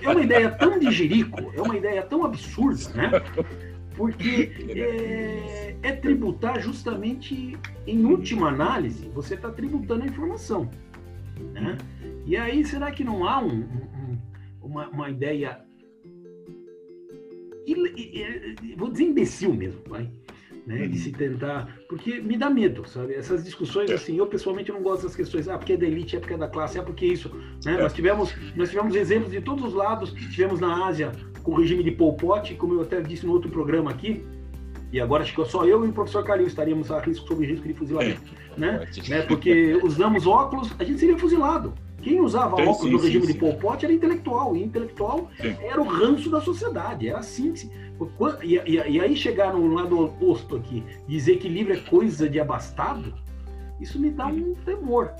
É 0.00 0.08
uma 0.08 0.22
ideia 0.22 0.50
tão 0.50 0.78
de 0.78 0.90
jirico, 0.90 1.52
é 1.54 1.60
uma 1.60 1.76
ideia 1.76 2.02
tão 2.02 2.24
absurda, 2.24 2.90
né? 2.94 3.10
porque 4.00 4.50
é, 4.70 5.76
é, 5.82 5.92
tributar 5.92 6.58
justamente, 6.60 7.58
em 7.86 8.04
última 8.06 8.48
análise, 8.48 9.08
você 9.10 9.34
está 9.34 9.50
tributando 9.50 10.04
a 10.04 10.06
informação. 10.06 10.70
Né? 11.52 11.76
E 12.24 12.36
aí, 12.36 12.64
será 12.64 12.90
que 12.90 13.04
não 13.04 13.28
há 13.28 13.40
um, 13.40 13.60
um, 13.60 14.18
uma, 14.62 14.88
uma, 14.88 15.10
ideia, 15.10 15.60
vou 18.76 18.90
dizer 18.90 19.04
imbecil 19.04 19.54
mesmo, 19.54 19.80
vai? 19.86 20.08
Né, 20.66 20.86
de 20.86 20.98
se 20.98 21.10
tentar, 21.10 21.74
porque 21.88 22.20
me 22.20 22.36
dá 22.36 22.50
medo, 22.50 22.86
sabe? 22.86 23.14
Essas 23.14 23.42
discussões, 23.42 23.90
assim, 23.90 24.18
eu 24.18 24.26
pessoalmente 24.26 24.70
não 24.70 24.82
gosto 24.82 25.04
das 25.04 25.16
questões, 25.16 25.48
ah, 25.48 25.56
porque 25.56 25.72
é 25.72 25.76
da 25.76 25.86
elite, 25.86 26.16
é 26.16 26.20
porque 26.20 26.34
é 26.34 26.36
da 26.36 26.48
classe, 26.48 26.78
é 26.78 26.82
porque 26.82 27.06
isso, 27.06 27.30
né? 27.64 27.74
É. 27.74 27.82
Nós 27.82 27.92
tivemos, 27.92 28.34
nós 28.54 28.68
tivemos 28.68 28.94
exemplos 28.94 29.32
de 29.32 29.40
todos 29.40 29.64
os 29.64 29.74
lados, 29.74 30.12
tivemos 30.12 30.60
na 30.60 30.86
Ásia 30.86 31.12
com 31.42 31.52
o 31.52 31.56
regime 31.56 31.82
de 31.82 31.90
Pol 31.90 32.14
Pot, 32.14 32.54
como 32.54 32.74
eu 32.74 32.82
até 32.82 33.00
disse 33.00 33.26
no 33.26 33.32
outro 33.32 33.50
programa 33.50 33.90
aqui, 33.90 34.22
e 34.92 35.00
agora 35.00 35.22
acho 35.22 35.34
que 35.34 35.44
só 35.46 35.64
eu 35.64 35.84
e 35.84 35.88
o 35.88 35.92
professor 35.92 36.24
Calil 36.24 36.46
estaríamos 36.46 36.90
a 36.90 37.00
risco 37.00 37.26
sobre 37.26 37.46
risco 37.46 37.66
de 37.66 37.74
fuzilamento, 37.74 38.20
é. 38.56 38.60
né? 38.60 38.86
né? 39.08 39.22
Porque 39.22 39.80
usamos 39.82 40.26
óculos, 40.26 40.72
a 40.78 40.84
gente 40.84 41.00
seria 41.00 41.16
fuzilado. 41.16 41.72
Quem 42.02 42.20
usava 42.20 42.56
sim, 42.56 42.62
óculos 42.62 42.80
sim, 42.80 42.90
no 42.90 42.98
regime 42.98 43.26
sim, 43.26 43.32
de 43.32 43.38
Pol 43.38 43.54
Pot 43.54 43.84
era 43.84 43.92
intelectual, 43.92 44.56
e 44.56 44.62
intelectual 44.62 45.30
era 45.60 45.80
o 45.80 45.84
ranço 45.84 46.30
da 46.30 46.40
sociedade, 46.40 47.08
era 47.08 47.18
assim. 47.18 47.52
E, 48.42 48.54
e, 48.56 48.74
e, 48.76 49.00
aí 49.00 49.14
chegar 49.14 49.52
no 49.52 49.74
lado 49.74 49.98
oposto 49.98 50.56
aqui, 50.56 50.82
dizer 51.06 51.36
que 51.36 51.48
livro 51.48 51.72
é 51.72 51.76
coisa 51.76 52.28
de 52.28 52.40
abastado, 52.40 53.12
isso 53.78 54.00
me 54.00 54.10
dá 54.10 54.26
um 54.26 54.54
temor. 54.64 55.10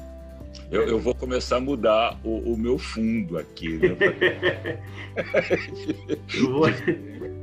Eu, 0.71 0.83
eu 0.83 0.99
vou 0.99 1.15
começar 1.15 1.57
a 1.57 1.61
mudar 1.61 2.19
o, 2.25 2.53
o 2.55 2.57
meu 2.57 2.79
fundo 2.79 3.39
aqui, 3.39 3.79
né? 3.79 3.97
eu 6.35 6.51
vou... 6.51 6.67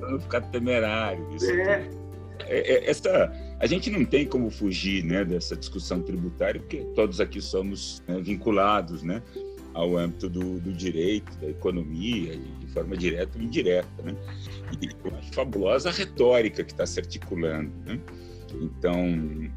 Não 0.09 0.19
ficar 0.19 0.41
temerário. 0.41 1.25
Isso 1.35 1.51
é. 1.51 1.87
É, 2.45 2.73
é. 2.73 2.89
Essa, 2.89 3.31
a 3.59 3.65
gente 3.65 3.89
não 3.89 4.05
tem 4.05 4.25
como 4.25 4.49
fugir 4.49 5.03
né, 5.03 5.25
dessa 5.25 5.55
discussão 5.55 6.01
tributária, 6.01 6.59
porque 6.59 6.77
todos 6.95 7.19
aqui 7.19 7.41
somos 7.41 8.03
né, 8.07 8.19
vinculados 8.21 9.01
né, 9.01 9.21
ao 9.73 9.97
âmbito 9.97 10.29
do, 10.29 10.59
do, 10.59 10.71
direito, 10.71 11.35
da 11.37 11.49
economia, 11.49 12.37
de 12.59 12.67
forma 12.67 12.95
direta 12.95 13.37
ou 13.37 13.43
indireta. 13.43 14.03
Né? 14.03 14.15
E 14.81 14.89
eu 15.03 15.15
acho 15.17 15.31
fabulosa 15.33 15.89
a 15.89 15.91
retórica 15.91 16.63
que 16.63 16.71
está 16.71 16.85
se 16.85 16.99
articulando. 16.99 17.71
Né? 17.85 17.99
Então, 18.61 18.95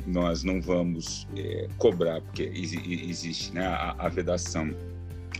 nós 0.06 0.42
não 0.44 0.60
vamos 0.60 1.26
é, 1.36 1.68
cobrar, 1.76 2.20
porque 2.22 2.50
existe 2.54 3.54
né, 3.54 3.66
a, 3.66 3.94
a 3.98 4.08
vedação 4.08 4.74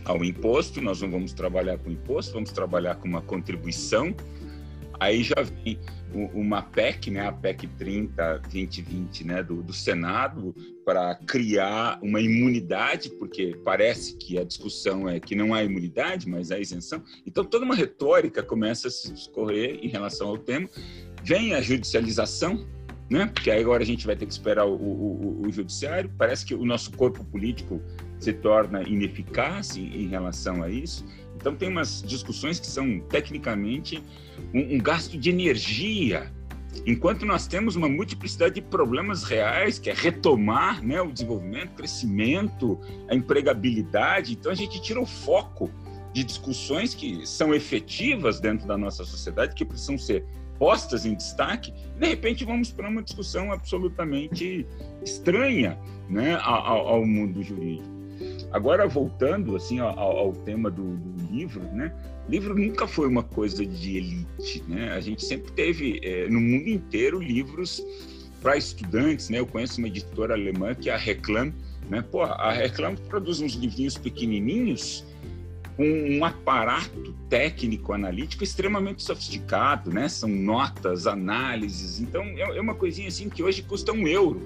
ao 0.05 0.23
imposto, 0.23 0.81
nós 0.81 1.01
não 1.01 1.11
vamos 1.11 1.33
trabalhar 1.33 1.77
com 1.77 1.91
imposto, 1.91 2.33
vamos 2.33 2.51
trabalhar 2.51 2.95
com 2.95 3.07
uma 3.07 3.21
contribuição. 3.21 4.15
Aí 5.01 5.23
já 5.23 5.41
vem 5.41 5.79
uma 6.31 6.61
PEC, 6.61 7.09
né, 7.09 7.27
a 7.27 7.31
PEC 7.31 7.65
30 7.65 8.37
2020, 8.37 9.23
né, 9.23 9.41
do, 9.41 9.63
do 9.63 9.73
Senado, 9.73 10.53
para 10.85 11.15
criar 11.15 11.97
uma 12.03 12.21
imunidade, 12.21 13.09
porque 13.09 13.59
parece 13.65 14.15
que 14.15 14.37
a 14.37 14.43
discussão 14.43 15.09
é 15.09 15.19
que 15.19 15.33
não 15.33 15.55
há 15.55 15.63
imunidade, 15.63 16.29
mas 16.29 16.51
há 16.51 16.59
isenção. 16.59 17.03
Então 17.25 17.43
toda 17.43 17.65
uma 17.65 17.73
retórica 17.73 18.43
começa 18.43 18.89
a 18.89 18.91
se 18.91 19.11
discorrer 19.11 19.79
em 19.81 19.87
relação 19.87 20.27
ao 20.27 20.37
tema. 20.37 20.69
Vem 21.23 21.55
a 21.55 21.61
judicialização, 21.61 22.63
né? 23.11 23.25
Porque 23.25 23.51
agora 23.51 23.83
a 23.83 23.85
gente 23.85 24.07
vai 24.07 24.15
ter 24.15 24.25
que 24.25 24.31
esperar 24.31 24.65
o, 24.65 24.73
o, 24.73 25.41
o, 25.45 25.51
judiciário. 25.51 26.09
Parece 26.17 26.45
que 26.45 26.55
o 26.55 26.63
nosso 26.63 26.93
corpo 26.93 27.25
político 27.25 27.81
se 28.17 28.31
torna 28.31 28.83
ineficaz 28.83 29.75
em, 29.75 30.07
relação 30.07 30.63
a 30.63 30.69
isso. 30.69 31.05
Então 31.35 31.53
tem 31.53 31.67
umas 31.67 32.01
discussões 32.01 32.57
que 32.57 32.67
são 32.67 33.01
tecnicamente 33.09 34.01
um, 34.53 34.75
um 34.75 34.77
gasto 34.77 35.17
de 35.17 35.29
energia, 35.29 36.31
enquanto 36.85 37.25
nós 37.25 37.47
temos 37.47 37.75
uma 37.75 37.89
multiplicidade 37.89 38.55
de 38.55 38.61
problemas 38.61 39.23
reais, 39.23 39.77
que 39.77 39.89
é 39.89 39.93
retomar 39.93 40.81
né, 40.81 41.01
o 41.01 41.11
desenvolvimento, 41.11 41.71
crescimento, 41.71 42.79
a 43.09 43.13
empregabilidade. 43.13 44.31
Então 44.31 44.53
a 44.53 44.55
gente 44.55 44.81
tira 44.81 45.01
o 45.01 45.05
foco 45.05 45.69
de 46.13 46.23
discussões 46.23 46.93
que 46.93 47.27
são 47.27 47.53
efetivas 47.53 48.39
dentro 48.39 48.65
da 48.65 48.77
nossa 48.77 49.03
sociedade, 49.03 49.53
que 49.53 49.65
precisam 49.65 49.97
ser 49.97 50.25
postas 50.61 51.07
em 51.07 51.15
destaque, 51.15 51.73
e 51.97 51.99
de 51.99 52.05
repente 52.05 52.45
vamos 52.45 52.69
para 52.69 52.87
uma 52.87 53.01
discussão 53.01 53.51
absolutamente 53.51 54.63
estranha 55.03 55.75
né, 56.07 56.37
ao, 56.39 56.87
ao 56.87 57.03
mundo 57.03 57.41
jurídico. 57.41 57.89
Agora, 58.51 58.87
voltando 58.87 59.55
assim 59.55 59.79
ao, 59.79 59.97
ao 59.97 60.33
tema 60.33 60.69
do, 60.69 60.97
do, 60.97 61.33
livro, 61.33 61.63
né? 61.73 61.91
Livro 62.29 62.53
nunca 62.53 62.85
foi 62.85 63.07
uma 63.07 63.23
coisa 63.23 63.65
de 63.65 63.97
elite, 63.97 64.63
né? 64.67 64.91
A 64.91 64.99
gente 64.99 65.25
sempre 65.25 65.51
teve 65.53 65.99
é, 66.03 66.29
no 66.29 66.39
mundo 66.39 66.69
inteiro 66.69 67.19
livros 67.19 67.83
para 68.39 68.55
estudantes, 68.55 69.29
né? 69.29 69.39
Eu 69.39 69.47
conheço 69.47 69.79
uma 69.79 69.87
editora 69.87 70.35
alemã 70.35 70.75
que 70.75 70.91
é 70.91 70.93
a 70.93 70.97
Reclam, 70.97 71.51
né? 71.89 72.03
Pô, 72.03 72.21
a 72.21 72.51
Reclam 72.51 72.95
produz 73.09 73.39
uns 73.39 73.53
livrinhos 73.53 73.97
pequenininhos 73.97 75.03
com 75.75 75.85
um 75.85 76.23
aparato 76.23 77.13
técnico 77.29 77.93
analítico 77.93 78.43
extremamente 78.43 79.03
sofisticado, 79.03 79.91
né? 79.91 80.07
São 80.09 80.29
notas, 80.29 81.07
análises. 81.07 81.99
Então 81.99 82.23
é, 82.23 82.57
é 82.57 82.61
uma 82.61 82.75
coisinha 82.75 83.07
assim 83.07 83.29
que 83.29 83.43
hoje 83.43 83.63
custa 83.63 83.91
um 83.91 84.07
euro. 84.07 84.41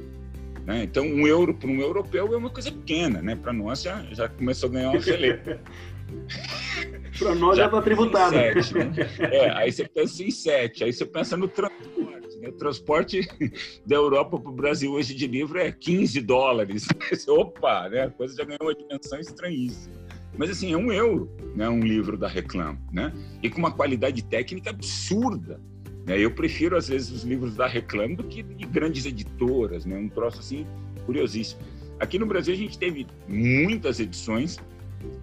Né? 0.65 0.83
Então 0.83 1.05
um 1.05 1.27
euro 1.27 1.53
para 1.53 1.69
um 1.69 1.79
europeu 1.79 2.33
é 2.33 2.37
uma 2.37 2.49
coisa 2.49 2.71
pequena, 2.71 3.21
né? 3.21 3.35
Para 3.35 3.53
nós 3.53 3.81
já, 3.83 4.03
já 4.11 4.27
começou 4.27 4.69
a 4.69 4.71
ganhar 4.71 4.89
uma 4.91 5.01
celeira. 5.01 5.61
para 7.17 7.35
nós 7.35 7.57
já 7.57 7.65
está 7.65 7.81
tributado. 7.81 8.35
Sete, 8.35 8.73
né? 8.73 8.93
é, 9.19 9.49
aí 9.51 9.71
você 9.71 9.87
pensa 9.87 10.23
em 10.23 10.31
sete, 10.31 10.83
aí 10.83 10.93
você 10.93 11.05
pensa 11.05 11.37
no 11.37 11.47
transporte. 11.47 12.37
Né? 12.39 12.49
O 12.49 12.53
transporte 12.53 13.27
da 13.85 13.95
Europa 13.95 14.39
para 14.39 14.49
o 14.49 14.53
Brasil 14.53 14.91
hoje 14.91 15.13
de 15.13 15.27
livro 15.27 15.59
é 15.59 15.71
15 15.71 16.21
dólares. 16.21 16.87
Opa, 17.27 17.89
né? 17.89 18.03
a 18.03 18.09
coisa 18.09 18.35
já 18.35 18.43
ganhou 18.43 18.61
uma 18.61 18.75
dimensão 18.75 19.19
estranhíssima. 19.19 20.04
Mas 20.37 20.49
assim, 20.49 20.73
é 20.73 20.77
um 20.77 20.91
euro, 20.91 21.29
né, 21.55 21.69
um 21.69 21.79
livro 21.79 22.17
da 22.17 22.27
Reclam, 22.27 22.77
né? 22.91 23.13
E 23.41 23.49
com 23.49 23.57
uma 23.57 23.71
qualidade 23.71 24.23
técnica 24.23 24.69
absurda. 24.69 25.59
Né? 26.05 26.19
Eu 26.19 26.31
prefiro 26.31 26.77
às 26.77 26.87
vezes 26.87 27.11
os 27.11 27.23
livros 27.23 27.55
da 27.55 27.67
Reclam 27.67 28.13
do 28.13 28.23
que 28.23 28.43
de 28.43 28.65
grandes 28.65 29.05
editoras, 29.05 29.85
né? 29.85 29.97
Um 29.97 30.09
troço 30.09 30.39
assim 30.39 30.65
curiosíssimo. 31.05 31.61
Aqui 31.99 32.19
no 32.19 32.25
Brasil 32.25 32.53
a 32.53 32.57
gente 32.57 32.77
teve 32.77 33.07
muitas 33.27 33.99
edições, 33.99 34.59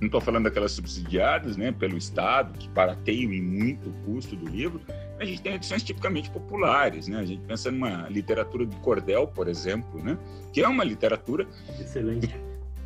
não 0.01 0.07
estou 0.07 0.21
falando 0.21 0.45
daquelas 0.45 0.73
subsidiadas, 0.73 1.57
né, 1.57 1.73
pelo 1.73 1.99
Estado, 1.99 2.57
que 2.59 2.69
barateiam 2.69 3.33
em 3.33 3.43
muito 3.43 3.91
o 3.91 3.93
custo 4.05 4.35
do 4.35 4.49
livro, 4.49 4.81
a 5.21 5.25
gente 5.25 5.43
tem 5.43 5.55
edições 5.55 5.83
tipicamente 5.83 6.31
populares, 6.31 7.07
né? 7.07 7.19
A 7.19 7.25
gente 7.25 7.43
pensa 7.47 7.71
numa 7.71 8.09
literatura 8.09 8.67
de 8.67 8.75
cordel, 8.77 9.27
por 9.29 9.47
exemplo, 9.47 10.03
né? 10.03 10.19
Que 10.53 10.63
é 10.63 10.69
uma 10.69 10.83
literatura 10.83 11.47
excelente 11.79 12.35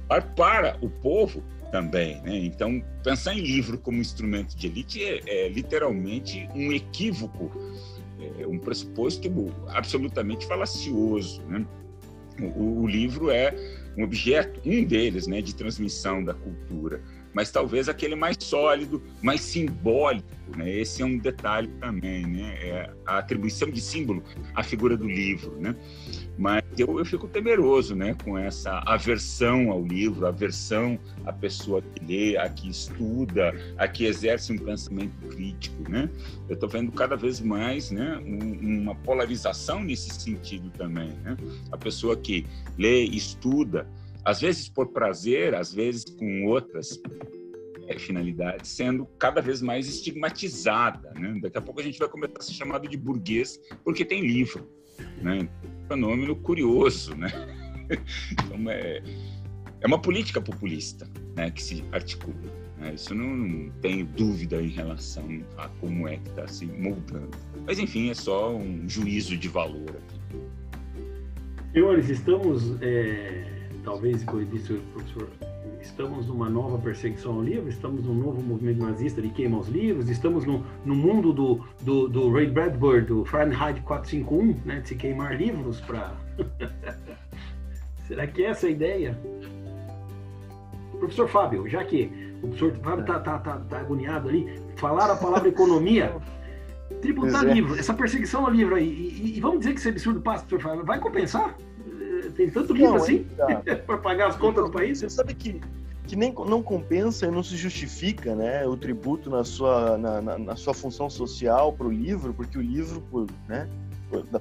para, 0.06 0.22
para 0.22 0.78
o 0.80 0.90
povo 0.90 1.42
também. 1.70 2.20
Né? 2.22 2.38
Então, 2.38 2.82
pensar 3.02 3.34
em 3.34 3.40
livro 3.40 3.78
como 3.78 4.00
instrumento 4.00 4.56
de 4.56 4.66
elite 4.66 5.02
é, 5.02 5.20
é 5.26 5.48
literalmente 5.48 6.48
um 6.54 6.72
equívoco, 6.72 7.50
é 8.38 8.46
um 8.46 8.58
pressuposto 8.58 9.28
absolutamente 9.68 10.46
falacioso. 10.46 11.42
Né? 11.42 11.66
O, 12.56 12.82
o, 12.82 12.86
livro 12.86 13.30
é 13.30 13.54
um 13.96 14.04
objeto, 14.04 14.60
um 14.64 14.84
deles, 14.84 15.26
né, 15.26 15.40
de 15.40 15.54
transmissão 15.54 16.22
da 16.22 16.34
cultura, 16.34 17.00
mas 17.36 17.50
talvez 17.50 17.86
aquele 17.86 18.14
mais 18.14 18.38
sólido, 18.40 19.02
mais 19.20 19.42
simbólico. 19.42 20.26
Né? 20.56 20.80
Esse 20.80 21.02
é 21.02 21.04
um 21.04 21.18
detalhe 21.18 21.68
também, 21.78 22.26
né? 22.26 22.54
é 22.62 22.90
a 23.04 23.18
atribuição 23.18 23.70
de 23.70 23.78
símbolo 23.78 24.22
à 24.54 24.62
figura 24.62 24.96
do 24.96 25.06
livro. 25.06 25.54
Né? 25.60 25.76
Mas 26.38 26.64
eu, 26.78 26.98
eu 26.98 27.04
fico 27.04 27.28
temeroso 27.28 27.94
né, 27.94 28.16
com 28.24 28.38
essa 28.38 28.82
aversão 28.86 29.70
ao 29.70 29.84
livro, 29.84 30.26
aversão 30.26 30.98
à 31.26 31.32
pessoa 31.32 31.82
que 31.82 32.02
lê, 32.06 32.38
a 32.38 32.48
que 32.48 32.70
estuda, 32.70 33.52
a 33.76 33.86
que 33.86 34.06
exerce 34.06 34.50
um 34.50 34.56
pensamento 34.56 35.14
crítico. 35.28 35.90
Né? 35.90 36.08
Eu 36.48 36.54
estou 36.54 36.70
vendo 36.70 36.90
cada 36.90 37.16
vez 37.16 37.38
mais 37.38 37.90
né, 37.90 38.16
um, 38.24 38.82
uma 38.82 38.94
polarização 38.94 39.84
nesse 39.84 40.08
sentido 40.08 40.70
também. 40.70 41.10
Né? 41.22 41.36
A 41.70 41.76
pessoa 41.76 42.16
que 42.16 42.46
lê, 42.78 43.04
estuda, 43.04 43.86
às 44.26 44.40
vezes 44.40 44.68
por 44.68 44.88
prazer, 44.88 45.54
às 45.54 45.72
vezes 45.72 46.04
com 46.04 46.46
outras 46.46 47.00
é, 47.86 47.96
finalidades, 47.96 48.68
sendo 48.70 49.06
cada 49.18 49.40
vez 49.40 49.62
mais 49.62 49.86
estigmatizada. 49.86 51.12
Né? 51.14 51.38
Daqui 51.40 51.56
a 51.56 51.62
pouco 51.62 51.80
a 51.80 51.84
gente 51.84 51.96
vai 51.96 52.08
começar 52.08 52.34
a 52.40 52.42
ser 52.42 52.52
chamado 52.52 52.88
de 52.88 52.96
burguês 52.96 53.60
porque 53.84 54.04
tem 54.04 54.26
livro. 54.26 54.68
Né? 55.22 55.48
fenômeno 55.86 56.34
curioso, 56.34 57.14
né? 57.14 57.28
Então, 58.32 58.68
é, 58.68 59.00
é 59.80 59.86
uma 59.86 60.00
política 60.00 60.40
populista 60.40 61.08
né, 61.36 61.52
que 61.52 61.62
se 61.62 61.84
articula. 61.92 62.34
Né? 62.78 62.94
Isso 62.94 63.14
não, 63.14 63.28
não 63.28 63.70
tenho 63.80 64.04
dúvida 64.04 64.60
em 64.60 64.70
relação 64.70 65.40
a 65.56 65.68
como 65.68 66.08
é 66.08 66.16
que 66.16 66.28
está 66.30 66.48
se 66.48 66.66
moldando. 66.66 67.30
Mas, 67.64 67.78
enfim, 67.78 68.10
é 68.10 68.14
só 68.14 68.52
um 68.56 68.88
juízo 68.88 69.36
de 69.36 69.46
valor 69.46 69.90
aqui. 69.90 70.20
Senhores, 71.72 72.08
estamos, 72.08 72.76
é, 72.82 73.55
talvez, 73.86 74.24
como 74.24 74.44
disse 74.44 74.72
o 74.72 74.80
professor, 74.92 75.28
estamos 75.80 76.26
numa 76.26 76.50
nova 76.50 76.76
perseguição 76.76 77.34
ao 77.34 77.42
livro, 77.42 77.68
estamos 77.68 78.04
num 78.04 78.14
novo 78.14 78.42
movimento 78.42 78.82
nazista 78.82 79.22
de 79.22 79.30
queima 79.30 79.58
os 79.58 79.68
livros, 79.68 80.10
estamos 80.10 80.44
no, 80.44 80.66
no 80.84 80.94
mundo 80.96 81.32
do, 81.32 81.64
do, 81.82 82.08
do 82.08 82.32
Ray 82.32 82.48
Bradbury, 82.48 83.02
do 83.02 83.24
Fahrenheit 83.24 83.80
451, 83.82 84.60
né, 84.66 84.80
de 84.80 84.88
se 84.88 84.94
queimar 84.96 85.36
livros 85.36 85.80
para... 85.80 86.12
Será 88.08 88.26
que 88.26 88.44
é 88.44 88.50
essa 88.50 88.66
a 88.66 88.70
ideia? 88.70 89.16
Professor 90.98 91.28
Fábio, 91.28 91.68
já 91.68 91.84
que 91.84 92.10
o 92.42 92.48
professor 92.48 92.72
Fábio 92.82 93.02
está 93.02 93.20
tá, 93.20 93.38
tá, 93.38 93.58
tá 93.58 93.78
agoniado 93.78 94.28
ali, 94.28 94.60
falar 94.76 95.10
a 95.10 95.16
palavra 95.16 95.48
economia, 95.48 96.12
tributar 97.00 97.48
é. 97.48 97.54
livro, 97.54 97.78
essa 97.78 97.94
perseguição 97.94 98.46
ao 98.46 98.50
livro 98.50 98.74
aí, 98.74 98.88
e, 98.88 99.36
e, 99.36 99.40
vamos 99.40 99.60
dizer 99.60 99.74
que 99.74 99.78
esse 99.78 99.88
absurdo 99.88 100.20
passa, 100.20 100.44
professor 100.44 100.70
Fábio, 100.70 100.84
vai 100.84 100.98
compensar? 100.98 101.56
Tem 102.36 102.50
tanto 102.50 102.72
livro 102.72 102.90
não, 102.90 102.96
assim 102.96 103.26
para 103.86 103.98
pagar 103.98 104.28
as 104.28 104.36
contas 104.36 104.64
do 104.64 104.70
país? 104.70 104.98
Você 104.98 105.10
sabe 105.10 105.34
que 105.34 105.60
que 106.06 106.14
nem 106.14 106.32
não 106.32 106.62
compensa 106.62 107.26
e 107.26 107.30
não 107.30 107.42
se 107.42 107.56
justifica 107.56 108.34
né, 108.34 108.64
o 108.66 108.76
tributo 108.76 109.28
na 109.28 109.42
sua, 109.42 109.98
na, 109.98 110.22
na, 110.22 110.38
na 110.38 110.56
sua 110.56 110.72
função 110.72 111.10
social 111.10 111.72
para 111.72 111.86
o 111.86 111.90
livro, 111.90 112.32
porque 112.32 112.56
o 112.56 112.62
livro, 112.62 113.00
por, 113.10 113.26
né, 113.48 113.68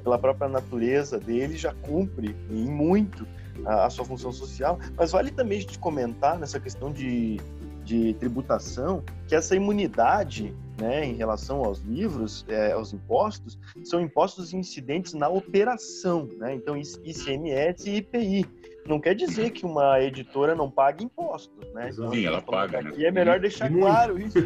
pela 0.04 0.18
própria 0.18 0.48
natureza 0.48 1.18
dele, 1.18 1.58
já 1.58 1.74
cumpre 1.74 2.36
em 2.52 2.66
muito 2.66 3.26
a, 3.66 3.86
a, 3.86 3.90
sua 3.90 4.06
função 4.06 4.32
social. 4.32 4.80
Mas 4.96 5.12
vale 5.12 5.32
também 5.32 5.58
a 5.58 5.62
gente 5.62 5.80
comentar 5.80 6.38
nessa 6.38 6.60
questão 6.60 6.92
de, 6.92 7.38
de 7.86 8.14
tributação 8.16 9.04
que 9.28 9.36
essa 9.36 9.56
imunidade 9.56 10.54
né, 10.78 11.06
em 11.06 11.14
relação 11.14 11.64
aos 11.64 11.80
livros, 11.80 12.44
é, 12.50 12.74
aos 12.74 12.92
impostos, 12.92 13.58
são 13.84 14.02
impostos 14.02 14.54
incidentes 14.54 15.14
na 15.14 15.30
operação, 15.30 16.28
né? 16.38 16.54
Então, 16.54 16.76
ICMS 16.76 17.90
e 17.90 17.96
IPI 17.98 18.46
não 18.88 19.00
quer 19.00 19.16
dizer 19.16 19.50
que 19.50 19.66
uma 19.66 20.00
editora 20.00 20.54
não 20.54 20.70
pague 20.70 21.04
impostos, 21.04 21.68
né? 21.74 21.90
Então, 21.92 22.12
Sim, 22.12 22.26
ela 22.26 22.42
paga, 22.42 22.82
né? 22.82 22.92
E 22.96 23.06
é 23.06 23.12
melhor 23.12 23.40
deixar 23.40 23.72
claro 23.72 24.20
isso. 24.20 24.38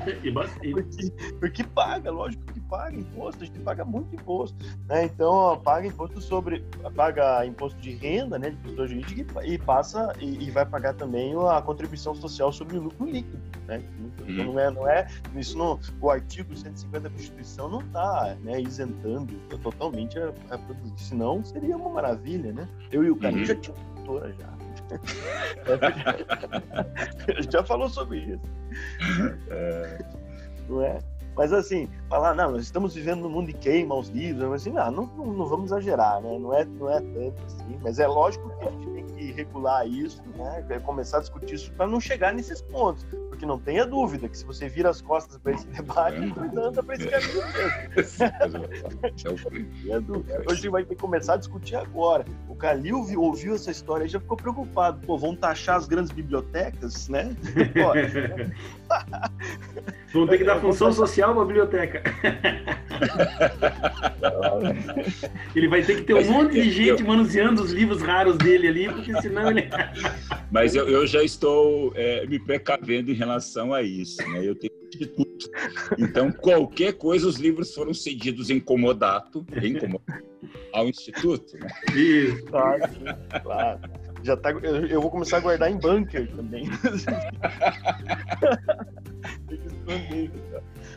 porque, 0.71 1.11
porque 1.39 1.63
paga, 1.63 2.09
lógico 2.09 2.45
que 2.53 2.59
paga 2.61 2.95
imposto, 2.95 3.43
a 3.43 3.45
gente 3.45 3.59
paga 3.59 3.83
muito 3.83 4.15
imposto, 4.15 4.57
né? 4.87 5.05
Então, 5.05 5.59
paga 5.63 5.87
imposto 5.87 6.21
sobre, 6.21 6.63
paga 6.95 7.45
imposto 7.45 7.79
de 7.81 7.91
renda, 7.91 8.39
né, 8.39 8.51
de 8.51 8.57
pessoa 8.57 8.87
jurídica 8.87 9.45
e 9.45 9.57
passa 9.57 10.13
e, 10.19 10.45
e 10.45 10.51
vai 10.51 10.65
pagar 10.65 10.93
também 10.93 11.33
a 11.49 11.61
contribuição 11.61 12.15
social 12.15 12.51
sobre 12.51 12.77
o 12.77 12.81
lucro 12.81 13.05
líquido, 13.05 13.41
né? 13.67 13.83
Então, 13.99 14.27
uhum. 14.27 14.53
não 14.53 14.59
é, 14.59 14.71
não 14.71 14.87
é, 14.87 15.07
isso 15.35 15.57
não, 15.57 15.79
o 15.99 16.09
artigo 16.09 16.55
150 16.55 16.99
da 17.01 17.09
Constituição 17.09 17.69
não 17.69 17.81
está 17.81 18.37
né, 18.41 18.61
isentando 18.61 19.33
totalmente 19.61 20.17
a, 20.17 20.31
a 20.49 20.57
produzir, 20.57 20.93
senão 20.97 21.43
seria 21.43 21.75
uma 21.75 21.89
maravilha, 21.89 22.53
né? 22.53 22.67
Eu 22.91 23.03
e 23.03 23.11
o 23.11 23.15
Carlinhos 23.17 23.49
uhum. 23.49 23.55
já 23.55 23.61
tínhamos 23.61 23.98
já. 24.17 24.49
já 27.51 27.63
falou 27.63 27.89
sobre 27.89 28.19
isso. 28.19 28.41
É, 29.49 29.99
não 30.67 30.83
é? 30.83 30.99
Mas 31.39 31.53
assim, 31.53 31.87
falar, 32.09 32.35
não, 32.35 32.51
nós 32.51 32.63
estamos 32.63 32.93
vivendo 32.93 33.21
no 33.21 33.29
mundo 33.29 33.47
de 33.47 33.53
queima 33.53 33.95
os 33.95 34.09
livros, 34.09 34.49
mas 34.49 34.61
assim, 34.61 34.71
não, 34.71 34.91
não, 34.91 35.05
não, 35.07 35.45
vamos 35.45 35.67
exagerar, 35.67 36.21
né? 36.21 36.37
Não 36.37 36.53
é, 36.53 36.65
não 36.65 36.89
é 36.89 36.99
tanto 36.99 37.41
assim, 37.45 37.79
mas 37.81 37.97
é 37.97 38.05
lógico 38.05 38.49
que 38.59 38.67
a 38.67 38.71
gente 38.71 38.89
tem 38.89 39.05
que 39.05 39.31
regular 39.31 39.87
isso, 39.87 40.21
né? 40.35 40.81
Começar 40.83 41.19
a 41.19 41.21
discutir 41.21 41.55
isso 41.55 41.71
para 41.75 41.87
não 41.87 42.01
chegar 42.01 42.33
nesses 42.33 42.61
pontos. 42.61 43.07
Porque 43.29 43.45
não 43.45 43.57
tenha 43.57 43.85
dúvida 43.85 44.27
que 44.27 44.37
se 44.37 44.43
você 44.43 44.67
vira 44.67 44.89
as 44.89 44.99
costas 44.99 45.37
para 45.37 45.53
esse 45.53 45.65
debate, 45.67 46.17
é. 46.17 46.59
anda 46.59 46.83
para 46.83 46.95
esse 46.95 47.07
caminho 47.07 47.41
mesmo. 49.85 50.25
Hoje 50.45 50.45
a 50.45 50.53
gente 50.55 50.69
vai 50.69 50.83
ter 50.83 50.95
que 50.95 51.01
começar 51.01 51.35
a 51.35 51.37
discutir 51.37 51.77
agora. 51.77 52.25
O 52.49 52.55
Calil 52.55 52.97
ouviu 53.15 53.55
essa 53.55 53.71
história 53.71 54.03
e 54.03 54.09
já 54.09 54.19
ficou 54.19 54.35
preocupado. 54.35 55.07
Pô, 55.07 55.17
vão 55.17 55.33
taxar 55.37 55.77
as 55.77 55.87
grandes 55.87 56.11
bibliotecas, 56.11 57.07
né? 57.07 57.33
Vão 60.11 60.27
ter 60.27 60.39
que 60.39 60.43
dar 60.43 60.59
função 60.59 60.91
social 60.91 61.28
na 61.35 61.45
biblioteca. 61.45 62.03
ele 65.55 65.67
vai 65.67 65.83
ter 65.83 65.97
que 65.97 66.03
ter 66.03 66.13
um 66.13 66.31
monte 66.31 66.53
de 66.53 66.71
gente 66.71 67.03
manuseando 67.03 67.61
os 67.61 67.71
livros 67.71 68.01
raros 68.01 68.37
dele 68.37 68.67
ali, 68.67 68.89
porque 68.89 69.21
senão 69.21 69.51
ele. 69.51 69.69
Mas 70.51 70.75
eu, 70.75 70.87
eu 70.87 71.07
já 71.07 71.23
estou 71.23 71.93
é, 71.95 72.25
me 72.25 72.39
precavendo 72.39 73.11
em 73.11 73.15
relação 73.15 73.73
a 73.73 73.81
isso. 73.81 74.17
Né? 74.29 74.47
Eu 74.47 74.55
tenho 74.55 74.73
instituto. 74.89 75.49
Então, 75.97 76.31
qualquer 76.31 76.93
coisa, 76.93 77.27
os 77.27 77.37
livros 77.37 77.73
foram 77.73 77.93
cedidos 77.93 78.49
em 78.49 78.59
comodato, 78.59 79.45
em 79.61 79.77
comodato 79.77 80.23
ao 80.73 80.87
instituto. 80.87 81.57
Né? 81.57 81.67
Isso, 81.95 82.43
claro, 82.45 82.81
claro. 83.41 83.79
Já 84.23 84.35
tá, 84.35 84.51
eu, 84.51 84.87
eu 84.87 85.01
vou 85.01 85.09
começar 85.09 85.37
a 85.37 85.39
guardar 85.39 85.71
em 85.71 85.77
bunker 85.77 86.29
também. 86.35 86.69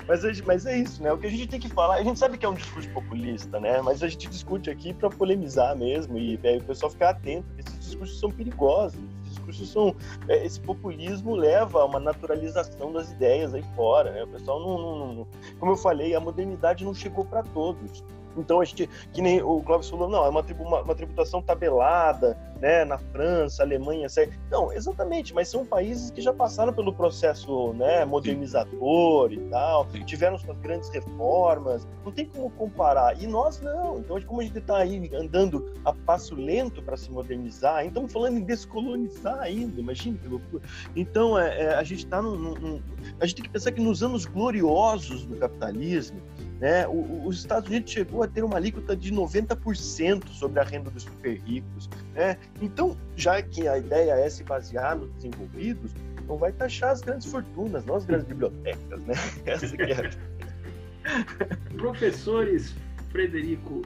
Mas, 0.07 0.41
mas 0.43 0.67
é 0.67 0.79
isso, 0.79 1.03
né? 1.03 1.13
O 1.13 1.19
que 1.19 1.27
a 1.27 1.31
gente 1.31 1.47
tem 1.47 1.61
que 1.61 1.69
falar, 1.69 1.97
a 1.97 2.03
gente 2.03 2.19
sabe 2.19 2.39
que 2.39 2.45
é 2.45 2.49
um 2.49 2.55
discurso 2.55 2.89
populista, 2.91 3.61
né? 3.61 3.81
Mas 3.83 4.03
a 4.03 4.09
gente 4.09 4.29
discute 4.29 4.71
aqui 4.71 4.93
para 4.93 5.09
polemizar 5.11 5.77
mesmo 5.77 6.19
e 6.19 6.39
é, 6.43 6.57
o 6.57 6.65
pessoal 6.65 6.91
ficar 6.91 7.11
atento, 7.11 7.47
esses 7.59 7.79
discursos 7.79 8.19
são 8.19 8.31
perigosos. 8.31 8.99
Esses 9.23 9.35
discursos 9.35 9.71
são. 9.71 9.97
É, 10.29 10.45
esse 10.45 10.61
populismo 10.61 11.35
leva 11.35 11.81
a 11.81 11.85
uma 11.85 12.01
naturalização 12.01 12.93
das 12.93 13.11
ideias 13.13 13.55
aí 13.55 13.65
fora, 13.77 14.13
né? 14.13 14.25
O 14.25 14.29
pessoal 14.29 14.61
não, 14.61 14.79
não, 14.79 15.15
não 15.15 15.27
como 15.59 15.73
eu 15.73 15.77
falei, 15.77 16.15
a 16.15 16.21
modernidade 16.21 16.85
não 16.85 16.95
chegou 16.95 17.25
para 17.25 17.43
todos. 17.43 18.03
Então 18.37 18.61
a 18.61 18.65
gente, 18.65 18.89
que 19.13 19.21
nem 19.21 19.43
o 19.43 19.61
Clóvis 19.63 19.89
falou, 19.89 20.09
não, 20.09 20.25
é 20.25 20.29
uma, 20.29 20.41
uma, 20.41 20.83
uma, 20.83 20.95
tributação 20.95 21.43
tabelada, 21.43 22.37
né, 22.61 22.85
na 22.85 22.97
França, 22.97 23.63
Alemanha, 23.63 24.09
certo? 24.09 24.39
Não, 24.51 24.73
exatamente, 24.73 25.35
mas 25.35 25.49
são 25.49 25.67
países 25.67 26.11
que 26.11 26.21
já 26.21 26.33
passaram 26.33 26.73
pelo 26.73 26.93
processo, 26.93 27.73
né, 27.73 28.05
modernizador 28.05 29.31
Sim. 29.31 29.35
e 29.35 29.51
tal, 29.51 29.89
Sim. 29.91 30.05
tiveram 30.05 30.39
suas 30.39 30.57
grandes 30.59 30.89
reformas, 30.91 31.87
não 32.05 32.13
tem 32.13 32.27
como 32.27 32.51
comparar. 32.51 33.21
E 33.21 33.27
nós 33.27 33.61
não. 33.61 33.99
Então, 33.99 34.21
como 34.23 34.41
a 34.41 34.45
gente 34.45 34.59
está 34.59 34.79
aí 34.79 35.11
andando 35.15 35.73
a 35.85 35.93
passo 35.93 36.35
lento 36.37 36.83
para 36.83 36.97
se 36.97 37.11
modernizar, 37.11 37.85
então 37.85 38.07
estamos 38.07 38.13
falando 38.13 38.39
em 38.39 38.45
descolonizar 38.45 39.41
ainda, 39.41 39.81
imagina 39.81 40.19
que 40.19 40.29
loucura. 40.29 40.63
Então, 40.95 41.39
é, 41.39 41.63
é 41.63 41.75
a 41.75 41.83
gente 41.83 42.05
está 42.05 42.23
num, 42.23 42.37
num, 42.37 42.83
a 43.21 43.27
gente 43.27 43.37
tem 43.37 43.45
que 43.45 43.51
pensar 43.51 43.73
que 43.73 43.81
nos 43.81 44.03
anos 44.03 44.25
gloriosos 44.25 45.25
do 45.27 45.37
capitalismo, 45.37 46.21
né? 46.63 46.87
O, 46.87 47.27
os 47.27 47.39
Estados 47.39 47.69
Unidos 47.69 47.91
chegou 47.91 48.23
a 48.23 48.29
ter 48.29 48.45
uma 48.45 48.57
alíquota 48.57 48.97
de 48.97 49.13
90% 49.13 50.29
sobre 50.29 50.61
a 50.61 50.63
renda 50.63 50.93
dos 50.93 51.03
super 51.03 51.37
ricos. 51.41 51.91
Né? 52.15 52.39
Então, 52.61 52.97
já 53.17 53.43
que 53.43 53.67
a 53.67 53.79
ideia 53.79 54.13
é 54.13 54.31
se 54.31 54.45
basear 54.45 54.97
nos 54.97 55.13
desenvolvidos, 55.15 55.93
não 56.29 56.37
vai 56.37 56.53
taxar 56.53 56.91
as 56.91 57.01
grandes 57.01 57.27
fortunas, 57.29 57.85
não 57.85 57.97
as 57.97 58.05
grandes 58.05 58.29
bibliotecas. 58.31 59.03
Né? 59.03 59.15
Essa 59.45 59.77
que 59.77 59.83
é 59.83 60.07
a... 60.07 61.75
Professores 61.77 62.77
Frederico 63.11 63.83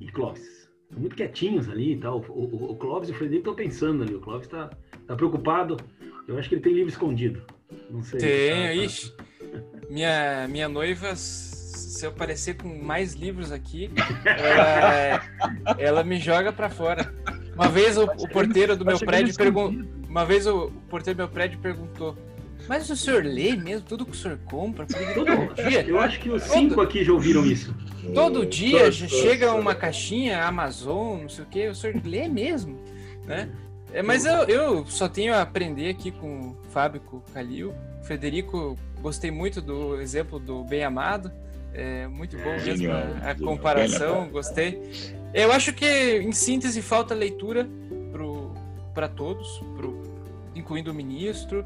e 0.00 0.10
Clóvis. 0.10 0.68
Muito 0.96 1.14
quietinhos 1.14 1.68
ali 1.68 1.92
e 1.92 2.00
tal. 2.00 2.24
O, 2.28 2.56
o, 2.56 2.72
o 2.72 2.76
Clóvis 2.76 3.08
e 3.08 3.12
o 3.12 3.14
Frederico 3.14 3.50
estão 3.50 3.54
pensando 3.54 4.02
ali. 4.02 4.16
O 4.16 4.20
Clóvis 4.20 4.48
está 4.48 4.68
tá 5.06 5.14
preocupado. 5.14 5.76
Eu 6.26 6.36
acho 6.36 6.48
que 6.48 6.56
ele 6.56 6.62
tem 6.62 6.72
livro 6.72 6.90
escondido. 6.90 7.40
Não 7.88 8.02
sei. 8.02 8.18
Tem, 8.18 8.50
tá, 8.50 8.66
tá... 8.66 8.74
ixi. 8.74 9.14
Minha, 9.88 10.48
minha 10.48 10.68
noiva 10.68 11.14
se 11.98 12.06
eu 12.06 12.10
aparecer 12.10 12.54
com 12.54 12.68
mais 12.68 13.14
livros 13.14 13.50
aqui, 13.50 13.90
ela, 14.24 15.74
ela 15.78 16.04
me 16.04 16.20
joga 16.20 16.52
para 16.52 16.70
fora. 16.70 17.12
Uma 17.52 17.68
vez 17.68 17.98
o, 17.98 18.04
o 18.04 18.28
porteiro 18.28 18.76
do 18.76 18.84
meu 18.84 19.00
prédio 19.00 19.34
perguntou. 19.34 19.84
Uma 20.08 20.24
vez 20.24 20.46
o 20.46 20.70
porteiro 20.88 21.16
do 21.16 21.22
meu 21.22 21.28
prédio 21.28 21.58
perguntou: 21.58 22.16
Mas 22.68 22.88
o 22.88 22.94
senhor 22.94 23.24
lê 23.24 23.56
mesmo 23.56 23.84
tudo 23.84 24.06
que 24.06 24.12
o 24.12 24.14
senhor 24.14 24.38
compra? 24.44 24.86
Todo 24.86 25.54
dia? 25.54 25.82
Eu 25.82 25.98
acho 25.98 26.20
que 26.20 26.30
os 26.30 26.44
cinco 26.44 26.76
todo, 26.76 26.82
aqui 26.82 27.04
já 27.04 27.12
ouviram 27.12 27.44
isso. 27.44 27.74
Todo 28.14 28.46
dia 28.46 28.92
chega 28.92 29.52
uma 29.54 29.74
caixinha 29.74 30.44
Amazon, 30.44 31.22
não 31.22 31.28
sei 31.28 31.44
o 31.44 31.48
que, 31.48 31.66
o 31.66 31.74
senhor 31.74 32.00
lê 32.04 32.28
mesmo, 32.28 32.78
né? 33.26 33.50
É, 33.92 34.02
mas 34.02 34.24
eu, 34.24 34.44
eu 34.44 34.86
só 34.86 35.08
tenho 35.08 35.34
a 35.34 35.42
aprender 35.42 35.88
aqui 35.88 36.12
com 36.12 36.50
o 36.50 36.56
Fábio, 36.70 37.00
com 37.00 37.16
o 37.16 37.22
Calil. 37.34 37.74
Frederico, 38.02 38.78
gostei 39.00 39.32
muito 39.32 39.60
do 39.60 40.00
exemplo 40.00 40.38
do 40.38 40.62
Bem 40.62 40.84
Amado. 40.84 41.32
É 41.72 42.06
muito 42.08 42.36
bom 42.36 42.50
é, 42.50 42.56
mesmo 42.56 42.76
genial, 42.76 43.02
a, 43.22 43.30
a 43.30 43.34
comparação, 43.34 44.28
gostei. 44.28 44.80
Eu 45.32 45.52
acho 45.52 45.72
que, 45.72 45.86
em 46.18 46.32
síntese, 46.32 46.80
falta 46.82 47.14
leitura 47.14 47.68
para 48.94 49.08
todos, 49.08 49.62
pro, 49.76 50.02
incluindo 50.54 50.90
o 50.90 50.94
ministro. 50.94 51.64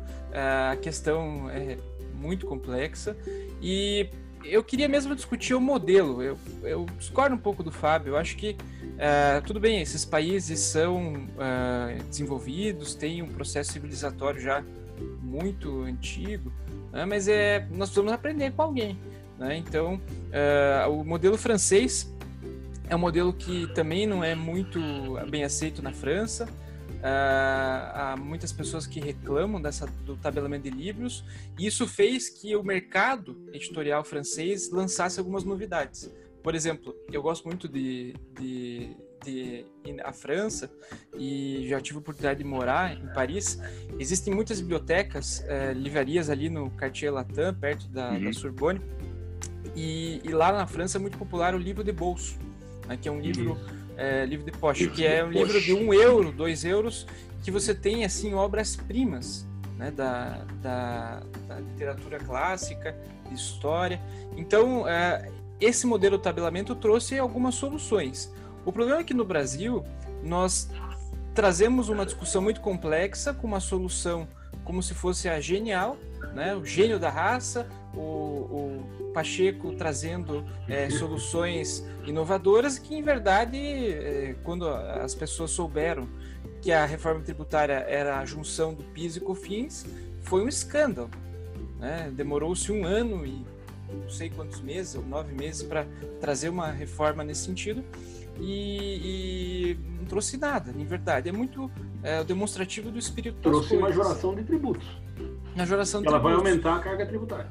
A 0.70 0.76
questão 0.76 1.48
é 1.48 1.78
muito 2.14 2.46
complexa. 2.46 3.16
E 3.60 4.08
eu 4.44 4.62
queria 4.62 4.88
mesmo 4.88 5.14
discutir 5.14 5.54
o 5.54 5.60
modelo. 5.60 6.22
Eu, 6.22 6.38
eu 6.62 6.86
discordo 6.98 7.34
um 7.34 7.38
pouco 7.38 7.62
do 7.62 7.70
Fábio. 7.70 8.12
Eu 8.12 8.16
acho 8.16 8.36
que, 8.36 8.56
uh, 8.82 9.42
tudo 9.46 9.60
bem, 9.60 9.80
esses 9.80 10.04
países 10.04 10.60
são 10.60 11.14
uh, 11.14 12.02
desenvolvidos, 12.08 12.94
têm 12.94 13.22
um 13.22 13.28
processo 13.28 13.72
civilizatório 13.72 14.40
já 14.40 14.64
muito 15.20 15.82
antigo, 15.82 16.52
né? 16.92 17.04
mas 17.04 17.26
é, 17.26 17.60
nós 17.70 17.88
precisamos 17.88 18.12
aprender 18.12 18.52
com 18.52 18.62
alguém. 18.62 18.98
Né? 19.38 19.56
Então, 19.56 19.94
uh, 19.96 20.90
o 20.90 21.04
modelo 21.04 21.36
francês 21.36 22.12
é 22.88 22.96
um 22.96 22.98
modelo 22.98 23.32
que 23.32 23.66
também 23.74 24.06
não 24.06 24.22
é 24.22 24.34
muito 24.34 24.78
bem 25.30 25.44
aceito 25.44 25.82
na 25.82 25.92
França. 25.92 26.44
Uh, 26.44 27.02
há 27.02 28.16
muitas 28.16 28.52
pessoas 28.52 28.86
que 28.86 29.00
reclamam 29.00 29.60
dessa, 29.60 29.86
do 30.04 30.16
tabelamento 30.16 30.70
de 30.70 30.70
livros, 30.70 31.24
e 31.58 31.66
isso 31.66 31.88
fez 31.88 32.28
que 32.28 32.54
o 32.54 32.62
mercado 32.62 33.36
editorial 33.52 34.04
francês 34.04 34.70
lançasse 34.70 35.18
algumas 35.18 35.42
novidades. 35.42 36.12
Por 36.42 36.54
exemplo, 36.54 36.94
eu 37.10 37.20
gosto 37.20 37.44
muito 37.44 37.66
de, 37.68 38.14
de, 38.38 38.96
de 39.24 39.66
ir 39.84 40.00
à 40.04 40.12
França 40.12 40.70
e 41.16 41.66
já 41.68 41.80
tive 41.80 41.96
a 41.96 42.00
oportunidade 42.00 42.38
de 42.38 42.44
morar 42.44 42.96
em 42.96 43.12
Paris. 43.12 43.58
Existem 43.98 44.32
muitas 44.32 44.60
bibliotecas, 44.60 45.40
uh, 45.40 45.72
livrarias 45.72 46.30
ali 46.30 46.48
no 46.48 46.70
Quartier 46.72 47.12
Latin, 47.12 47.54
perto 47.60 47.88
da, 47.88 48.10
uhum. 48.10 48.24
da 48.24 48.32
Sorbonne, 48.32 48.80
e, 49.74 50.20
e, 50.24 50.28
lá 50.28 50.52
na 50.52 50.66
França 50.66 50.98
é 50.98 51.00
muito 51.00 51.18
popular 51.18 51.54
o 51.54 51.58
livro 51.58 51.82
de 51.82 51.92
bolso, 51.92 52.38
né, 52.86 52.96
que 53.00 53.08
é 53.08 53.12
um 53.12 53.20
livro. 53.20 53.52
Uhum 53.52 53.82
é, 53.96 54.24
livro 54.24 54.44
de 54.44 54.52
poche, 54.52 54.80
livro 54.80 54.96
que 54.96 55.06
é 55.06 55.24
um 55.24 55.30
livro 55.30 55.60
de 55.60 55.72
um 55.72 55.92
euro, 55.92 56.32
dois 56.32 56.64
euros, 56.64 57.06
que 57.42 57.50
você 57.50 57.74
tem 57.74 58.04
assim 58.04 58.34
obras-primas 58.34 59.46
né, 59.76 59.90
da, 59.90 60.44
da, 60.62 61.22
da, 61.48 61.60
literatura 61.60 62.18
clássica, 62.18 62.96
de 63.28 63.34
história. 63.34 64.00
Então, 64.36 64.88
é, 64.88 65.30
esse 65.60 65.86
modelo 65.86 66.16
de 66.16 66.22
tabelamento 66.22 66.74
trouxe 66.74 67.18
algumas 67.18 67.54
soluções. 67.54 68.32
O 68.64 68.72
problema 68.72 69.00
é 69.00 69.04
que 69.04 69.14
no 69.14 69.24
Brasil 69.24 69.84
nós 70.22 70.70
trazemos 71.34 71.88
uma 71.88 72.04
discussão 72.04 72.42
muito 72.42 72.60
complexa 72.60 73.32
com 73.32 73.46
uma 73.46 73.60
solução 73.60 74.28
como 74.64 74.82
se 74.82 74.94
fosse 74.94 75.28
a 75.28 75.40
genial, 75.40 75.96
né, 76.34 76.54
o 76.54 76.64
gênio 76.64 76.98
da 76.98 77.10
raça, 77.10 77.66
o, 77.94 78.00
o 78.00 79.01
Pacheco 79.12 79.72
trazendo 79.74 80.44
é, 80.68 80.88
soluções 80.90 81.86
inovadoras 82.06 82.78
que, 82.78 82.94
em 82.94 83.02
verdade, 83.02 83.58
é, 83.58 84.34
quando 84.42 84.68
as 84.68 85.14
pessoas 85.14 85.50
souberam 85.50 86.08
que 86.60 86.72
a 86.72 86.84
reforma 86.84 87.20
tributária 87.20 87.84
era 87.88 88.18
a 88.18 88.24
junção 88.24 88.72
do 88.72 88.84
PIS 88.84 89.16
e 89.16 89.20
COFINS, 89.20 89.86
foi 90.22 90.42
um 90.42 90.48
escândalo. 90.48 91.10
Né? 91.78 92.10
Demorou-se 92.14 92.70
um 92.70 92.84
ano 92.84 93.26
e 93.26 93.44
não 93.92 94.08
sei 94.08 94.30
quantos 94.30 94.60
meses, 94.60 94.94
ou 94.94 95.02
nove 95.04 95.34
meses, 95.34 95.62
para 95.62 95.86
trazer 96.20 96.48
uma 96.48 96.70
reforma 96.70 97.22
nesse 97.22 97.44
sentido 97.44 97.84
e, 98.40 99.74
e, 99.74 99.78
não 99.98 100.06
trouxe 100.06 100.36
nada, 100.36 100.72
em 100.76 100.84
verdade. 100.84 101.28
É 101.28 101.32
muito 101.32 101.70
é, 102.02 102.22
demonstrativo 102.24 102.90
do 102.90 102.98
espírito 102.98 103.38
Trouxe 103.42 103.76
uma 103.76 103.88
majoração 103.88 104.34
de 104.34 104.42
tributos. 104.44 104.86
Majoração 105.56 106.00
de 106.00 106.08
Ela 106.08 106.18
tributos. 106.18 106.42
vai 106.42 106.52
aumentar 106.52 106.76
a 106.76 106.80
carga 106.80 107.06
tributária. 107.06 107.50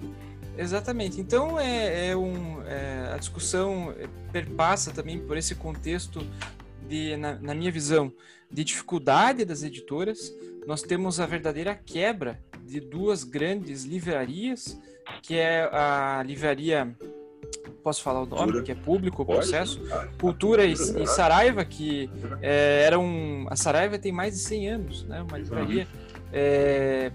Exatamente. 0.58 1.20
Então 1.20 1.60
é, 1.60 2.10
é 2.10 2.18
um 2.18 2.62
é, 2.64 3.12
a 3.14 3.18
discussão 3.18 3.94
perpassa 4.32 4.92
também 4.92 5.20
por 5.20 5.38
esse 5.38 5.56
contexto 5.56 6.26
de, 6.88 7.16
na, 7.18 7.36
na, 7.36 7.56
minha 7.56 7.72
visão, 7.72 8.12
de 8.50 8.64
dificuldade 8.64 9.46
das 9.46 9.64
editoras. 9.64 10.34
Nós 10.68 10.82
temos 10.82 11.20
a 11.20 11.26
verdadeira 11.26 11.76
quebra 11.76 12.40
de 12.64 12.80
duas 12.80 13.24
grandes 13.24 13.84
livrarias, 13.84 14.80
que 15.22 15.36
é 15.36 15.64
a 15.72 16.24
livraria 16.26 16.96
posso 17.84 18.04
falar 18.04 18.22
o 18.22 18.26
nome, 18.26 18.44
Cultura. 18.44 18.64
que 18.64 18.72
é 18.72 18.76
público 18.76 19.24
o 19.24 19.26
processo, 19.26 19.82
Cultura 20.20 20.66
e, 20.66 20.74
e 20.74 21.08
Saraiva, 21.08 21.66
que 21.66 22.10
é, 22.42 22.84
era 22.86 23.00
um, 23.00 23.48
a 23.50 23.56
Saraiva 23.56 23.98
tem 23.98 24.12
mais 24.12 24.36
de 24.36 24.40
100 24.42 24.70
anos, 24.70 25.04
né, 25.06 25.22
uma 25.22 25.38
livraria 25.38 25.88
é, 26.32 27.12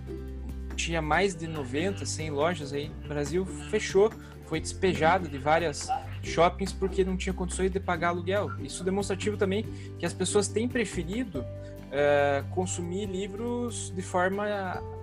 tinha 0.76 1.02
mais 1.02 1.34
de 1.34 1.48
90, 1.48 2.04
100 2.06 2.30
lojas 2.30 2.72
aí 2.72 2.90
no 3.02 3.08
Brasil, 3.08 3.44
fechou, 3.70 4.12
foi 4.46 4.60
despejada 4.60 5.28
de 5.28 5.38
várias 5.38 5.88
shoppings 6.22 6.72
porque 6.72 7.04
não 7.04 7.16
tinha 7.16 7.32
condições 7.32 7.70
de 7.70 7.80
pagar 7.80 8.08
aluguel. 8.08 8.50
Isso 8.60 8.82
é 8.82 8.84
demonstrativo 8.84 9.36
também 9.36 9.64
que 9.98 10.06
as 10.06 10.12
pessoas 10.12 10.46
têm 10.46 10.68
preferido 10.68 11.44
é, 11.90 12.44
consumir 12.50 13.06
livros 13.06 13.92
de 13.94 14.02
forma 14.02 14.46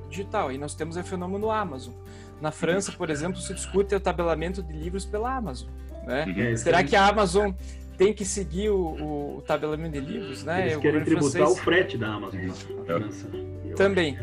digital. 0.09 0.51
E 0.51 0.57
nós 0.57 0.73
temos 0.75 0.95
o 0.95 1.03
fenômeno 1.03 1.49
Amazon. 1.49 1.93
Na 2.41 2.51
França, 2.51 2.91
por 2.91 3.09
exemplo, 3.09 3.39
se 3.39 3.53
discute 3.53 3.95
o 3.95 3.99
tabelamento 3.99 4.61
de 4.61 4.73
livros 4.73 5.05
pela 5.05 5.35
Amazon. 5.35 5.69
Né? 6.05 6.25
Uhum. 6.25 6.57
Será 6.57 6.83
que 6.83 6.95
a 6.95 7.07
Amazon 7.07 7.51
tem 7.97 8.13
que 8.13 8.25
seguir 8.25 8.69
o, 8.69 8.77
o, 8.77 9.37
o 9.37 9.41
tabelamento 9.41 9.99
de 9.99 9.99
livros? 9.99 10.43
Né? 10.43 10.67
Eles 10.67 10.77
querem 10.77 11.03
tributar 11.03 11.47
o 11.47 11.55
frete 11.55 11.97
da 11.97 12.13
Amazon 12.13 12.41
na 12.45 12.85
França. 12.85 13.27
Também. 13.75 14.17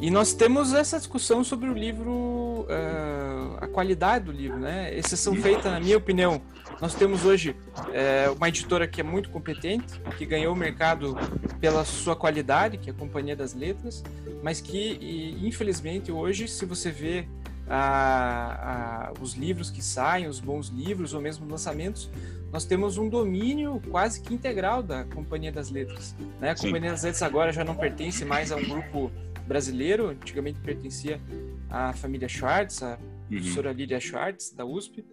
E 0.00 0.10
nós 0.10 0.32
temos 0.32 0.72
essa 0.72 0.96
discussão 0.96 1.44
sobre 1.44 1.68
o 1.68 1.74
livro, 1.74 2.10
uh, 2.10 3.56
a 3.58 3.68
qualidade 3.68 4.24
do 4.24 4.32
livro, 4.32 4.58
né? 4.58 4.96
Exceção 4.96 5.34
feita, 5.34 5.70
na 5.70 5.78
minha 5.78 5.98
opinião, 5.98 6.40
nós 6.80 6.94
temos 6.94 7.26
hoje 7.26 7.50
uh, 7.50 8.32
uma 8.34 8.48
editora 8.48 8.88
que 8.88 9.02
é 9.02 9.04
muito 9.04 9.28
competente, 9.28 10.00
que 10.16 10.24
ganhou 10.24 10.54
o 10.54 10.56
mercado 10.56 11.14
pela 11.60 11.84
sua 11.84 12.16
qualidade, 12.16 12.78
que 12.78 12.88
é 12.88 12.92
a 12.94 12.96
Companhia 12.96 13.36
das 13.36 13.52
Letras, 13.52 14.02
mas 14.42 14.58
que, 14.58 14.96
e, 14.98 15.46
infelizmente, 15.46 16.10
hoje, 16.10 16.48
se 16.48 16.64
você 16.64 16.90
vê 16.90 17.28
a, 17.68 19.10
a, 19.10 19.12
os 19.20 19.34
livros 19.34 19.70
que 19.70 19.84
saem, 19.84 20.26
os 20.26 20.40
bons 20.40 20.68
livros 20.68 21.12
ou 21.12 21.20
mesmo 21.20 21.46
lançamentos, 21.46 22.10
nós 22.50 22.64
temos 22.64 22.96
um 22.96 23.06
domínio 23.06 23.82
quase 23.90 24.22
que 24.22 24.32
integral 24.32 24.82
da 24.82 25.04
Companhia 25.04 25.52
das 25.52 25.70
Letras. 25.70 26.16
Né? 26.40 26.52
A 26.52 26.54
Companhia 26.54 26.88
Sim. 26.88 26.94
das 26.94 27.02
Letras 27.02 27.22
agora 27.22 27.52
já 27.52 27.64
não 27.64 27.74
pertence 27.74 28.24
mais 28.24 28.50
a 28.50 28.56
um 28.56 28.64
grupo 28.64 29.12
brasileiro, 29.50 30.10
antigamente 30.10 30.60
pertencia 30.60 31.20
à 31.68 31.92
família 31.92 32.28
Schwartz, 32.28 32.84
a 32.84 32.90
uhum. 32.90 33.36
professora 33.36 33.72
Lilia 33.72 33.98
Schwartz, 33.98 34.52
da 34.52 34.64
USP. 34.64 35.04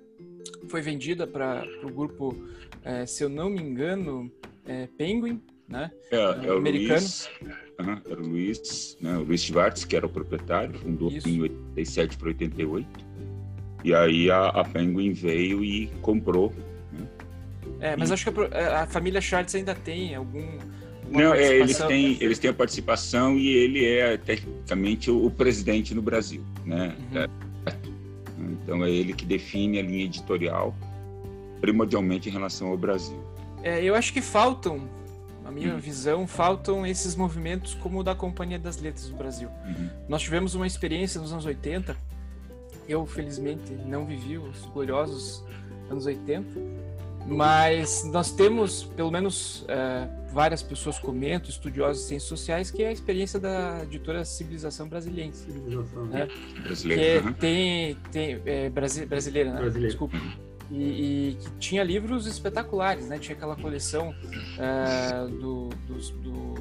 Foi 0.67 0.79
vendida 0.79 1.25
para 1.25 1.65
o 1.83 1.89
grupo, 1.89 2.35
é, 2.83 3.03
se 3.07 3.23
eu 3.23 3.29
não 3.29 3.49
me 3.49 3.59
engano, 3.59 4.31
é, 4.63 4.88
Penguin, 4.95 5.41
né? 5.67 5.89
É, 6.11 6.17
é 6.17 6.53
o 6.53 6.57
americano. 6.57 6.99
Luiz, 6.99 7.29
uhum, 7.79 8.01
era 8.05 8.21
o 8.21 8.27
Luiz, 8.27 8.97
né, 9.01 9.17
o 9.17 9.23
Luiz 9.23 9.41
Schwartz, 9.41 9.85
que 9.85 9.95
era 9.95 10.05
o 10.05 10.09
proprietário, 10.09 10.77
fundou 10.77 11.11
Isso. 11.11 11.27
em 11.27 11.41
87 11.41 12.17
para 12.17 12.27
88. 12.27 12.88
E 13.83 13.95
aí 13.95 14.29
a, 14.29 14.49
a 14.49 14.63
Penguin 14.63 15.13
veio 15.13 15.63
e 15.63 15.88
comprou. 16.03 16.53
Né? 16.93 17.07
É, 17.79 17.97
mas 17.97 18.11
e... 18.11 18.13
acho 18.13 18.31
que 18.31 18.39
a, 18.55 18.83
a 18.83 18.88
família 18.88 19.19
Schwartz 19.19 19.55
ainda 19.55 19.73
tem 19.73 20.13
algum 20.13 20.59
não, 21.10 21.34
é, 21.34 21.58
eles, 21.58 21.78
têm, 21.78 22.18
eles 22.20 22.39
têm 22.39 22.49
a 22.49 22.53
participação 22.53 23.38
e 23.38 23.49
ele 23.49 23.86
é 23.86 24.18
tecnicamente 24.18 25.10
o, 25.10 25.26
o 25.26 25.32
presidente 25.32 25.93
no 25.93 26.01
Brasil, 26.01 26.43
né? 26.66 26.95
Uhum. 27.14 27.47
Então 28.68 28.84
é 28.84 28.91
ele 28.91 29.14
que 29.14 29.26
define 29.26 29.80
a 29.80 29.82
linha 29.82 30.05
editorial, 30.05 30.76
primordialmente 31.62 32.30
em 32.30 32.32
relação 32.32 32.68
ao 32.68 32.78
Brasil. 32.78 33.18
É, 33.64 33.84
eu 33.84 33.95
acho 33.95 34.14
que 34.14 34.22
faltam, 34.22 34.88
na 35.43 35.51
minha 35.51 35.74
uhum. 35.74 35.80
visão, 35.80 36.28
faltam 36.28 36.86
esses 36.86 37.16
movimentos 37.16 37.74
como 37.74 37.99
o 37.99 38.03
da 38.03 38.14
Companhia 38.14 38.60
das 38.60 38.80
Letras 38.80 39.10
do 39.10 39.16
Brasil. 39.16 39.49
Uhum. 39.66 39.89
Nós 40.08 40.22
tivemos 40.22 40.55
uma 40.55 40.68
experiência 40.68 41.20
nos 41.20 41.32
anos 41.32 41.45
80, 41.45 41.95
eu 42.88 43.05
felizmente 43.05 43.74
não 43.86 44.05
vivi 44.05 44.38
os 44.38 44.66
gloriosos 44.68 45.43
anos 45.89 46.05
80, 46.05 46.47
mas 47.26 48.03
nós 48.05 48.32
temos, 48.32 48.84
pelo 48.84 49.12
menos 49.12 49.66
é, 49.68 50.08
várias 50.38 50.61
pessoas 50.61 50.99
comentam, 50.99 51.49
estudiosos 51.49 52.03
de 52.03 52.09
ciências 52.09 52.29
sociais, 52.29 52.69
que 52.69 52.83
é 52.83 52.89
a 52.89 52.91
experiência 52.91 53.39
da 53.39 53.81
editora 53.81 54.23
Civilização 54.23 54.88
Brasileira. 54.88 55.33
Civilização. 55.33 56.05
Né? 56.05 56.27
Brasileira. 56.61 57.21
Que 57.21 57.27
uhum. 57.27 57.33
tem, 57.33 57.97
tem 58.11 58.41
é, 58.45 58.69
brasi 58.69 59.07
brasileira, 59.07 59.51
né? 59.51 59.61
Brasileira. 59.61 59.88
Desculpa. 59.88 60.15
E, 60.69 60.75
e, 60.75 61.38
que 61.41 61.49
tinha 61.57 61.83
livros 61.83 62.27
espetaculares, 62.27 63.07
né? 63.07 63.17
Tinha 63.17 63.35
aquela 63.35 63.55
coleção 63.55 64.11
uh, 64.11 65.27
do, 65.27 65.69
do, 65.88 65.97
do, 66.21 66.53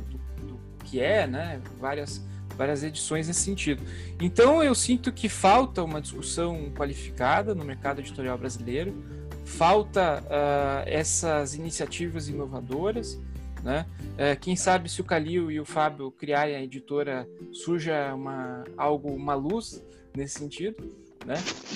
do, 0.47 0.61
que 0.83 0.99
é, 0.99 1.27
né? 1.27 1.61
Várias, 1.79 2.27
várias 2.57 2.83
edições 2.83 3.29
nesse 3.29 3.41
sentido. 3.41 3.83
Então 4.18 4.64
eu 4.64 4.74
sinto 4.74 5.12
que 5.12 5.29
falta 5.29 5.85
uma 5.85 6.01
discussão 6.01 6.72
qualificada 6.74 7.55
no 7.55 7.62
mercado 7.62 8.01
editorial 8.01 8.39
brasileiro 8.39 9.05
falta 9.47 10.22
uh, 10.24 10.83
essas 10.87 11.55
iniciativas 11.55 12.29
inovadoras, 12.29 13.18
né? 13.63 13.87
Uh, 14.15 14.39
quem 14.41 14.57
sabe 14.57 14.89
se 14.89 15.01
o 15.01 15.05
Calil 15.05 15.51
e 15.51 15.61
o 15.61 15.65
Fábio 15.65 16.11
criarem 16.11 16.57
a 16.57 16.63
editora 16.63 17.29
surja 17.53 18.15
uma, 18.15 18.65
algo, 18.77 19.13
uma 19.13 19.35
luz 19.35 19.83
nesse 20.15 20.39
sentido, 20.39 20.77
né? 21.25 21.35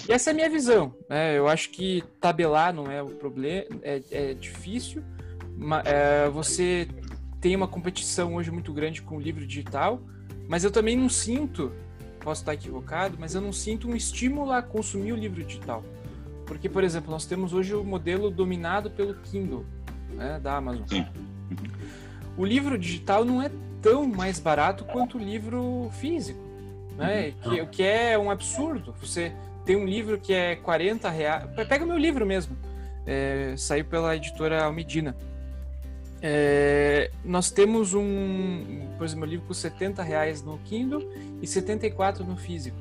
E 0.09 0.13
essa 0.13 0.31
é 0.31 0.33
a 0.33 0.35
minha 0.35 0.49
visão, 0.49 0.95
né? 1.09 1.37
Eu 1.37 1.49
acho 1.49 1.71
que 1.71 2.03
tabelar 2.21 2.73
não 2.73 2.91
é 2.91 3.03
o 3.03 3.09
problema, 3.09 3.67
é, 3.83 4.01
é 4.11 4.35
difícil, 4.35 5.03
mas, 5.57 5.85
é, 5.87 6.29
você 6.29 6.89
tem 7.41 7.57
uma 7.57 7.69
competição 7.69 8.35
hoje 8.35 8.51
muito 8.51 8.73
grande 8.73 9.03
com 9.03 9.17
o 9.17 9.21
livro 9.21 9.47
digital, 9.47 10.01
mas 10.49 10.65
eu 10.65 10.71
também 10.71 10.97
não 10.97 11.09
sinto, 11.09 11.73
posso 12.21 12.43
estar 12.43 12.55
equivocado, 12.55 13.17
mas 13.19 13.35
eu 13.35 13.41
não 13.41 13.53
sinto 13.53 13.89
um 13.89 13.97
estímulo 13.97 14.53
a 14.53 14.63
consumir 14.63 15.13
o 15.13 15.17
livro 15.17 15.43
digital. 15.45 15.83
Porque, 16.47 16.69
por 16.69 16.83
exemplo, 16.83 17.11
nós 17.11 17.27
temos 17.27 17.53
hoje 17.53 17.75
o 17.75 17.85
modelo 17.85 18.31
dominado 18.31 18.91
pelo 18.91 19.15
Kindle, 19.15 19.65
né, 20.15 20.41
da 20.43 20.57
Amazon. 20.57 20.87
Sim. 20.87 21.07
O 22.37 22.45
livro 22.45 22.79
digital 22.79 23.25
não 23.25 23.43
é 23.43 23.51
tão 23.83 24.07
mais 24.07 24.39
barato 24.39 24.85
quanto 24.85 25.19
o 25.19 25.21
livro 25.21 25.91
físico. 25.93 26.41
né? 26.97 27.33
Uhum. 27.45 27.51
Que, 27.51 27.67
que 27.67 27.83
é 27.83 28.19
um 28.19 28.31
absurdo. 28.31 28.95
Você 29.01 29.33
tem 29.65 29.77
um 29.77 29.85
livro 29.85 30.19
que 30.19 30.33
é 30.33 30.57
40 30.57 31.09
reais. 31.11 31.45
Pega 31.69 31.85
o 31.85 31.87
meu 31.87 31.99
livro 31.99 32.25
mesmo. 32.27 32.57
É, 33.07 33.55
saiu 33.57 33.85
pela 33.85 34.17
editora 34.17 34.65
Almedina. 34.65 35.17
É, 36.23 37.11
nós 37.25 37.51
temos 37.51 37.95
um, 37.95 38.87
por 38.99 39.05
exemplo, 39.05 39.25
um 39.25 39.29
livro 39.29 39.47
com 39.47 39.55
70 39.55 40.03
reais 40.03 40.43
no 40.43 40.59
Kindle 40.59 41.03
e 41.41 41.47
74 41.47 42.25
no 42.25 42.37
físico. 42.37 42.77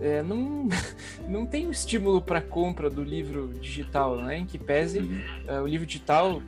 É, 0.00 0.20
não, 0.22 0.68
não 1.28 1.46
tem 1.46 1.68
um 1.68 1.70
estímulo 1.70 2.20
para 2.20 2.40
compra 2.40 2.90
do 2.90 3.04
livro 3.04 3.54
digital, 3.60 4.16
né? 4.16 4.38
Em 4.38 4.46
que 4.46 4.58
pese 4.58 4.98
uhum. 4.98 5.20
uh, 5.48 5.62
o 5.62 5.66
livro 5.66 5.86
digital, 5.86 6.42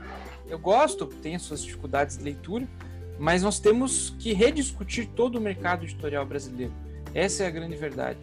eu 0.49 0.59
gosto, 0.59 1.07
tem 1.07 1.35
as 1.35 1.43
suas 1.43 1.63
dificuldades 1.63 2.19
de 2.19 2.25
leitura, 2.25 2.69
mas 3.19 3.43
nós 3.43 3.59
temos 3.59 4.15
que 4.19 4.33
rediscutir 4.33 5.09
todo 5.15 5.37
o 5.37 5.41
mercado 5.41 5.85
editorial 5.85 6.27
brasileiro. 6.27 6.73
Essa 7.15 7.45
é 7.45 7.47
a 7.47 7.51
grande 7.51 7.77
verdade. 7.77 8.19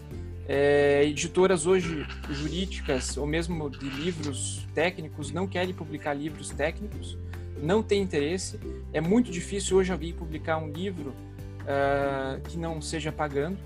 É, 0.48 1.06
editoras 1.06 1.66
hoje 1.66 2.06
jurídicas 2.30 3.16
ou 3.16 3.26
mesmo 3.26 3.70
de 3.70 3.90
livros 3.90 4.68
técnicos 4.74 5.32
não 5.32 5.48
querem 5.48 5.74
publicar 5.74 6.14
livros 6.14 6.50
técnicos, 6.50 7.18
não 7.62 7.82
tem 7.82 8.02
interesse. 8.02 8.60
É 8.92 9.00
muito 9.00 9.32
difícil 9.32 9.78
hoje 9.78 9.92
alguém 9.92 10.14
publicar 10.14 10.58
um 10.58 10.70
livro 10.72 11.14
uh, 11.62 12.42
que 12.50 12.58
não 12.58 12.82
seja 12.82 13.12
pagando. 13.12 13.58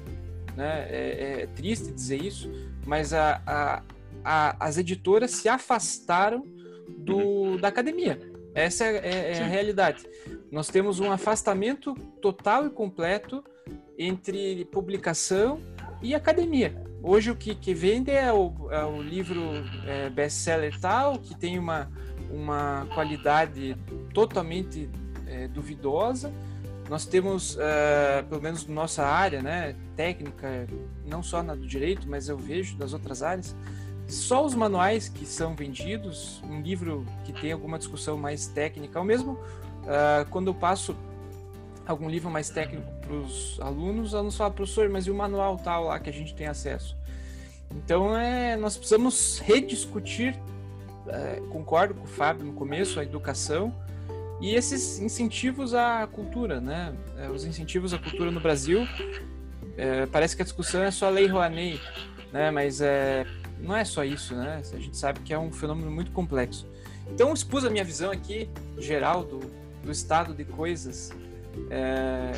Né? 0.56 0.88
É, 0.90 1.42
é 1.42 1.48
triste 1.56 1.92
dizer 1.92 2.22
isso, 2.22 2.52
mas 2.86 3.14
a, 3.14 3.42
a, 3.46 3.84
a, 4.24 4.68
as 4.68 4.78
editoras 4.78 5.32
se 5.32 5.50
afastaram 5.50 6.46
do, 6.98 7.58
da 7.58 7.68
academia. 7.68 8.20
Essa 8.56 8.86
é, 8.86 8.96
é, 8.96 9.32
é 9.34 9.44
a 9.44 9.48
realidade. 9.48 10.06
Nós 10.50 10.70
temos 10.70 11.02
um 11.02 11.12
afastamento 11.12 11.94
total 12.22 12.66
e 12.66 12.70
completo 12.70 13.44
entre 14.00 14.64
publicação 14.66 15.60
e 16.02 16.16
academia. 16.16 16.74
Hoje 17.04 17.30
o 17.30 17.36
que, 17.36 17.54
que 17.54 17.74
vende 17.74 18.12
é 18.12 18.32
o, 18.32 18.54
é 18.72 18.84
o 18.86 19.02
livro 19.02 19.42
é, 19.86 20.10
best-seller 20.10 20.80
tal, 20.80 21.20
que 21.20 21.36
tem 21.38 21.60
uma, 21.60 21.92
uma 22.32 22.88
qualidade 22.94 23.78
totalmente 24.14 24.90
é, 25.28 25.50
duvidosa. 25.50 26.34
Nós 26.90 27.06
temos, 27.06 27.56
uh, 27.56 28.24
pelo 28.30 28.42
menos 28.42 28.68
na 28.68 28.74
nossa 28.76 29.04
área, 29.04 29.42
né, 29.42 29.76
técnica, 29.96 30.68
não 31.04 31.24
só 31.24 31.42
na 31.42 31.56
do 31.56 31.66
direito, 31.66 32.08
mas 32.08 32.30
eu 32.30 32.38
vejo 32.38 32.78
das 32.78 32.94
outras 32.94 33.24
áreas, 33.24 33.56
só 34.08 34.46
os 34.46 34.54
manuais 34.54 35.10
que 35.10 35.26
são 35.26 35.56
vendidos, 35.56 36.42
um 36.44 36.62
livro 36.62 37.06
que 37.24 37.34
tem 37.34 37.52
alguma 37.52 37.78
discussão 37.78 38.18
mais 38.18 38.48
técnica, 38.48 39.00
ou 39.00 39.06
mesmo 39.06 39.34
uh, 39.34 40.30
quando 40.30 40.48
eu 40.48 40.54
passo 40.54 40.96
algum 41.86 42.10
livro 42.10 42.30
mais 42.30 42.50
técnico 42.50 42.92
para 43.02 43.14
os 43.14 43.60
alunos, 43.62 44.10
os 44.10 44.16
alunos 44.16 44.38
falam, 44.38 44.54
professor, 44.54 44.90
mas 44.90 45.06
e 45.06 45.12
o 45.12 45.16
manual 45.16 45.58
tal 45.58 45.86
lá 45.86 46.00
que 46.00 46.10
a 46.10 46.14
gente 46.14 46.34
tem 46.34 46.48
acesso? 46.48 46.96
Então, 47.72 48.18
é, 48.18 48.56
nós 48.56 48.78
precisamos 48.78 49.40
rediscutir, 49.40 50.40
é, 51.08 51.42
concordo 51.50 51.94
com 51.94 52.04
o 52.04 52.08
Fábio 52.08 52.46
no 52.46 52.54
começo, 52.54 53.00
a 53.00 53.04
educação 53.04 53.74
e 54.42 54.54
esses 54.54 55.00
incentivos 55.00 55.74
à 55.74 56.08
cultura, 56.08 56.60
né? 56.60 56.94
É, 57.18 57.30
os 57.30 57.46
incentivos 57.46 57.94
à 57.94 57.98
cultura 57.98 58.32
no 58.32 58.40
Brasil, 58.40 58.88
é, 59.78 60.06
parece 60.06 60.36
que 60.36 60.42
a 60.42 60.46
discussão 60.46 60.84
é 60.84 60.92
só 60.92 61.08
a 61.08 61.10
Lei 61.10 61.28
Rouanet, 61.28 61.82
né? 62.32 62.52
Mas 62.52 62.82
é, 62.82 63.26
não 63.60 63.76
é 63.76 63.84
só 63.86 64.04
isso, 64.04 64.36
né? 64.36 64.62
A 64.74 64.78
gente 64.78 64.98
sabe 64.98 65.20
que 65.22 65.34
é 65.34 65.40
um 65.40 65.52
fenômeno 65.52 65.90
muito 65.92 66.12
complexo. 66.12 66.68
Então, 67.12 67.34
expus 67.34 67.64
a 67.66 67.70
minha 67.70 67.84
visão 67.84 68.12
aqui, 68.12 68.50
geral, 68.78 69.24
do, 69.24 69.40
do 69.84 69.92
estado 69.92 70.34
de 70.34 70.44
coisas, 70.44 71.12
é, 71.70 72.32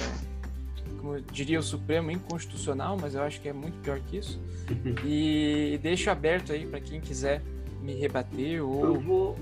como 1.00 1.20
diria 1.22 1.60
o 1.60 1.64
Supremo, 1.64 2.12
inconstitucional, 2.12 2.98
mas 3.00 3.16
eu 3.16 3.22
acho 3.22 3.40
que 3.42 3.48
é 3.48 3.54
muito 3.54 3.80
pior 3.80 4.00
que 4.00 4.18
isso. 4.18 4.40
E 5.06 5.80
deixo 5.82 6.10
aberto 6.10 6.52
aí 6.52 6.66
para 6.66 6.82
quem 6.82 7.00
quiser 7.00 7.42
me 7.82 7.94
rebater 7.94 8.62
ou. 8.62 8.84
Eu 8.84 9.00
vou, 9.00 9.38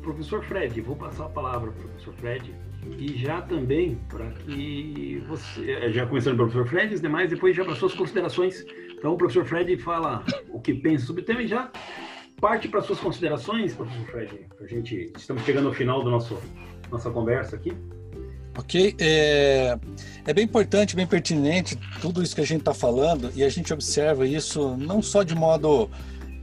professor 0.00 0.42
Fred, 0.44 0.80
vou 0.80 0.96
passar 0.96 1.26
a 1.26 1.28
palavra 1.28 1.70
para 1.70 1.84
o 1.84 1.88
professor 1.88 2.14
Fred. 2.14 2.54
E 2.98 3.16
já 3.16 3.40
também 3.42 3.96
para 4.08 4.28
que 4.30 5.22
você, 5.28 5.92
já 5.92 6.04
começando 6.04 6.36
pelo 6.36 6.48
professor 6.48 6.68
Fred, 6.68 6.94
os 6.94 7.00
demais, 7.00 7.30
depois 7.30 7.54
já 7.54 7.64
para 7.64 7.76
suas 7.76 7.94
considerações 7.94 8.64
então, 9.02 9.14
o 9.14 9.16
professor 9.16 9.44
Fred 9.44 9.76
fala 9.78 10.24
o 10.48 10.60
que 10.60 10.72
pensa 10.72 11.06
sobre 11.06 11.22
o 11.22 11.24
tema 11.24 11.42
e 11.42 11.48
já 11.48 11.68
parte 12.40 12.68
para 12.68 12.80
suas 12.82 13.00
considerações, 13.00 13.74
professor 13.74 14.06
Fred. 14.06 14.46
A 14.60 14.66
gente 14.68 15.10
estamos 15.16 15.42
chegando 15.42 15.66
ao 15.66 15.74
final 15.74 16.04
da 16.04 16.10
nossa 16.88 17.10
conversa 17.10 17.56
aqui. 17.56 17.72
Ok, 18.56 18.94
é, 19.00 19.76
é 20.24 20.32
bem 20.32 20.44
importante, 20.44 20.94
bem 20.94 21.04
pertinente 21.04 21.76
tudo 22.00 22.22
isso 22.22 22.32
que 22.32 22.42
a 22.42 22.46
gente 22.46 22.60
está 22.60 22.72
falando 22.72 23.32
e 23.34 23.42
a 23.42 23.48
gente 23.48 23.72
observa 23.72 24.24
isso 24.24 24.76
não 24.76 25.02
só 25.02 25.24
de 25.24 25.34
modo 25.34 25.90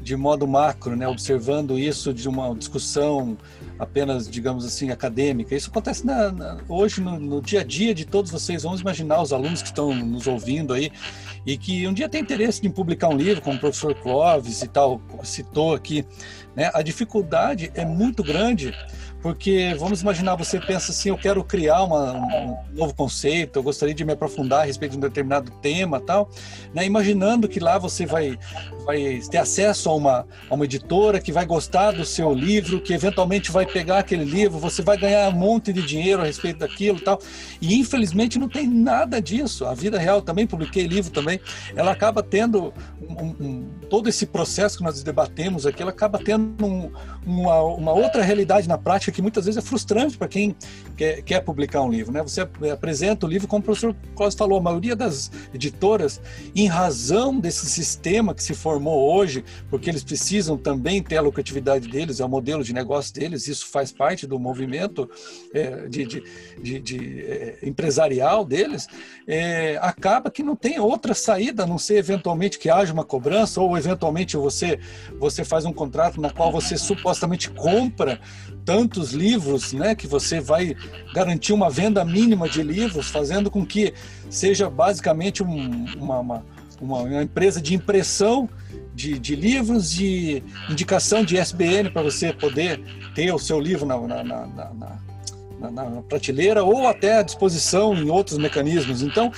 de 0.01 0.16
modo 0.16 0.47
macro, 0.47 0.95
né, 0.95 1.07
observando 1.07 1.78
isso 1.78 2.14
de 2.14 2.28
uma 2.28 2.55
discussão 2.55 3.38
apenas, 3.78 4.30
digamos 4.30 4.66
assim, 4.66 4.91
acadêmica. 4.91 5.55
Isso 5.55 5.70
acontece 5.70 6.05
na, 6.05 6.32
na, 6.32 6.57
hoje 6.68 7.01
no, 7.01 7.20
no, 7.20 7.41
dia 7.41 7.62
a 7.62 7.64
dia 7.64 7.93
de 7.93 8.05
todos 8.05 8.32
vocês. 8.32 8.64
Vamos 8.64 8.82
imaginar 8.82 9.22
os 9.22 9.32
alunos 9.32 9.62
que 9.62 9.70
estão 9.70 9.93
nos 9.93 10.26
ouvindo 10.26 10.74
aí 10.74 10.91
e 11.46 11.58
que 11.58 11.88
um 11.88 11.94
dia 11.94 12.10
tem 12.10 12.22
interesse 12.22 12.66
em 12.66 12.72
publicar 12.72 13.10
um 13.10 13.18
livro, 13.18 13.42
como 13.42 13.58
o 13.58 13.60
professor 13.60 13.96
Clóvis 13.96 14.62
e 14.62 14.68
tal 14.68 15.02
citou 15.24 15.74
aqui. 15.74 16.06
Né? 16.56 16.70
A 16.74 16.82
dificuldade 16.82 17.72
é 17.74 17.86
muito 17.86 18.24
grande 18.24 18.74
porque 19.22 19.76
vamos 19.78 20.01
imaginar, 20.01 20.36
você 20.36 20.59
pensa 20.59 20.91
assim, 20.91 21.09
eu 21.09 21.17
quero 21.17 21.43
criar 21.43 21.84
uma, 21.84 22.13
um 22.13 22.57
novo 22.74 22.93
conceito, 22.93 23.59
eu 23.59 23.63
gostaria 23.63 23.93
de 23.93 24.05
me 24.05 24.13
aprofundar 24.13 24.61
a 24.61 24.63
respeito 24.63 24.93
de 24.93 24.97
um 24.97 25.01
determinado 25.01 25.51
tema 25.61 25.99
tal, 25.99 26.30
né? 26.74 26.86
imaginando 26.86 27.47
que 27.47 27.59
lá 27.59 27.78
você 27.78 28.05
vai, 28.05 28.39
vai 28.86 29.20
ter 29.30 29.38
acesso 29.38 29.89
a 29.89 29.95
uma, 29.95 30.28
a 30.49 30.55
uma 30.55 30.63
editora 30.63 31.20
que 31.20 31.34
vai 31.34 31.45
gostar 31.45 31.91
do 31.91 32.05
seu 32.05 32.34
livro, 32.34 32.80
que 32.82 32.93
eventualmente 32.93 33.51
vai 33.51 33.65
pegar 33.65 33.99
aquele 33.99 34.24
livro, 34.24 34.57
você 34.57 34.82
vai 34.82 34.97
ganhar 34.97 35.28
um 35.30 35.38
monte 35.38 35.74
de 35.74 35.82
dinheiro 35.82 36.22
a 36.22 36.26
respeito 36.26 36.59
daquilo 36.59 36.99
tal, 37.01 37.20
e 37.61 37.76
infelizmente 37.76 38.39
não 38.39 38.47
tem 38.47 38.67
nada 38.67 39.22
disso, 39.22 39.65
a 39.65 39.74
vida 39.74 39.99
real 39.99 40.22
também, 40.22 40.47
publiquei 40.47 40.88
livro 40.88 41.11
também, 41.11 41.41
ela 41.76 41.91
acaba 41.91 42.24
tendo 42.24 42.74
um, 43.01 43.26
um, 43.39 43.70
todo 43.89 44.07
esse 44.07 44.26
processo 44.26 44.78
que 44.78 44.84
nós 44.84 45.03
debatemos 45.03 45.65
aqui, 45.65 45.82
ela 45.82 45.91
acaba 45.91 46.17
tendo 46.17 46.93
uma, 47.26 47.61
uma 47.63 47.91
outra 47.91 48.24
realidade 48.24 48.67
na 48.67 48.78
prática 48.78 49.09
que 49.12 49.22
muitas 49.22 49.45
vezes 49.45 49.57
é 49.57 49.66
frustrante 49.66 50.18
para 50.18 50.28
quem 50.28 50.55
quer, 50.95 51.22
quer, 51.22 51.39
publicar 51.41 51.82
um 51.82 51.89
livro. 51.89 52.12
Né? 52.12 52.22
Você 52.22 52.41
apresenta 52.41 53.26
o 53.26 53.30
livro, 53.30 53.47
como 53.47 53.62
o 53.62 53.64
professor 53.64 53.95
Clóvis 54.16 54.36
falou, 54.36 54.57
a 54.57 54.62
maioria 54.62 54.95
das 54.95 55.32
editoras, 55.53 56.22
em 56.55 56.68
razão 56.68 57.39
desse 57.39 57.66
sistema 57.66 58.34
que 58.34 58.43
se 58.43 58.53
formou 58.53 59.14
hoje, 59.14 59.43
porque 59.70 59.89
eles 59.89 60.03
precisam 60.03 60.57
também 60.57 61.01
ter 61.01 61.18
a 61.18 61.22
lucratividade 61.22 61.88
deles, 61.88 62.20
é 62.20 62.26
o 62.26 62.30
modelo 62.30 62.64
de 62.64 62.74
negócio 62.74 63.14
deles, 63.14 63.47
isso 63.47 63.68
faz 63.68 63.91
parte 63.91 64.28
do 64.28 64.39
movimento 64.39 65.10
é, 65.53 65.88
de, 65.88 66.05
de, 66.05 66.24
de, 66.62 66.80
de 66.80 67.22
é, 67.22 67.60
empresarial 67.64 68.45
deles, 68.45 68.88
é, 69.28 69.78
acaba 69.82 70.32
que 70.32 70.43
não 70.43 70.55
tem 70.55 70.80
outra 70.80 71.14
saída, 71.14 71.64
a 71.64 71.68
não 71.68 71.78
ser 71.78 71.97
eventualmente 71.97 72.60
que 72.60 72.70
haja 72.70 72.93
uma 72.93 73.03
cobrança, 73.03 73.62
ou 73.62 73.78
eventualmente 73.78 74.38
você, 74.38 74.80
você 75.20 75.43
faz 75.43 75.66
um 75.66 75.74
contrato 75.74 76.20
na 76.20 76.30
qual 76.30 76.51
você 76.51 76.78
supostamente 76.78 77.49
compra 77.51 78.20
tantos 78.70 79.13
livros, 79.13 79.74
né, 79.74 79.95
que 79.95 80.05
você 80.05 80.39
vai 80.39 80.76
garantir 81.11 81.53
uma 81.53 81.72
venda 81.72 82.05
mínima 82.05 82.47
de 82.47 82.61
livros, 82.61 83.07
fazendo 83.07 83.49
com 83.49 83.65
que 83.65 83.95
seja 84.30 84.70
basicamente 84.70 85.41
um, 85.41 85.86
uma, 85.97 86.20
uma, 86.20 86.43
uma, 86.80 87.24
empresa 87.24 87.59
de 87.59 87.74
impressão 87.74 88.47
de, 88.93 89.17
de, 89.17 89.36
livros, 89.36 89.89
de 89.89 90.43
indicação 90.70 91.26
de 91.26 91.36
SBN 91.36 91.89
para 91.89 92.03
você 92.03 92.32
poder 92.32 92.80
ter 93.15 93.34
o 93.34 93.39
seu 93.39 93.59
livro 93.59 93.88
na, 93.88 93.99
na, 93.99 94.24
na, 94.24 94.45
na, 95.59 95.72
na 95.72 96.01
prateleira 96.03 96.63
ou 96.63 96.88
até 96.88 97.17
à 97.17 97.24
disposição 97.24 97.95
em 97.95 98.11
outros 98.11 98.38
mecanismos. 98.38 99.01
Então, 99.01 99.32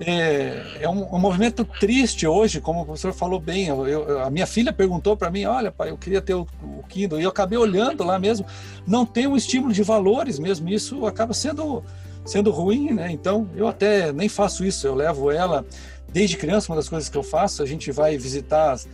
é, 0.00 0.78
é 0.80 0.88
um, 0.88 1.14
um, 1.14 1.18
movimento 1.18 1.64
triste 1.64 2.26
hoje, 2.26 2.60
como 2.60 2.82
o 2.82 2.84
professor 2.84 3.12
falou 3.12 3.38
bem. 3.38 3.68
Eu, 3.68 3.86
eu, 3.86 4.20
a 4.22 4.30
minha 4.30 4.46
filha 4.46 4.72
perguntou 4.72 5.16
para 5.16 5.30
mim: 5.30 5.44
Olha, 5.44 5.70
pai, 5.70 5.90
eu 5.90 5.98
queria 5.98 6.20
ter 6.20 6.34
o, 6.34 6.46
o, 6.62 6.82
Kindle. 6.88 7.20
E 7.20 7.22
eu 7.22 7.30
acabei 7.30 7.56
olhando 7.56 8.02
lá 8.02 8.18
mesmo. 8.18 8.46
Não 8.86 9.06
tem 9.06 9.26
um 9.26 9.36
estímulo 9.36 9.72
de 9.72 9.82
valores 9.82 10.38
mesmo. 10.38 10.68
Isso 10.68 11.06
acaba 11.06 11.32
sendo, 11.32 11.84
sendo 12.24 12.50
ruim, 12.50 12.92
né? 12.92 13.10
Então, 13.10 13.48
eu 13.54 13.68
até 13.68 14.12
nem 14.12 14.28
faço 14.28 14.64
isso. 14.64 14.86
Eu 14.86 14.94
levo 14.94 15.30
ela 15.30 15.64
desde 16.12 16.36
criança. 16.36 16.72
Uma 16.72 16.76
das 16.76 16.88
coisas 16.88 17.08
que 17.08 17.16
eu 17.16 17.22
faço, 17.22 17.62
a 17.62 17.66
gente 17.66 17.92
vai 17.92 18.18
visitar. 18.18 18.72
As, 18.72 18.88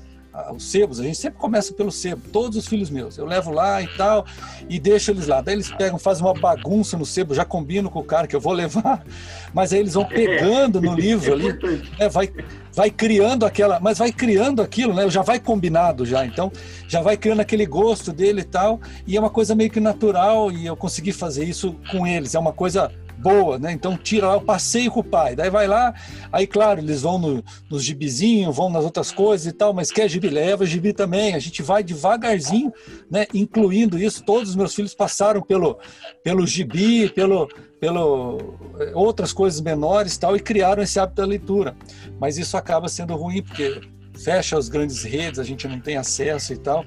os 0.55 0.71
sebos, 0.71 1.01
a 1.01 1.03
gente 1.03 1.19
sempre 1.19 1.39
começa 1.39 1.73
pelo 1.73 1.91
sebo, 1.91 2.23
todos 2.33 2.57
os 2.57 2.67
filhos 2.67 2.91
meus. 2.91 3.19
Eu 3.19 3.27
levo 3.27 3.51
lá 3.51 3.83
e 3.83 3.89
tal, 3.97 4.25
e 4.69 4.79
deixo 4.79 5.11
eles 5.11 5.27
lá. 5.27 5.41
Daí 5.41 5.55
eles 5.55 5.71
pegam, 5.71 5.99
fazem 5.99 6.25
uma 6.25 6.35
bagunça 6.35 6.97
no 6.97 7.05
sebo, 7.05 7.35
já 7.35 7.45
combino 7.45 7.91
com 7.91 7.99
o 8.01 8.05
cara 8.05 8.27
que 8.27 8.37
eu 8.37 8.41
vou 8.41 8.53
levar, 8.55 9.05
mas 9.53 9.73
aí 9.73 9.81
eles 9.81 9.95
vão 9.95 10.05
pegando 10.05 10.81
no 10.81 10.95
livro 10.97 11.33
ali, 11.33 11.53
né, 11.99 12.09
vai, 12.09 12.33
vai 12.73 12.91
criando 12.91 13.45
aquela, 13.45 13.81
mas 13.81 13.99
vai 13.99 14.13
criando 14.13 14.63
aquilo, 14.63 14.95
né? 14.95 15.09
Já 15.11 15.23
vai 15.23 15.41
combinado 15.41 16.07
já, 16.07 16.25
então 16.25 16.53
já 16.87 17.01
vai 17.01 17.17
criando 17.17 17.41
aquele 17.41 17.67
gosto 17.67 18.13
dele 18.13 18.43
e 18.43 18.45
tal, 18.45 18.81
e 19.07 19.17
é 19.17 19.21
uma 19.21 19.31
coisa 19.31 19.55
meio 19.55 19.71
que 19.71 19.81
natural, 19.81 20.51
e 20.53 20.67
eu 20.67 20.77
consegui 20.77 21.13
fazer 21.13 21.45
isso 21.45 21.75
com 21.91 22.07
eles. 22.07 22.35
É 22.35 22.39
uma 22.39 22.53
coisa 22.53 22.93
boa, 23.21 23.59
né? 23.59 23.73
Então 23.73 23.97
tira 23.97 24.29
lá 24.29 24.37
o 24.37 24.41
passeio 24.41 24.91
com 24.91 25.01
o 25.01 25.05
pai. 25.05 25.37
Daí 25.37 25.51
vai 25.51 25.67
lá, 25.67 25.95
aí 26.33 26.47
claro, 26.47 26.81
eles 26.81 27.03
vão 27.03 27.19
no, 27.19 27.45
nos 27.71 27.85
gibizinhos, 27.85 28.57
vão 28.57 28.71
nas 28.71 28.85
outras 28.85 29.13
coisas 29.13 29.47
e 29.47 29.53
tal, 29.53 29.73
mas 29.73 29.91
quer 29.91 30.09
gibi, 30.09 30.29
leva 30.29 30.67
gibi 30.67 30.93
também. 30.93 31.35
A 31.35 31.39
gente 31.39 31.63
vai 31.63 31.83
devagarzinho, 31.83 32.73
né? 33.11 33.27
Incluindo 33.35 33.99
isso. 33.99 34.25
Todos 34.25 34.51
os 34.51 34.57
meus 34.57 34.75
filhos 34.75 34.95
passaram 34.95 35.43
pelo, 35.43 35.79
pelo 36.23 36.47
gibi, 36.47 37.09
pelo, 37.11 37.49
pelo 37.79 38.59
eh, 38.79 38.93
outras 38.95 39.33
coisas 39.33 39.61
menores 39.61 40.17
tal, 40.17 40.37
e 40.37 40.41
criaram 40.41 40.83
esse 40.83 40.99
hábito 40.99 41.21
da 41.21 41.27
leitura. 41.27 41.77
Mas 42.19 42.39
isso 42.39 42.57
acaba 42.57 42.89
sendo 42.89 43.15
ruim, 43.17 43.43
porque 43.43 43.81
fecha 44.23 44.57
as 44.57 44.69
grandes 44.69 45.03
redes, 45.03 45.39
a 45.39 45.45
gente 45.45 45.67
não 45.67 45.81
tem 45.81 45.97
acesso 45.97 46.53
e 46.53 46.57
tal. 46.57 46.85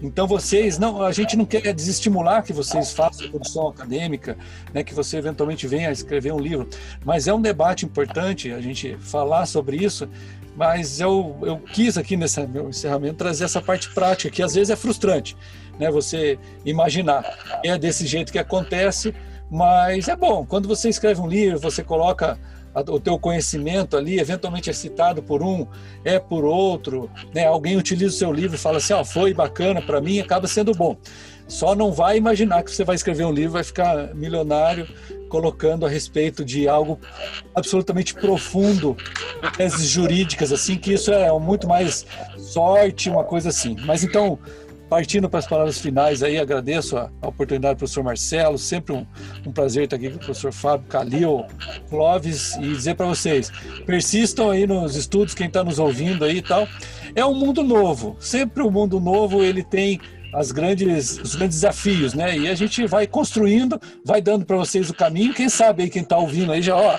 Então 0.00 0.26
vocês 0.26 0.78
não, 0.78 1.02
a 1.02 1.12
gente 1.12 1.36
não 1.36 1.44
quer 1.44 1.72
desestimular 1.72 2.42
que 2.42 2.52
vocês 2.52 2.92
façam 2.92 3.28
produção 3.28 3.68
acadêmica, 3.68 4.36
né, 4.72 4.82
que 4.82 4.94
você 4.94 5.16
eventualmente 5.16 5.66
venha 5.66 5.88
a 5.88 5.92
escrever 5.92 6.32
um 6.32 6.38
livro, 6.38 6.68
mas 7.04 7.26
é 7.26 7.34
um 7.34 7.40
debate 7.40 7.84
importante 7.84 8.52
a 8.52 8.60
gente 8.60 8.96
falar 8.98 9.46
sobre 9.46 9.76
isso. 9.76 10.08
Mas 10.56 11.00
eu, 11.00 11.36
eu 11.42 11.58
quis 11.58 11.98
aqui 11.98 12.16
nesse 12.16 12.44
meu 12.46 12.70
encerramento 12.70 13.16
trazer 13.16 13.44
essa 13.44 13.60
parte 13.60 13.92
prática, 13.92 14.30
que 14.30 14.42
às 14.42 14.54
vezes 14.54 14.70
é 14.70 14.76
frustrante, 14.76 15.36
né? 15.78 15.90
Você 15.90 16.38
imaginar 16.64 17.60
é 17.62 17.76
desse 17.76 18.06
jeito 18.06 18.32
que 18.32 18.38
acontece, 18.38 19.14
mas 19.50 20.08
é 20.08 20.16
bom. 20.16 20.46
Quando 20.46 20.66
você 20.66 20.88
escreve 20.88 21.20
um 21.20 21.28
livro, 21.28 21.58
você 21.58 21.84
coloca 21.84 22.38
o 22.88 23.00
teu 23.00 23.18
conhecimento 23.18 23.96
ali, 23.96 24.18
eventualmente 24.18 24.68
é 24.68 24.72
citado 24.72 25.22
por 25.22 25.42
um, 25.42 25.66
é 26.04 26.18
por 26.18 26.44
outro, 26.44 27.10
né? 27.34 27.46
Alguém 27.46 27.76
utiliza 27.76 28.14
o 28.14 28.18
seu 28.18 28.32
livro 28.32 28.56
e 28.56 28.58
fala 28.58 28.78
assim, 28.78 28.92
ó, 28.92 29.00
oh, 29.00 29.04
foi 29.04 29.32
bacana 29.32 29.80
para 29.80 30.00
mim, 30.00 30.20
acaba 30.20 30.46
sendo 30.46 30.72
bom. 30.72 30.96
Só 31.48 31.74
não 31.74 31.92
vai 31.92 32.16
imaginar 32.16 32.62
que 32.64 32.70
você 32.70 32.84
vai 32.84 32.96
escrever 32.96 33.24
um 33.24 33.32
livro, 33.32 33.52
vai 33.52 33.64
ficar 33.64 34.14
milionário 34.14 34.86
colocando 35.28 35.86
a 35.86 35.88
respeito 35.88 36.44
de 36.44 36.68
algo 36.68 36.98
absolutamente 37.54 38.14
profundo, 38.14 38.96
teses 39.56 39.88
jurídicas 39.88 40.52
assim, 40.52 40.76
que 40.76 40.92
isso 40.92 41.12
é 41.12 41.30
muito 41.38 41.68
mais 41.68 42.04
sorte, 42.36 43.08
uma 43.08 43.24
coisa 43.24 43.48
assim. 43.48 43.76
Mas 43.84 44.02
então, 44.04 44.38
partindo 44.88 45.28
para 45.28 45.40
as 45.40 45.46
palavras 45.46 45.78
finais 45.78 46.22
aí, 46.22 46.38
agradeço 46.38 46.96
a, 46.96 47.10
a 47.20 47.28
oportunidade 47.28 47.74
do 47.74 47.78
professor 47.78 48.04
Marcelo, 48.04 48.58
sempre 48.58 48.92
um, 48.94 49.06
um, 49.46 49.52
prazer 49.52 49.84
estar 49.84 49.96
aqui 49.96 50.10
com 50.10 50.16
o 50.16 50.18
professor 50.18 50.52
Fábio, 50.52 50.86
Calil, 50.88 51.44
Clóvis, 51.88 52.54
e 52.56 52.68
dizer 52.68 52.94
para 52.94 53.06
vocês, 53.06 53.50
persistam 53.84 54.50
aí 54.50 54.66
nos 54.66 54.96
estudos, 54.96 55.34
quem 55.34 55.48
está 55.48 55.64
nos 55.64 55.78
ouvindo 55.78 56.24
aí 56.24 56.38
e 56.38 56.42
tal. 56.42 56.68
É 57.14 57.24
um 57.24 57.34
mundo 57.34 57.62
novo, 57.62 58.16
sempre 58.20 58.62
um 58.62 58.70
mundo 58.70 59.00
novo, 59.00 59.42
ele 59.42 59.62
tem 59.62 60.00
as 60.32 60.52
grandes, 60.52 61.18
os 61.18 61.34
grandes 61.34 61.56
desafios, 61.56 62.14
né? 62.14 62.36
E 62.36 62.48
a 62.48 62.54
gente 62.54 62.86
vai 62.86 63.06
construindo, 63.06 63.80
vai 64.04 64.20
dando 64.20 64.44
para 64.44 64.56
vocês 64.56 64.90
o 64.90 64.94
caminho, 64.94 65.32
quem 65.32 65.48
sabe 65.48 65.84
aí 65.84 65.90
quem 65.90 66.02
está 66.02 66.18
ouvindo 66.18 66.52
aí 66.52 66.60
já, 66.62 66.76
ó, 66.76 66.98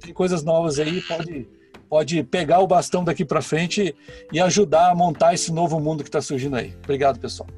tem 0.00 0.12
coisas 0.12 0.44
novas 0.44 0.78
aí, 0.78 1.00
pode 1.02 1.55
pode 1.88 2.22
pegar 2.22 2.60
o 2.60 2.66
bastão 2.66 3.04
daqui 3.04 3.24
para 3.24 3.40
frente 3.40 3.94
e 4.32 4.40
ajudar 4.40 4.90
a 4.90 4.94
montar 4.94 5.34
esse 5.34 5.52
novo 5.52 5.80
mundo 5.80 6.02
que 6.02 6.08
está 6.08 6.20
surgindo 6.20 6.56
aí. 6.56 6.74
Obrigado, 6.84 7.18
pessoal. 7.18 7.48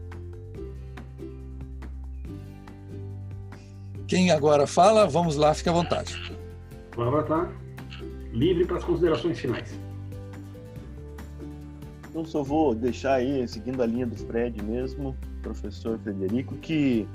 Quem 4.06 4.30
agora 4.30 4.66
fala, 4.66 5.06
vamos 5.06 5.36
lá, 5.36 5.52
fique 5.52 5.68
à 5.68 5.72
vontade. 5.72 6.16
Agora 6.92 7.22
tá 7.24 7.52
livre 8.32 8.64
para 8.64 8.78
as 8.78 8.84
considerações 8.84 9.38
finais. 9.38 9.78
Então 12.08 12.24
só 12.24 12.42
vou 12.42 12.74
deixar 12.74 13.14
aí, 13.14 13.46
seguindo 13.46 13.82
a 13.82 13.86
linha 13.86 14.06
do 14.06 14.16
Fred 14.16 14.62
mesmo, 14.64 15.14
professor 15.42 15.98
Frederico, 15.98 16.56
que 16.56 17.06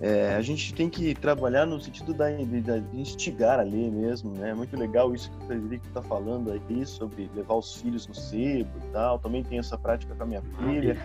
é, 0.00 0.36
a 0.36 0.42
gente 0.42 0.72
tem 0.74 0.88
que 0.88 1.12
trabalhar 1.14 1.66
no 1.66 1.80
sentido 1.80 2.14
da, 2.14 2.30
de, 2.30 2.80
instigar 2.94 3.58
a 3.58 3.62
ler 3.62 3.90
mesmo, 3.90 4.32
né? 4.32 4.54
Muito 4.54 4.76
legal 4.76 5.12
isso 5.12 5.28
que 5.30 5.44
o 5.44 5.46
Frederico 5.46 5.86
está 5.88 6.00
falando 6.00 6.52
aí 6.52 6.86
sobre 6.86 7.28
levar 7.34 7.54
os 7.54 7.74
filhos 7.74 8.06
no 8.06 8.14
sebo 8.14 8.70
e 8.78 8.92
tal. 8.92 9.18
Também 9.18 9.42
tem 9.42 9.58
essa 9.58 9.76
prática 9.76 10.14
com 10.14 10.22
a 10.22 10.26
minha 10.26 10.42
filha. 10.56 10.96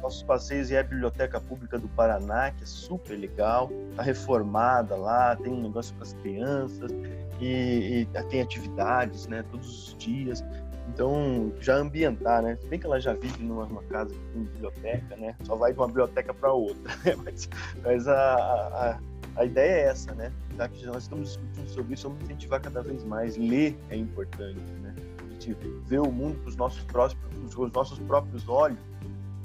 Nossos 0.00 0.22
passeios 0.22 0.70
é 0.70 0.78
a 0.78 0.82
Biblioteca 0.82 1.38
Pública 1.38 1.78
do 1.78 1.88
Paraná, 1.88 2.50
que 2.50 2.62
é 2.62 2.66
super 2.66 3.18
legal. 3.18 3.70
Está 3.90 4.02
reformada 4.02 4.96
lá, 4.96 5.36
tem 5.36 5.52
um 5.52 5.62
negócio 5.62 5.94
para 5.94 6.04
as 6.04 6.14
crianças 6.14 6.90
e, 7.40 8.06
e 8.14 8.22
tem 8.30 8.40
atividades, 8.40 9.26
né? 9.26 9.44
Todos 9.50 9.88
os 9.88 9.98
dias. 9.98 10.42
Então, 10.88 11.52
já 11.60 11.76
ambientar, 11.76 12.42
né? 12.42 12.56
Se 12.56 12.66
bem 12.66 12.78
que 12.78 12.86
ela 12.86 13.00
já 13.00 13.12
vive 13.12 13.42
numa, 13.42 13.82
casa 13.84 14.14
tem 14.32 14.42
biblioteca, 14.42 15.16
né? 15.16 15.36
Só 15.44 15.54
vai 15.54 15.72
de 15.72 15.78
uma 15.78 15.86
biblioteca 15.86 16.32
para 16.34 16.52
outra. 16.52 16.78
Né? 17.04 17.14
mas, 17.24 17.48
mas 17.82 18.08
a, 18.08 18.34
a, 18.34 18.98
a, 19.36 19.44
ideia 19.44 19.70
é 19.70 19.84
essa, 19.84 20.14
né? 20.14 20.32
Já 20.56 20.68
que 20.68 20.84
nós 20.86 21.04
estamos 21.04 21.28
discutindo 21.28 21.68
sobre 21.68 21.94
isso, 21.94 22.08
vamos 22.08 22.24
incentivar 22.24 22.60
cada 22.60 22.82
vez 22.82 23.04
mais. 23.04 23.36
Ler 23.36 23.78
é 23.90 23.96
importante, 23.96 24.60
né? 24.82 24.94
A 25.18 25.32
gente 25.32 25.56
ver 25.86 26.00
o 26.00 26.10
mundo 26.10 26.42
com 26.42 26.48
os 26.48 26.56
nossos, 26.56 26.82
próprios, 26.84 27.54
com 27.54 27.64
os 27.64 27.72
nossos 27.72 27.98
próprios 28.00 28.48
olhos 28.48 28.78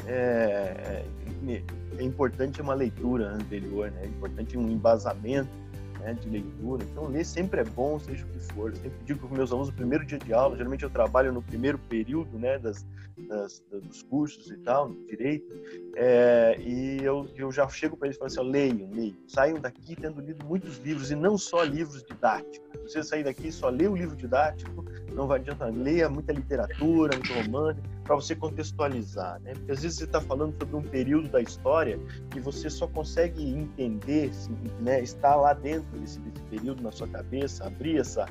é, 0.07 1.05
é, 1.47 1.63
é 1.97 2.03
importante 2.03 2.61
uma 2.61 2.73
leitura 2.73 3.29
anterior, 3.29 3.91
né? 3.91 4.03
É 4.03 4.07
importante 4.07 4.57
um 4.57 4.69
embasamento 4.69 5.62
né, 6.03 6.13
de 6.13 6.29
leitura. 6.29 6.83
Então, 6.83 7.07
ler 7.07 7.25
sempre 7.25 7.61
é 7.61 7.63
bom, 7.63 7.97
seja 7.99 8.25
o 8.25 8.29
que 8.29 8.39
for. 8.53 8.69
Eu 8.71 8.75
sempre 8.75 9.03
digo 9.05 9.27
para 9.27 9.37
meus 9.37 9.51
alunos 9.51 9.69
no 9.69 9.75
primeiro 9.75 10.05
dia 10.05 10.19
de 10.19 10.33
aula, 10.33 10.55
geralmente 10.55 10.83
eu 10.83 10.89
trabalho 10.89 11.31
no 11.31 11.41
primeiro 11.41 11.77
período 11.77 12.37
né, 12.37 12.59
das, 12.59 12.85
das 13.27 13.63
dos 13.71 14.03
cursos 14.03 14.51
e 14.51 14.57
tal, 14.57 14.89
no 14.89 15.05
direito, 15.07 15.45
é, 15.95 16.57
e 16.59 17.03
eu, 17.03 17.27
eu 17.35 17.51
já 17.51 17.67
chego 17.69 17.95
para 17.95 18.07
eles 18.07 18.17
e 18.17 18.19
falo 18.19 18.27
assim: 18.27 18.39
ó, 18.39 18.43
leiam, 18.43 18.89
leiam. 18.91 19.15
Saiam 19.27 19.59
daqui 19.59 19.95
tendo 19.95 20.21
lido 20.21 20.45
muitos 20.45 20.77
livros, 20.79 21.11
e 21.11 21.15
não 21.15 21.37
só 21.37 21.63
livros 21.63 22.03
didáticos. 22.03 22.61
Se 22.85 22.93
você 22.93 23.03
sair 23.03 23.23
daqui 23.23 23.47
e 23.47 23.51
só 23.51 23.69
ler 23.69 23.89
o 23.89 23.95
livro 23.95 24.15
didático, 24.15 24.83
não 25.13 25.27
vai 25.27 25.39
adiantar. 25.39 25.71
Leia 25.71 26.09
muita 26.09 26.33
literatura, 26.33 27.15
muito 27.15 27.33
romance, 27.33 27.79
para 28.03 28.15
você 28.15 28.35
contextualizar, 28.35 29.39
né? 29.41 29.53
Porque 29.53 29.71
às 29.71 29.81
vezes 29.81 29.97
você 29.97 30.03
está 30.03 30.19
falando 30.19 30.55
sobre 30.57 30.75
um 30.75 30.81
período 30.81 31.29
da 31.29 31.41
história 31.41 31.99
e 32.35 32.39
você 32.39 32.69
só 32.69 32.87
consegue 32.87 33.43
entender, 33.49 34.31
né, 34.81 35.01
estar 35.01 35.35
lá 35.35 35.53
dentro 35.53 35.92
desse, 35.99 36.19
desse 36.19 36.41
período 36.49 36.81
na 36.81 36.91
sua 36.91 37.07
cabeça, 37.07 37.65
abrir 37.65 37.99
essa 37.99 38.25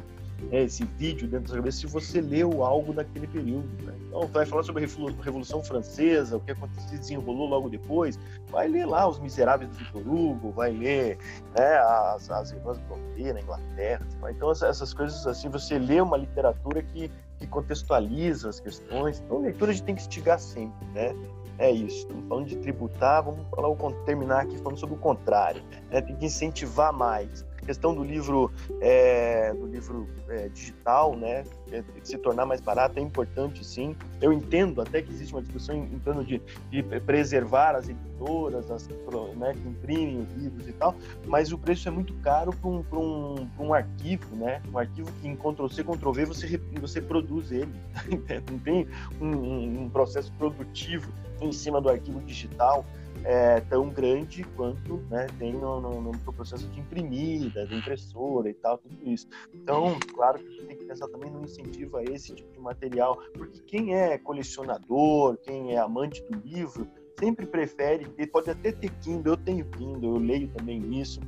né, 0.51 0.65
esse 0.65 0.85
vídeo 0.85 1.29
dentro 1.29 1.45
da 1.45 1.49
sua 1.49 1.57
cabeça 1.59 1.79
se 1.79 1.87
você 1.87 2.21
leu 2.21 2.65
algo 2.65 2.93
daquele 2.93 3.27
período. 3.27 3.69
Né? 3.85 3.95
Então, 4.07 4.27
vai 4.29 4.47
falar 4.47 4.63
sobre 4.63 4.85
a 4.85 4.89
Revolução 5.23 5.63
Francesa, 5.63 6.37
o 6.37 6.41
que 6.41 6.53
aconteceu, 6.53 6.99
desenrolou 6.99 7.49
logo 7.49 7.69
depois, 7.69 8.19
vai 8.51 8.69
ler 8.69 8.87
lá 8.87 9.07
Os 9.09 9.19
Miseráveis 9.19 9.71
do 9.71 9.77
Victor 9.77 10.03
Hugo, 10.03 10.51
vai 10.51 10.73
ler 10.73 11.19
né, 11.57 11.79
as, 11.79 12.31
as 12.31 12.53
Irmãs 12.53 12.79
Brontë 12.79 13.33
na 13.33 13.41
Inglaterra. 13.41 14.07
Então, 14.31 14.51
essas 14.51 14.93
coisas 14.93 15.27
assim, 15.27 15.49
você 15.49 15.79
lê 15.79 16.01
uma 16.01 16.17
literatura 16.17 16.83
que, 16.83 17.11
que 17.39 17.47
contextualiza 17.47 18.49
as 18.49 18.61
questões. 18.61 19.21
Então, 19.21 19.41
leitura 19.41 19.71
a 19.71 19.75
gente 19.75 19.85
tem 19.85 19.95
que 19.95 20.03
instigar 20.03 20.39
sempre, 20.39 20.87
né? 20.89 21.15
É 21.59 21.71
isso. 21.71 21.99
Estamos 21.99 22.27
falando 22.29 22.47
de 22.47 22.57
tributar, 22.57 23.23
vamos 23.23 23.47
falar, 23.51 23.71
terminar 24.05 24.41
aqui 24.41 24.57
falando 24.59 24.79
sobre 24.79 24.97
o 24.97 24.99
contrário. 24.99 25.63
Né? 25.91 26.01
Tem 26.01 26.17
que 26.17 26.27
incentivar 26.27 26.93
mais 26.93 27.45
questão 27.63 27.95
do 27.95 28.03
livro, 28.03 28.51
é, 28.81 29.53
do 29.55 29.67
livro 29.67 30.09
é, 30.29 30.49
digital, 30.49 31.17
né, 31.17 31.45
é, 31.71 31.83
se 32.03 32.19
tornar 32.19 32.47
mais 32.47 32.61
barato 32.61 32.99
é 32.99 33.03
importante, 33.03 33.65
sim. 33.65 33.97
Eu 34.21 34.33
entendo 34.33 34.81
até 34.81 35.01
que 35.03 35.11
existe 35.11 35.33
uma 35.33 35.43
discussão 35.43 35.75
em, 35.75 35.95
em 35.95 35.99
torno 35.99 36.25
de, 36.25 36.41
de, 36.71 36.83
preservar 37.01 37.75
as 37.75 37.89
editoras, 37.89 38.71
as 38.71 38.89
né, 39.37 39.55
que 39.55 39.69
imprimem 39.69 40.21
os 40.21 40.33
livros 40.35 40.69
e 40.69 40.73
tal, 40.73 40.95
mas 41.27 41.53
o 41.53 41.59
preço 41.59 41.89
é 41.89 41.91
muito 41.91 42.15
caro 42.15 42.53
para 42.53 42.69
um, 42.69 42.85
um, 42.93 43.49
um 43.59 43.75
arquivo, 43.75 44.37
né, 44.37 44.63
um 44.73 44.79
arquivo 44.79 45.11
que 45.21 45.29
em 45.29 45.37
Ctrl-C, 45.37 45.85
Ctrl-V 45.85 46.25
você, 46.27 46.61
você 46.81 47.01
produz 47.01 47.51
ele, 47.53 47.73
não 48.51 48.59
tem 48.59 48.87
um, 49.21 49.85
um 49.85 49.91
processo 49.91 50.33
produtivo 50.33 51.11
em 51.41 51.53
cima 51.53 51.81
do 51.81 51.89
arquivo 51.89 52.21
digital 52.21 52.85
é, 53.25 53.61
tão 53.61 53.89
grande 53.89 54.45
quanto 54.57 54.97
né, 55.11 55.27
tem 55.39 55.53
no, 55.53 55.81
no, 55.81 56.01
no, 56.01 56.33
processo 56.33 56.67
de 56.69 56.81
imprimir, 56.81 57.53
da 57.53 57.65
impressora 57.65 58.49
e 58.49 58.55
tal, 58.55 58.79
tudo 58.79 58.97
isso. 59.05 59.27
Então, 59.55 59.99
claro 60.15 60.39
que 60.39 60.47
a 60.47 60.51
gente 60.51 60.67
tem 60.67 60.77
que 60.77 60.85
pensar 60.85 61.09
também 61.09 61.31
no 61.31 61.43
incentivo 61.43 61.97
a 61.97 62.03
esse 62.05 62.35
tipo 62.35 62.53
de 62.53 62.61
material, 62.61 63.17
porque 63.35 63.61
quem 63.67 63.95
é 63.95 64.19
colecionador, 64.19 65.37
quem 65.39 65.75
é 65.75 65.79
amante 65.79 66.23
do 66.25 66.39
livro, 66.39 66.87
sempre 67.19 67.47
prefere, 67.47 68.07
pode 68.27 68.51
até 68.51 68.73
ter 68.73 68.91
Kindle, 69.01 69.35
eu 69.35 69.37
tenho 69.37 69.65
Kindle, 69.67 70.17
eu 70.17 70.21
leio 70.21 70.49
também 70.49 71.01
isso, 71.01 71.21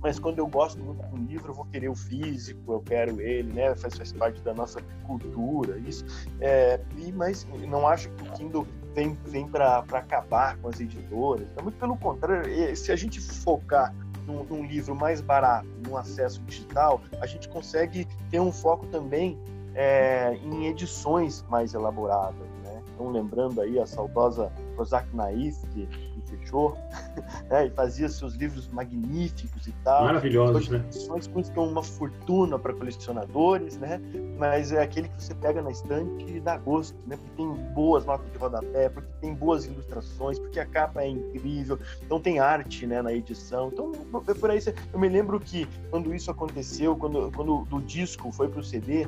mas 0.00 0.18
quando 0.18 0.38
eu 0.38 0.46
gosto 0.46 0.78
muito 0.78 1.04
do 1.06 1.16
livro, 1.16 1.50
eu 1.50 1.54
vou 1.54 1.64
querer 1.66 1.88
o 1.88 1.94
físico, 1.94 2.72
eu 2.72 2.80
quero 2.80 3.20
ele, 3.20 3.52
né? 3.52 3.74
Faz, 3.74 3.96
faz 3.96 4.12
parte 4.12 4.40
da 4.42 4.54
nossa 4.54 4.80
cultura, 5.06 5.78
isso. 5.78 6.04
É, 6.40 6.80
e, 6.98 7.10
mas 7.12 7.46
não 7.66 7.88
acho 7.88 8.08
que 8.10 8.22
o 8.22 8.32
Kindle 8.32 8.66
vem, 8.96 9.16
vem 9.26 9.46
para 9.46 9.84
acabar 9.92 10.56
com 10.56 10.68
as 10.68 10.80
editoras. 10.80 11.46
Então, 11.52 11.62
muito 11.62 11.78
pelo 11.78 11.96
contrário, 11.98 12.74
se 12.74 12.90
a 12.90 12.96
gente 12.96 13.20
focar 13.20 13.94
num, 14.26 14.42
num, 14.42 14.64
livro 14.64 14.96
mais 14.96 15.20
barato, 15.20 15.68
no 15.86 15.96
acesso 15.96 16.40
digital, 16.42 17.02
a 17.20 17.26
gente 17.26 17.46
consegue 17.48 18.08
ter 18.30 18.40
um 18.40 18.50
foco 18.50 18.86
também 18.86 19.38
é, 19.74 20.34
em 20.42 20.66
edições 20.66 21.44
mais 21.50 21.74
elaboradas? 21.74 22.55
Estão 22.96 23.10
lembrando 23.10 23.60
aí 23.60 23.78
a 23.78 23.86
saudosa 23.86 24.50
Kozak 24.74 25.14
Naif, 25.14 25.58
que, 25.68 25.86
que 25.86 26.22
fechou, 26.26 26.76
né? 27.48 27.66
e 27.66 27.70
fazia 27.70 28.08
seus 28.08 28.34
livros 28.34 28.66
magníficos 28.68 29.66
e 29.66 29.72
tal. 29.84 30.04
Maravilhosos, 30.04 30.68
né? 30.68 30.82
Edições 30.88 31.26
custam 31.26 31.68
uma 31.68 31.82
fortuna 31.82 32.58
para 32.58 32.72
colecionadores, 32.72 33.76
né? 33.76 34.00
Mas 34.38 34.72
é 34.72 34.82
aquele 34.82 35.08
que 35.08 35.22
você 35.22 35.34
pega 35.34 35.62
na 35.62 35.70
estante 35.70 36.24
e 36.28 36.40
dá 36.40 36.56
gosto, 36.56 36.96
né? 37.06 37.16
Porque 37.16 37.36
tem 37.36 37.74
boas 37.74 38.04
notas 38.04 38.30
de 38.32 38.38
rodapé, 38.38 38.88
porque 38.88 39.08
tem 39.20 39.34
boas 39.34 39.66
ilustrações, 39.66 40.38
porque 40.38 40.58
a 40.58 40.66
capa 40.66 41.02
é 41.02 41.08
incrível, 41.08 41.78
então 42.04 42.18
tem 42.20 42.38
arte, 42.38 42.86
né, 42.86 43.02
na 43.02 43.12
edição. 43.12 43.68
Então, 43.72 43.92
por 44.40 44.50
aí, 44.50 44.60
eu 44.92 44.98
me 44.98 45.08
lembro 45.08 45.38
que 45.38 45.68
quando 45.90 46.14
isso 46.14 46.30
aconteceu, 46.30 46.96
quando, 46.96 47.30
quando 47.32 47.64
do 47.64 47.80
disco 47.80 48.32
foi 48.32 48.48
para 48.48 48.60
o 48.60 48.64
CD, 48.64 49.06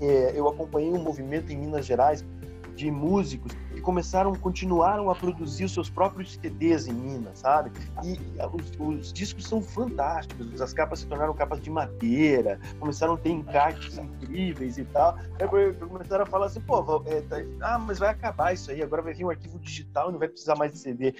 é, 0.00 0.32
eu 0.34 0.48
acompanhei 0.48 0.92
um 0.92 1.02
movimento 1.02 1.50
em 1.50 1.56
Minas 1.56 1.86
Gerais 1.86 2.24
de 2.76 2.90
músicos 2.90 3.52
que 3.72 3.80
começaram, 3.80 4.34
continuaram 4.34 5.10
a 5.10 5.14
produzir 5.14 5.64
os 5.64 5.72
seus 5.72 5.88
próprios 5.88 6.34
CDs 6.34 6.86
em 6.86 6.92
Minas, 6.92 7.38
sabe? 7.38 7.72
E 8.04 8.18
os, 8.52 8.72
os, 8.78 9.12
discos 9.12 9.46
são 9.46 9.62
fantásticos, 9.62 10.60
as 10.60 10.72
capas 10.72 11.00
se 11.00 11.06
tornaram 11.06 11.34
capas 11.34 11.60
de 11.60 11.70
madeira, 11.70 12.60
começaram 12.78 13.14
a 13.14 13.16
ter 13.16 13.30
encartes 13.30 13.98
incríveis 13.98 14.78
e 14.78 14.84
tal. 14.84 15.16
Aí 15.40 15.74
começaram 15.74 16.24
a 16.24 16.26
falar 16.26 16.46
assim, 16.46 16.60
pô, 16.60 17.02
é, 17.06 17.20
tá, 17.22 17.36
ah, 17.62 17.78
mas 17.78 17.98
vai 17.98 18.10
acabar 18.10 18.52
isso 18.52 18.70
aí, 18.70 18.82
agora 18.82 19.02
vai 19.02 19.14
vir 19.14 19.24
um 19.24 19.30
arquivo 19.30 19.58
digital 19.58 20.10
e 20.10 20.12
não 20.12 20.18
vai 20.18 20.28
precisar 20.28 20.54
mais 20.56 20.72
de 20.72 20.78
CD. 20.78 21.14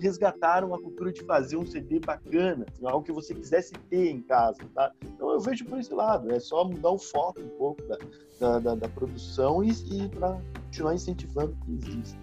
Resgataram 0.00 0.74
a 0.74 0.80
cultura 0.80 1.12
de 1.12 1.22
fazer 1.22 1.56
um 1.56 1.66
CD 1.66 2.00
bacana, 2.00 2.66
assim, 2.68 2.86
algo 2.86 3.04
que 3.04 3.12
você 3.12 3.34
quisesse 3.34 3.72
ter 3.88 4.10
em 4.10 4.22
casa, 4.22 4.58
tá? 4.74 4.92
Então 5.04 5.30
eu 5.30 5.40
vejo 5.40 5.64
por 5.64 5.78
esse 5.78 5.92
lado, 5.94 6.32
é 6.32 6.40
só 6.40 6.64
mudar 6.64 6.90
o 6.90 6.98
foco 6.98 7.40
um 7.40 7.48
pouco 7.50 7.82
da, 7.86 7.96
da, 8.40 8.58
da, 8.58 8.74
da 8.74 8.88
produção 8.88 9.62
e, 9.62 9.70
e 9.70 10.08
para 10.08 10.40
continuar 10.64 10.94
incentivando 10.94 11.54
que 11.64 11.72
exista. 11.72 12.18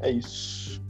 É 0.00 0.10
isso. 0.10 0.82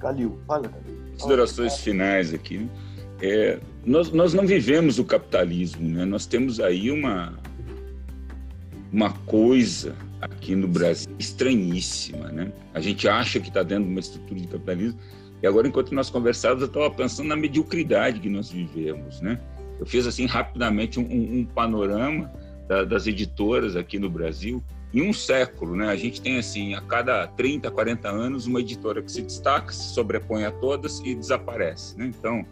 Calil, 0.00 0.38
fala, 0.46 0.68
Calil. 0.68 0.96
Considerações 1.12 1.76
finais 1.78 2.32
aqui. 2.32 2.68
É, 3.20 3.60
nós, 3.84 4.10
nós 4.10 4.32
não 4.32 4.46
vivemos 4.46 4.98
o 4.98 5.04
capitalismo, 5.04 5.88
né? 5.88 6.04
Nós 6.04 6.24
temos 6.24 6.58
aí 6.60 6.90
uma 6.90 7.36
uma 8.90 9.12
coisa 9.26 9.94
aqui 10.20 10.56
no 10.56 10.66
Brasil 10.66 11.14
estranhíssima, 11.18 12.28
né? 12.28 12.50
A 12.72 12.80
gente 12.80 13.06
acha 13.06 13.38
que 13.38 13.48
está 13.48 13.62
dentro 13.62 13.84
de 13.84 13.90
uma 13.90 14.00
estrutura 14.00 14.40
de 14.40 14.46
capitalismo 14.46 14.98
e 15.42 15.46
agora, 15.46 15.68
enquanto 15.68 15.94
nós 15.94 16.08
conversávamos, 16.10 16.62
eu 16.62 16.68
estava 16.68 16.90
pensando 16.90 17.28
na 17.28 17.36
mediocridade 17.36 18.18
que 18.18 18.28
nós 18.28 18.50
vivemos, 18.50 19.20
né? 19.20 19.38
Eu 19.78 19.86
fiz 19.86 20.06
assim 20.06 20.26
rapidamente 20.26 20.98
um, 20.98 21.40
um 21.40 21.44
panorama 21.44 22.32
da, 22.66 22.84
das 22.84 23.06
editoras 23.06 23.76
aqui 23.76 23.98
no 23.98 24.10
Brasil 24.10 24.62
em 24.92 25.02
um 25.02 25.12
século, 25.12 25.76
né? 25.76 25.88
A 25.88 25.96
gente 25.96 26.20
tem 26.20 26.38
assim, 26.38 26.74
a 26.74 26.80
cada 26.80 27.26
30, 27.26 27.70
40 27.70 28.08
anos, 28.08 28.46
uma 28.46 28.60
editora 28.60 29.02
que 29.02 29.12
se 29.12 29.22
destaca, 29.22 29.72
se 29.72 29.94
sobrepõe 29.94 30.44
a 30.44 30.50
todas 30.50 31.00
e 31.00 31.14
desaparece, 31.14 31.96
né? 31.98 32.06
Então, 32.06 32.44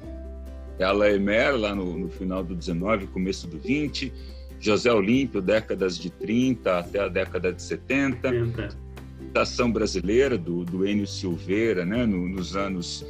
ela 0.79 1.11
Emer 1.11 1.59
lá 1.59 1.75
no, 1.75 1.99
no 1.99 2.09
final 2.09 2.45
do 2.45 2.55
19, 2.55 3.07
começo 3.07 3.47
do 3.47 3.59
20, 3.59 4.13
José 4.61 4.93
Olímpio, 4.93 5.41
décadas 5.41 5.99
de 5.99 6.11
30 6.11 6.79
até 6.79 7.01
a 7.01 7.09
década 7.09 7.53
de 7.53 7.63
70, 7.63 8.29
70. 8.29 8.87
Estação 9.27 9.71
Brasileira 9.71 10.37
do, 10.37 10.65
do 10.65 10.87
Enio 10.87 11.07
Silveira, 11.07 11.85
né? 11.85 12.07
No, 12.07 12.29
nos 12.29 12.57
anos 12.57 13.05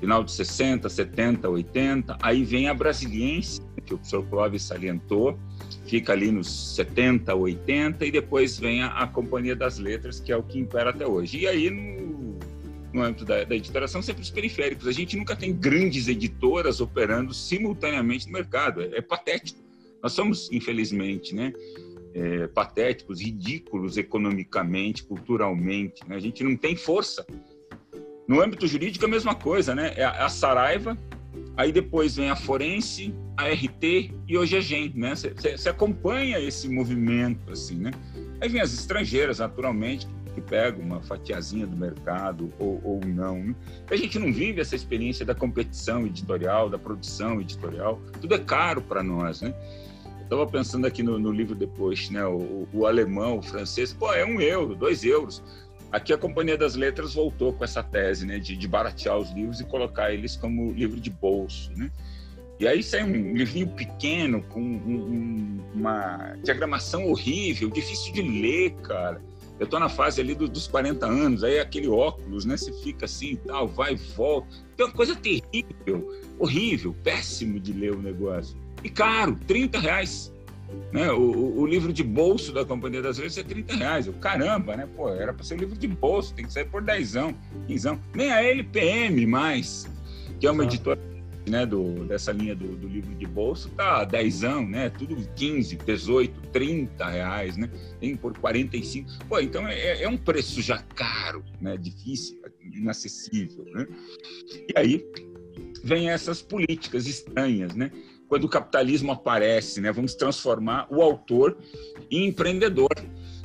final 0.00 0.22
de 0.22 0.32
60, 0.32 0.88
70, 0.88 1.48
80. 1.48 2.18
Aí 2.22 2.44
vem 2.44 2.68
a 2.68 2.74
Brasiliense, 2.74 3.60
que 3.84 3.94
o 3.94 3.98
professor 3.98 4.24
Clóvis 4.26 4.62
salientou, 4.62 5.38
fica 5.86 6.12
ali 6.12 6.30
nos 6.30 6.76
70, 6.76 7.34
80, 7.34 8.06
e 8.06 8.10
depois 8.10 8.58
vem 8.58 8.82
a, 8.82 8.88
a, 8.88 9.06
Companhia 9.06 9.56
das 9.56 9.78
Letras, 9.78 10.20
que 10.20 10.30
é 10.30 10.36
o 10.36 10.42
que 10.42 10.58
impera 10.58 10.90
até 10.90 11.06
hoje. 11.06 11.38
E 11.38 11.48
aí, 11.48 11.70
no, 11.70 12.38
no 12.92 13.02
âmbito 13.02 13.24
da, 13.24 13.44
da 13.44 13.88
sempre 13.88 14.22
os 14.22 14.30
periféricos. 14.30 14.86
A 14.86 14.92
gente 14.92 15.16
nunca 15.16 15.34
tem 15.34 15.54
grandes 15.54 16.08
editoras 16.08 16.80
operando 16.80 17.32
simultaneamente 17.32 18.26
no 18.26 18.32
mercado. 18.32 18.82
É, 18.82 18.98
é 18.98 19.00
patético. 19.00 19.58
Nós 20.02 20.12
somos, 20.12 20.50
infelizmente, 20.52 21.34
né? 21.34 21.52
É, 22.14 22.46
patéticos, 22.48 23.20
ridículos 23.20 23.96
economicamente, 23.96 25.04
culturalmente. 25.04 26.06
Né? 26.08 26.16
A 26.16 26.20
gente 26.20 26.42
não 26.42 26.56
tem 26.56 26.74
força 26.74 27.24
no 28.28 28.42
âmbito 28.42 28.66
jurídico, 28.66 29.04
é 29.06 29.08
a 29.08 29.10
mesma 29.10 29.34
coisa, 29.34 29.74
né? 29.74 29.94
É 29.96 30.04
a 30.04 30.28
Saraiva, 30.28 30.96
aí 31.56 31.72
depois 31.72 32.16
vem 32.16 32.28
a 32.28 32.36
Forense, 32.36 33.14
a 33.36 33.48
RT 33.48 34.12
e 34.28 34.36
o 34.36 34.44
GEGEM, 34.44 34.92
né? 34.94 35.14
Você 35.14 35.68
acompanha 35.68 36.38
esse 36.38 36.68
movimento, 36.68 37.50
assim, 37.50 37.76
né? 37.76 37.90
Aí 38.40 38.48
vem 38.48 38.60
as 38.60 38.74
estrangeiras, 38.74 39.38
naturalmente, 39.38 40.06
que 40.34 40.40
pegam 40.42 40.84
uma 40.84 41.00
fatiazinha 41.00 41.66
do 41.66 41.76
mercado 41.76 42.52
ou, 42.58 42.80
ou 42.84 43.00
não. 43.04 43.38
Né? 43.42 43.54
A 43.90 43.96
gente 43.96 44.18
não 44.18 44.32
vive 44.32 44.60
essa 44.60 44.76
experiência 44.76 45.24
da 45.24 45.34
competição 45.34 46.06
editorial, 46.06 46.68
da 46.68 46.78
produção 46.78 47.40
editorial. 47.40 48.00
Tudo 48.20 48.34
é 48.34 48.38
caro 48.38 48.82
para 48.82 49.02
nós, 49.02 49.40
né? 49.40 49.54
Estava 50.22 50.46
pensando 50.46 50.86
aqui 50.86 51.02
no, 51.02 51.18
no, 51.18 51.32
livro 51.32 51.54
depois, 51.54 52.10
né? 52.10 52.24
O, 52.26 52.68
o, 52.72 52.86
alemão, 52.86 53.38
o 53.38 53.42
francês, 53.42 53.94
pô, 53.94 54.12
é 54.12 54.24
um 54.24 54.40
euro, 54.40 54.74
dois 54.74 55.02
euros. 55.02 55.42
Aqui 55.90 56.12
a 56.12 56.18
Companhia 56.18 56.56
das 56.56 56.74
Letras 56.74 57.14
voltou 57.14 57.52
com 57.52 57.64
essa 57.64 57.82
tese, 57.82 58.26
né, 58.26 58.38
de, 58.38 58.56
de 58.56 58.68
baratear 58.68 59.18
os 59.18 59.30
livros 59.30 59.60
e 59.60 59.64
colocar 59.64 60.12
eles 60.12 60.36
como 60.36 60.72
livro 60.72 61.00
de 61.00 61.10
bolso, 61.10 61.72
né? 61.74 61.90
E 62.60 62.66
aí 62.66 62.82
sai 62.82 63.04
um 63.04 63.34
livrinho 63.34 63.68
pequeno 63.68 64.42
com 64.42 64.60
um, 64.60 65.60
uma 65.74 66.34
diagramação 66.42 67.08
horrível, 67.08 67.70
difícil 67.70 68.12
de 68.12 68.20
ler, 68.20 68.74
cara. 68.82 69.22
Eu 69.60 69.66
tô 69.66 69.78
na 69.78 69.88
fase 69.88 70.20
ali 70.20 70.34
do, 70.34 70.48
dos 70.48 70.66
40 70.66 71.06
anos, 71.06 71.44
aí 71.44 71.60
aquele 71.60 71.88
óculos, 71.88 72.44
né? 72.44 72.56
Você 72.56 72.72
fica 72.82 73.04
assim 73.04 73.32
e 73.32 73.36
tal, 73.36 73.68
vai 73.68 73.94
e 73.94 73.96
volta. 73.96 74.48
Tem 74.76 74.86
uma 74.86 74.92
coisa 74.92 75.14
terrível, 75.14 76.12
horrível, 76.38 76.94
péssimo 77.02 77.60
de 77.60 77.72
ler 77.72 77.92
o 77.92 78.02
negócio. 78.02 78.56
E 78.82 78.90
caro, 78.90 79.38
30 79.46 79.78
reais. 79.78 80.32
Né? 80.92 81.10
O, 81.12 81.60
o, 81.60 81.66
livro 81.66 81.92
de 81.92 82.02
bolso 82.02 82.52
da 82.52 82.64
Companhia 82.64 83.02
das 83.02 83.18
Letras 83.18 83.38
é 83.38 83.42
30 83.42 83.76
reais. 83.76 84.06
Eu, 84.06 84.12
caramba, 84.14 84.76
né? 84.76 84.88
Pô, 84.96 85.08
era 85.10 85.32
para 85.32 85.44
ser 85.44 85.54
um 85.54 85.58
livro 85.58 85.76
de 85.76 85.86
bolso, 85.86 86.34
tem 86.34 86.46
que 86.46 86.52
sair 86.52 86.66
por 86.66 86.82
10, 86.82 87.14
15. 87.66 87.98
Nem 88.14 88.32
a 88.32 88.42
LPM 88.42 89.26
mais, 89.26 89.86
que 90.40 90.46
é 90.46 90.50
uma 90.50 90.62
ah. 90.62 90.66
editora 90.66 91.00
né, 91.48 91.64
do, 91.66 92.04
dessa 92.04 92.32
linha 92.32 92.54
do, 92.54 92.76
do, 92.76 92.86
livro 92.86 93.14
de 93.14 93.26
bolso, 93.26 93.70
tá 93.70 94.04
10, 94.04 94.40
né? 94.68 94.90
Tudo 94.90 95.16
15, 95.34 95.76
18, 95.76 96.40
30 96.52 97.08
reais, 97.08 97.56
né? 97.56 97.70
Tem 98.00 98.14
por 98.16 98.36
45. 98.38 99.10
Pô, 99.28 99.40
então 99.40 99.66
é, 99.66 100.02
é 100.02 100.08
um 100.08 100.16
preço 100.16 100.60
já 100.60 100.78
caro, 100.94 101.42
né? 101.60 101.76
Difícil, 101.76 102.38
inacessível, 102.72 103.64
né? 103.72 103.86
E 104.68 104.72
aí 104.76 105.06
vem 105.82 106.10
essas 106.10 106.42
políticas 106.42 107.06
estranhas, 107.06 107.74
né? 107.74 107.90
Quando 108.28 108.44
o 108.44 108.48
capitalismo 108.48 109.10
aparece, 109.10 109.80
né? 109.80 109.90
Vamos 109.90 110.14
transformar 110.14 110.86
o 110.90 111.02
autor 111.02 111.56
em 112.10 112.26
empreendedor. 112.26 112.90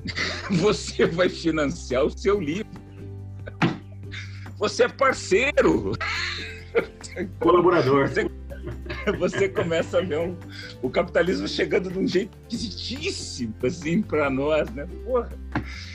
Você 0.52 1.06
vai 1.06 1.30
financiar 1.30 2.04
o 2.04 2.10
seu 2.10 2.40
livro. 2.40 2.84
Você 4.58 4.84
é 4.84 4.90
parceiro. 4.90 5.94
Colaborador. 7.40 8.10
Você, 8.10 8.30
você 9.18 9.50
começa 9.50 9.98
a 9.98 10.02
ver 10.02 10.20
um, 10.20 10.38
o 10.82 10.90
capitalismo 10.90 11.48
chegando 11.48 11.92
de 11.92 12.00
um 12.00 12.08
jeito 12.08 12.38
esquisitíssimo, 12.50 13.54
assim, 13.64 14.02
para 14.02 14.30
nós, 14.30 14.70
né? 14.72 14.88
Porra. 15.06 15.30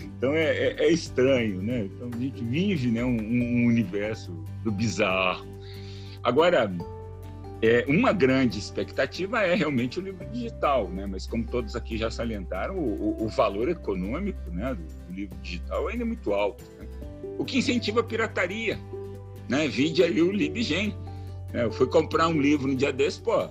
Então 0.03 0.32
é, 0.34 0.45
é, 0.45 0.76
é, 0.80 0.91
estranho, 0.91 1.62
né? 1.62 1.86
Então 1.86 2.11
a 2.12 2.16
gente 2.18 2.43
vive 2.45 2.91
né, 2.91 3.05
um, 3.05 3.16
um 3.16 3.66
universo 3.66 4.32
do 4.64 4.72
bizarro. 4.72 5.47
Agora, 6.22 6.70
é, 7.61 7.84
uma 7.88 8.12
grande 8.12 8.59
expectativa 8.59 9.42
é 9.42 9.54
realmente 9.54 9.98
o 9.98 10.02
livro 10.02 10.24
digital, 10.30 10.88
né? 10.88 11.06
mas 11.06 11.26
como 11.26 11.44
todos 11.44 11.74
aqui 11.74 11.98
já 11.98 12.11
salientaram, 12.11 12.78
o, 12.78 13.24
o 13.24 13.28
valor 13.28 13.68
econômico 13.68 14.50
né, 14.50 14.74
do, 14.74 15.12
livro 15.12 15.36
digital 15.42 15.88
ainda 15.88 16.04
é 16.04 16.06
muito 16.06 16.32
alto. 16.32 16.64
Né? 16.78 16.86
O 17.36 17.44
que 17.44 17.59
incentiva 17.59 18.00
a 18.00 18.04
pirataria. 18.04 18.78
Né? 19.48 19.66
Vide 19.66 20.04
aí 20.04 20.22
o 20.22 20.30
LibGen. 20.30 20.94
Né? 21.52 21.64
Eu 21.64 21.72
fui 21.72 21.88
comprar 21.88 22.28
um 22.28 22.40
livro 22.40 22.68
no 22.68 22.76
dia 22.76 22.92
desse, 22.92 23.20
pô, 23.20 23.48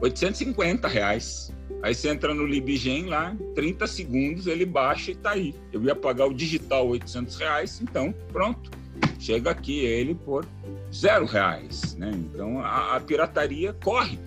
850 0.00 0.88
reais. 0.88 1.52
Aí 1.80 1.94
você 1.94 2.08
entra 2.08 2.34
no 2.34 2.44
LibGen 2.46 3.06
lá, 3.06 3.36
30 3.54 3.86
segundos 3.86 4.46
ele 4.46 4.64
baixa 4.64 5.12
e 5.12 5.14
tá 5.14 5.30
aí. 5.30 5.54
Eu 5.72 5.82
ia 5.84 5.94
pagar 5.94 6.26
o 6.26 6.34
digital 6.34 6.88
800 6.88 7.36
reais, 7.36 7.80
então 7.80 8.12
pronto 8.32 8.70
chega 9.18 9.50
aqui 9.50 9.80
ele 9.80 10.14
por 10.14 10.46
zero 10.92 11.24
reais. 11.26 11.94
Né? 11.96 12.10
Então 12.14 12.60
a, 12.60 12.96
a 12.96 13.00
pirataria 13.00 13.72
corre. 13.72 14.18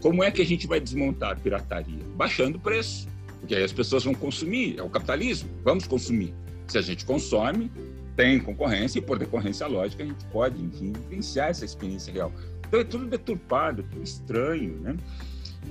Como 0.00 0.22
é 0.22 0.30
que 0.30 0.42
a 0.42 0.46
gente 0.46 0.66
vai 0.66 0.80
desmontar 0.80 1.32
a 1.32 1.36
pirataria? 1.36 2.04
Baixando 2.14 2.58
o 2.58 2.60
preço. 2.60 3.08
Porque 3.40 3.54
aí 3.54 3.62
as 3.62 3.72
pessoas 3.72 4.04
vão 4.04 4.14
consumir, 4.14 4.78
é 4.78 4.82
o 4.82 4.88
capitalismo, 4.88 5.50
vamos 5.62 5.86
consumir. 5.86 6.34
Se 6.66 6.78
a 6.78 6.82
gente 6.82 7.04
consome, 7.04 7.70
tem 8.16 8.40
concorrência 8.40 8.98
e 8.98 9.02
por 9.02 9.18
decorrência 9.18 9.66
lógica 9.66 10.02
a 10.02 10.06
gente 10.06 10.24
pode, 10.26 10.62
enfim, 10.62 10.92
vivenciar 10.92 11.50
essa 11.50 11.64
experiência 11.64 12.12
real. 12.12 12.32
Então 12.66 12.80
é 12.80 12.84
tudo 12.84 13.06
deturpado, 13.06 13.82
tudo 13.82 14.02
estranho, 14.02 14.80
né? 14.80 14.96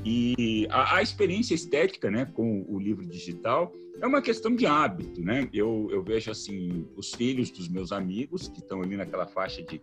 E 0.06 0.68
a, 0.70 0.98
a, 0.98 1.02
experiência 1.02 1.54
estética, 1.54 2.12
né, 2.12 2.26
com 2.26 2.66
o 2.68 2.80
livro 2.80 3.06
digital 3.06 3.72
é 4.02 4.08
uma 4.08 4.22
questão 4.22 4.56
de 4.56 4.66
hábito, 4.66 5.22
né? 5.22 5.48
Eu, 5.54 5.88
eu 5.92 6.04
vejo 6.04 6.32
assim 6.32 6.88
os 6.96 7.14
filhos 7.14 7.52
dos 7.52 7.70
meus 7.70 7.92
amigos 7.92 8.48
que 8.50 8.60
estão 8.60 8.82
ali 8.82 8.98
naquela 8.98 9.28
faixa 9.28 9.62
de 9.62 9.80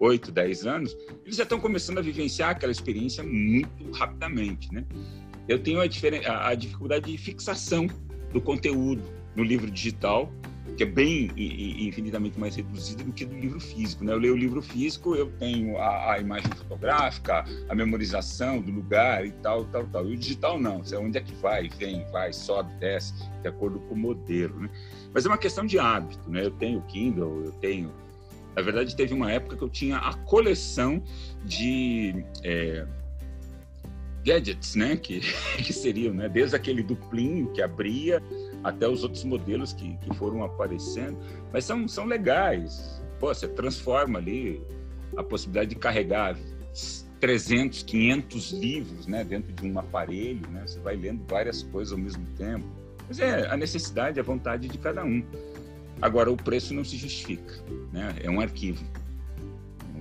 8, 0.00 0.32
10 0.32 0.66
anos, 0.66 0.96
eles 1.24 1.36
já 1.36 1.44
estão 1.44 1.60
começando 1.60 1.98
a 1.98 2.02
vivenciar 2.02 2.50
aquela 2.50 2.72
experiência 2.72 3.22
muito 3.22 3.90
rapidamente, 3.92 4.72
né? 4.74 4.84
Eu 5.48 5.62
tenho 5.62 5.80
a, 5.80 5.84
a, 5.84 6.48
a 6.48 6.54
dificuldade 6.54 7.10
de 7.10 7.16
fixação 7.16 7.86
do 8.32 8.40
conteúdo 8.40 9.02
no 9.34 9.42
livro 9.42 9.70
digital 9.70 10.30
que 10.76 10.82
é 10.82 10.86
bem 10.86 11.30
infinitamente 11.36 12.38
mais 12.38 12.56
reduzido 12.56 13.04
do 13.04 13.12
que 13.12 13.24
do 13.24 13.36
livro 13.36 13.60
físico. 13.60 14.04
Né? 14.04 14.12
Eu 14.12 14.18
leio 14.18 14.34
o 14.34 14.36
livro 14.36 14.62
físico, 14.62 15.14
eu 15.14 15.30
tenho 15.38 15.76
a, 15.78 16.14
a, 16.14 16.18
imagem 16.18 16.50
fotográfica, 16.52 17.44
a 17.68 17.74
memorização 17.74 18.60
do 18.60 18.70
lugar 18.70 19.26
e 19.26 19.32
tal, 19.32 19.64
tal, 19.66 19.86
tal. 19.86 20.08
E 20.08 20.14
o 20.14 20.16
digital 20.16 20.58
não, 20.58 20.82
é 20.90 20.96
onde 20.96 21.18
é 21.18 21.20
que 21.20 21.34
vai, 21.36 21.68
vem, 21.68 22.04
vai, 22.10 22.32
sobe, 22.32 22.72
desce, 22.78 23.14
de 23.42 23.48
acordo 23.48 23.80
com 23.80 23.94
o 23.94 23.98
modelo. 23.98 24.60
Né? 24.60 24.70
Mas 25.12 25.26
é 25.26 25.28
uma 25.28 25.38
questão 25.38 25.66
de 25.66 25.78
hábito. 25.78 26.30
Né? 26.30 26.44
Eu 26.44 26.50
tenho 26.50 26.80
Kindle, 26.82 27.44
eu 27.44 27.52
tenho. 27.52 27.92
Na 28.54 28.62
verdade, 28.62 28.94
teve 28.94 29.14
uma 29.14 29.30
época 29.32 29.56
que 29.56 29.62
eu 29.62 29.70
tinha 29.70 29.96
a 29.96 30.14
coleção 30.14 31.02
de 31.44 32.24
é, 32.44 32.86
gadgets, 34.24 34.74
né? 34.74 34.96
Que, 34.96 35.20
que 35.62 35.72
seriam, 35.72 36.14
né? 36.14 36.28
Desde 36.28 36.56
aquele 36.56 36.82
duplinho 36.82 37.50
que 37.52 37.62
abria 37.62 38.22
até 38.62 38.88
os 38.88 39.02
outros 39.02 39.24
modelos 39.24 39.72
que, 39.72 39.96
que 39.96 40.14
foram 40.16 40.42
aparecendo, 40.44 41.18
mas 41.52 41.64
são, 41.64 41.86
são 41.88 42.04
legais. 42.04 43.02
Pô, 43.18 43.32
você 43.32 43.48
transforma 43.48 44.18
ali 44.18 44.62
a 45.16 45.22
possibilidade 45.22 45.70
de 45.70 45.76
carregar 45.76 46.36
300, 47.20 47.82
500 47.82 48.52
livros 48.52 49.06
né, 49.06 49.22
dentro 49.24 49.52
de 49.52 49.66
um 49.66 49.78
aparelho, 49.78 50.48
né? 50.50 50.64
Você 50.66 50.80
vai 50.80 50.96
lendo 50.96 51.22
várias 51.28 51.62
coisas 51.62 51.92
ao 51.92 51.98
mesmo 51.98 52.26
tempo. 52.36 52.64
Mas 53.06 53.20
é 53.20 53.46
a 53.48 53.56
necessidade, 53.56 54.18
a 54.18 54.22
vontade 54.22 54.68
de 54.68 54.78
cada 54.78 55.04
um. 55.04 55.22
Agora, 56.00 56.30
o 56.32 56.36
preço 56.36 56.74
não 56.74 56.84
se 56.84 56.96
justifica, 56.96 57.54
né? 57.92 58.14
É 58.22 58.30
um 58.30 58.40
arquivo 58.40 58.84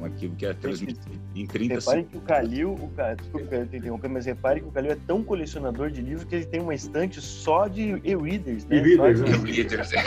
um 0.02 0.06
arquivo 0.06 0.36
que 0.36 0.46
é 0.46 0.54
transmitido 0.54 1.22
em 1.36 1.46
30 1.46 1.76
Repare 1.76 2.04
que 2.04 2.18
o 2.18 2.22
Calil, 2.22 2.74
o, 2.74 2.92
desculpa 3.16 3.56
eu 3.56 3.68
te 3.68 3.78
interromper, 3.78 4.10
mas 4.10 4.26
repare 4.26 4.62
que 4.62 4.68
o 4.68 4.72
Calil 4.72 4.92
é 4.92 4.98
tão 5.08 5.24
colecionador 5.24 5.92
de 5.92 6.02
livros 6.02 6.24
que 6.24 6.36
ele 6.36 6.46
tem 6.46 6.60
uma 6.60 6.74
estante 6.74 7.22
só 7.22 7.68
de 7.68 8.02
e-readers, 8.04 8.66
né? 8.66 8.78
E-readers, 8.78 9.22
né? 9.22 9.50
E-readers, 9.50 9.92
é. 9.94 10.04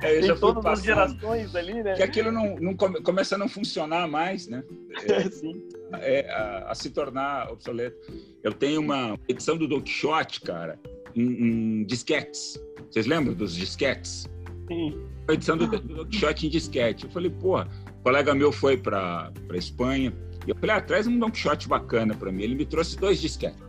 é 0.02 0.20
tem 0.20 0.36
todas 0.36 0.64
as 0.64 0.82
gerações 0.82 1.54
ali, 1.54 1.82
né? 1.82 1.94
Que 1.94 2.02
aquilo 2.02 2.32
não, 2.32 2.56
não 2.56 2.74
come, 2.74 3.00
começa 3.02 3.34
a 3.34 3.38
não 3.38 3.48
funcionar 3.48 4.08
mais, 4.08 4.48
né? 4.48 4.64
É, 5.06 5.28
Sim. 5.30 5.62
É, 6.00 6.30
a, 6.30 6.70
a, 6.70 6.74
se 6.74 6.90
tornar 6.90 7.50
obsoleto. 7.50 7.96
Eu 8.42 8.52
tenho 8.52 8.80
uma 8.80 9.18
edição 9.28 9.56
do 9.56 9.68
Don 9.68 9.80
Quixote, 9.80 10.40
cara, 10.40 10.78
em, 11.14 11.22
em 11.22 11.84
disquetes. 11.84 12.58
Vocês 12.90 13.06
lembram 13.06 13.34
dos 13.34 13.54
disquetes? 13.54 14.26
Sim. 14.68 14.98
A 15.28 15.34
edição 15.34 15.56
do, 15.56 15.66
do 15.66 15.78
Don 15.78 16.06
Quixote 16.06 16.46
em 16.46 16.50
disquete. 16.50 17.04
Eu 17.04 17.10
falei, 17.10 17.30
porra, 17.30 17.68
um 18.02 18.02
colega 18.02 18.34
meu 18.34 18.50
foi 18.50 18.76
para 18.76 19.30
Espanha 19.54 20.12
e 20.44 20.50
eu 20.50 20.56
falei, 20.56 20.74
ah, 20.74 20.80
traz 20.80 21.06
um 21.06 21.16
Don 21.16 21.30
Quixote 21.30 21.68
bacana 21.68 22.14
para 22.14 22.32
mim. 22.32 22.42
Ele 22.42 22.56
me 22.56 22.66
trouxe 22.66 22.98
dois 22.98 23.20
disquetes. 23.20 23.62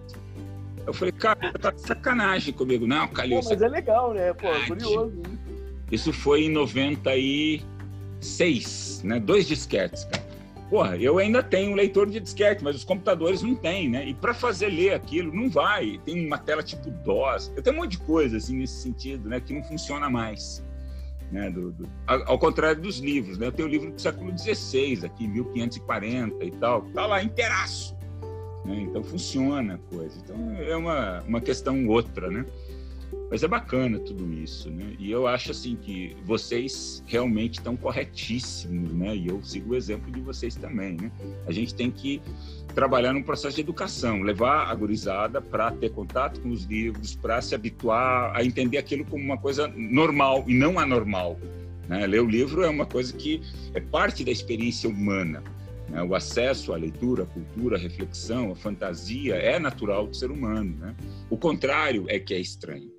Eu 0.88 0.94
falei, 0.94 1.12
cara, 1.12 1.54
tá 1.54 1.70
de 1.70 1.82
sacanagem 1.82 2.52
comigo. 2.52 2.88
Não, 2.88 3.08
Calil. 3.10 3.42
Pô, 3.42 3.50
mas 3.50 3.62
é 3.62 3.68
legal, 3.68 4.12
né? 4.12 4.34
Pô, 4.34 4.48
é 4.48 4.66
curioso. 4.66 5.22
Isso 5.92 6.12
foi 6.12 6.46
em 6.46 6.50
96, 6.50 9.04
né? 9.04 9.20
Dois 9.20 9.48
disquetes, 9.48 10.06
cara. 10.06 10.24
Porra, 10.68 10.98
eu 10.98 11.20
ainda 11.20 11.44
tenho 11.44 11.72
um 11.72 11.76
leitor 11.76 12.10
de 12.10 12.20
disquete, 12.20 12.64
mas 12.64 12.76
os 12.76 12.84
computadores 12.84 13.44
não 13.44 13.54
têm, 13.54 13.88
né? 13.88 14.04
E 14.08 14.16
para 14.16 14.34
fazer 14.34 14.70
ler 14.70 14.96
aquilo, 14.96 15.32
não 15.32 15.48
vai. 15.48 16.02
Tem 16.04 16.26
uma 16.26 16.40
tela 16.40 16.64
tipo 16.64 16.90
DOS. 16.90 17.54
Eu 17.56 17.62
tenho 17.62 17.76
um 17.76 17.82
monte 17.82 17.92
de 17.92 18.00
coisa, 18.00 18.38
assim, 18.38 18.58
nesse 18.58 18.82
sentido, 18.82 19.30
né? 19.30 19.40
Que 19.40 19.54
não 19.54 19.64
funciona 19.64 20.10
mais 20.10 20.66
né, 21.34 21.50
do, 21.50 21.72
do, 21.72 21.90
ao 22.08 22.38
contrário 22.38 22.80
dos 22.80 23.00
livros, 23.00 23.40
né? 23.40 23.48
Eu 23.48 23.52
tenho 23.52 23.68
o 23.68 23.72
livro 23.72 23.92
do 23.92 24.00
século 24.00 24.32
XVI 24.38 25.04
aqui, 25.04 25.28
1540 25.28 26.46
e 26.46 26.52
tal, 26.52 26.84
tá 26.94 27.08
lá 27.08 27.24
inteiraço, 27.24 27.98
né? 28.64 28.82
Então 28.82 29.04
funciona 29.04 29.74
a 29.74 29.96
coisa. 29.96 30.16
Então 30.24 30.56
é 30.56 30.76
uma, 30.76 31.22
uma 31.22 31.42
questão 31.42 31.88
outra, 31.88 32.30
né? 32.30 32.46
Mas 33.34 33.42
é 33.42 33.48
bacana 33.48 33.98
tudo 33.98 34.32
isso, 34.32 34.70
né? 34.70 34.94
E 35.00 35.10
eu 35.10 35.26
acho 35.26 35.50
assim 35.50 35.76
que 35.76 36.16
vocês 36.24 37.04
realmente 37.08 37.56
estão 37.58 37.76
corretíssimos, 37.76 38.94
né? 38.94 39.16
E 39.16 39.28
eu 39.28 39.42
sigo 39.42 39.74
o 39.74 39.76
exemplo 39.76 40.12
de 40.12 40.22
vocês 40.22 40.54
também, 40.54 40.98
né? 41.02 41.12
A 41.48 41.52
gente 41.52 41.74
tem 41.74 41.90
que 41.90 42.22
trabalhar 42.76 43.12
num 43.12 43.24
processo 43.24 43.56
de 43.56 43.62
educação, 43.62 44.22
levar 44.22 44.70
a 44.70 44.76
gurizada 44.76 45.42
para 45.42 45.72
ter 45.72 45.90
contato 45.90 46.42
com 46.42 46.52
os 46.52 46.66
livros, 46.66 47.16
para 47.16 47.42
se 47.42 47.56
habituar 47.56 48.36
a 48.36 48.44
entender 48.44 48.78
aquilo 48.78 49.04
como 49.04 49.24
uma 49.24 49.40
coisa 49.40 49.68
normal 49.68 50.44
e 50.46 50.54
não 50.54 50.78
anormal. 50.78 51.40
Né? 51.90 52.06
Ler 52.06 52.22
o 52.22 52.30
livro 52.30 52.62
é 52.62 52.70
uma 52.70 52.86
coisa 52.86 53.12
que 53.14 53.42
é 53.74 53.82
parte 53.82 54.24
da 54.24 54.30
experiência 54.30 54.88
humana. 54.88 55.44
Né? 55.90 56.04
O 56.04 56.14
acesso 56.14 56.72
à 56.72 56.78
leitura, 56.78 57.24
à 57.24 57.26
cultura, 57.26 57.78
à 57.78 57.80
reflexão, 57.80 58.52
à 58.52 58.56
fantasia 58.56 59.34
é 59.34 59.58
natural 59.58 60.06
do 60.06 60.16
ser 60.16 60.30
humano. 60.30 60.78
Né? 60.78 60.96
O 61.32 61.36
contrário 61.36 62.06
é 62.08 62.20
que 62.20 62.36
é 62.36 62.40
estranho. 62.40 62.93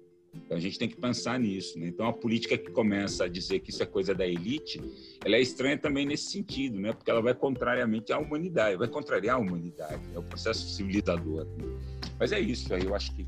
Então 0.54 0.58
a 0.58 0.60
gente 0.60 0.78
tem 0.78 0.88
que 0.88 0.96
pensar 0.96 1.38
nisso. 1.38 1.78
Né? 1.78 1.88
Então 1.88 2.06
a 2.06 2.12
política 2.12 2.56
que 2.56 2.70
começa 2.70 3.24
a 3.24 3.28
dizer 3.28 3.58
que 3.58 3.70
isso 3.70 3.82
é 3.82 3.86
coisa 3.86 4.14
da 4.14 4.24
elite, 4.24 4.80
ela 5.24 5.34
é 5.34 5.40
estranha 5.40 5.76
também 5.76 6.06
nesse 6.06 6.30
sentido, 6.30 6.78
né? 6.78 6.92
porque 6.92 7.10
ela 7.10 7.20
vai 7.20 7.34
contrariamente 7.34 8.12
à 8.12 8.18
humanidade, 8.18 8.76
vai 8.76 8.86
contrariar 8.86 9.36
a 9.36 9.38
humanidade, 9.40 10.00
é 10.14 10.18
o 10.18 10.22
processo 10.22 10.68
civilizador. 10.68 11.44
Né? 11.44 11.64
Mas 12.20 12.30
é 12.30 12.38
isso 12.38 12.72
aí, 12.72 12.84
eu 12.84 12.94
acho 12.94 13.12
que. 13.14 13.26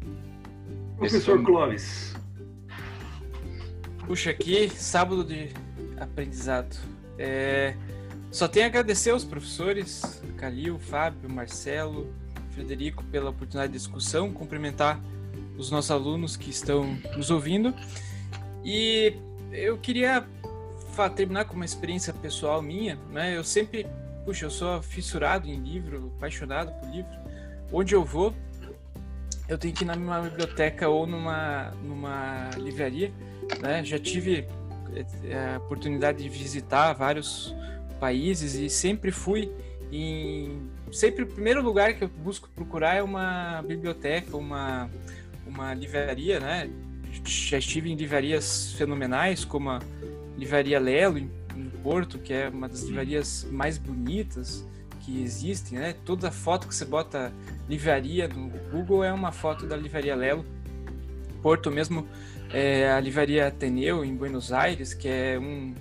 Professor 0.96 1.42
Clóvis. 1.42 2.14
Puxa, 4.06 4.30
aqui, 4.30 4.70
sábado 4.70 5.24
de 5.24 5.48
aprendizado. 5.98 6.76
É... 7.18 7.74
Só 8.30 8.46
tenho 8.46 8.66
a 8.66 8.68
agradecer 8.68 9.10
aos 9.10 9.24
professores, 9.24 10.22
Calil, 10.36 10.78
Fábio, 10.78 11.28
Marcelo, 11.28 12.14
Frederico, 12.50 13.02
pela 13.04 13.30
oportunidade 13.30 13.72
de 13.72 13.78
discussão, 13.78 14.32
cumprimentar 14.32 15.00
os 15.56 15.70
nossos 15.70 15.90
alunos 15.90 16.36
que 16.36 16.50
estão 16.50 16.96
nos 17.16 17.30
ouvindo. 17.30 17.74
E 18.64 19.14
eu 19.52 19.78
queria 19.78 20.26
terminar 21.14 21.44
com 21.44 21.54
uma 21.54 21.64
experiência 21.64 22.12
pessoal 22.12 22.62
minha, 22.62 22.98
né? 23.10 23.36
Eu 23.36 23.44
sempre, 23.44 23.86
puxa, 24.24 24.46
eu 24.46 24.50
sou 24.50 24.82
fissurado 24.82 25.46
em 25.46 25.56
livro, 25.56 26.12
apaixonado 26.16 26.72
por 26.80 26.90
livro. 26.90 27.10
Onde 27.72 27.94
eu 27.94 28.04
vou, 28.04 28.34
eu 29.48 29.58
tenho 29.58 29.74
que 29.74 29.84
ir 29.84 29.86
numa 29.86 30.22
biblioteca 30.22 30.88
ou 30.88 31.06
numa, 31.06 31.70
numa 31.82 32.50
livraria, 32.56 33.12
né? 33.60 33.84
Já 33.84 33.98
tive 33.98 34.48
é, 35.24 35.54
a 35.54 35.58
oportunidade 35.58 36.22
de 36.22 36.28
visitar 36.28 36.92
vários 36.94 37.54
países 38.00 38.54
e 38.54 38.68
sempre 38.68 39.10
fui 39.10 39.50
em 39.92 40.68
sempre 40.92 41.24
o 41.24 41.26
primeiro 41.26 41.62
lugar 41.62 41.94
que 41.94 42.04
eu 42.04 42.08
busco 42.08 42.48
procurar 42.54 42.96
é 42.96 43.02
uma 43.02 43.62
biblioteca, 43.62 44.36
uma 44.36 44.90
uma 45.46 45.72
livraria, 45.74 46.40
né? 46.40 46.70
Já 47.24 47.58
estive 47.58 47.90
em 47.90 47.94
livrarias 47.94 48.72
fenomenais, 48.72 49.44
como 49.44 49.70
a 49.70 49.80
Livraria 50.36 50.78
Lelo, 50.78 51.18
em, 51.18 51.30
em 51.56 51.70
Porto, 51.82 52.18
que 52.18 52.32
é 52.32 52.48
uma 52.48 52.68
das 52.68 52.82
livrarias 52.82 53.46
mais 53.50 53.78
bonitas 53.78 54.66
que 55.00 55.22
existem, 55.22 55.78
né? 55.78 55.94
Toda 56.04 56.30
foto 56.30 56.66
que 56.66 56.74
você 56.74 56.84
bota 56.84 57.32
livraria 57.68 58.28
no 58.28 58.50
Google 58.70 59.04
é 59.04 59.12
uma 59.12 59.32
foto 59.32 59.66
da 59.66 59.76
Livraria 59.76 60.14
Lelo. 60.14 60.44
Porto 61.42 61.70
mesmo, 61.70 62.06
é 62.52 62.90
a 62.90 63.00
Livraria 63.00 63.46
Ateneu, 63.46 64.04
em 64.04 64.14
Buenos 64.14 64.52
Aires, 64.52 64.94
que 64.94 65.08
é 65.08 65.38
um, 65.38 65.74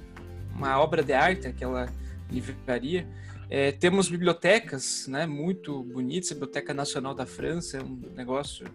uma 0.56 0.80
obra 0.80 1.04
de 1.04 1.14
arte, 1.14 1.48
aquela 1.48 1.88
livraria. 2.30 3.08
É, 3.50 3.72
temos 3.72 4.10
bibliotecas 4.10 5.08
né, 5.08 5.26
muito 5.26 5.84
bonitas, 5.84 6.32
a 6.32 6.36
Biblioteca 6.36 6.74
Nacional 6.74 7.14
da 7.14 7.26
França 7.26 7.78
é 7.78 7.84
um 7.84 8.00
negócio 8.16 8.66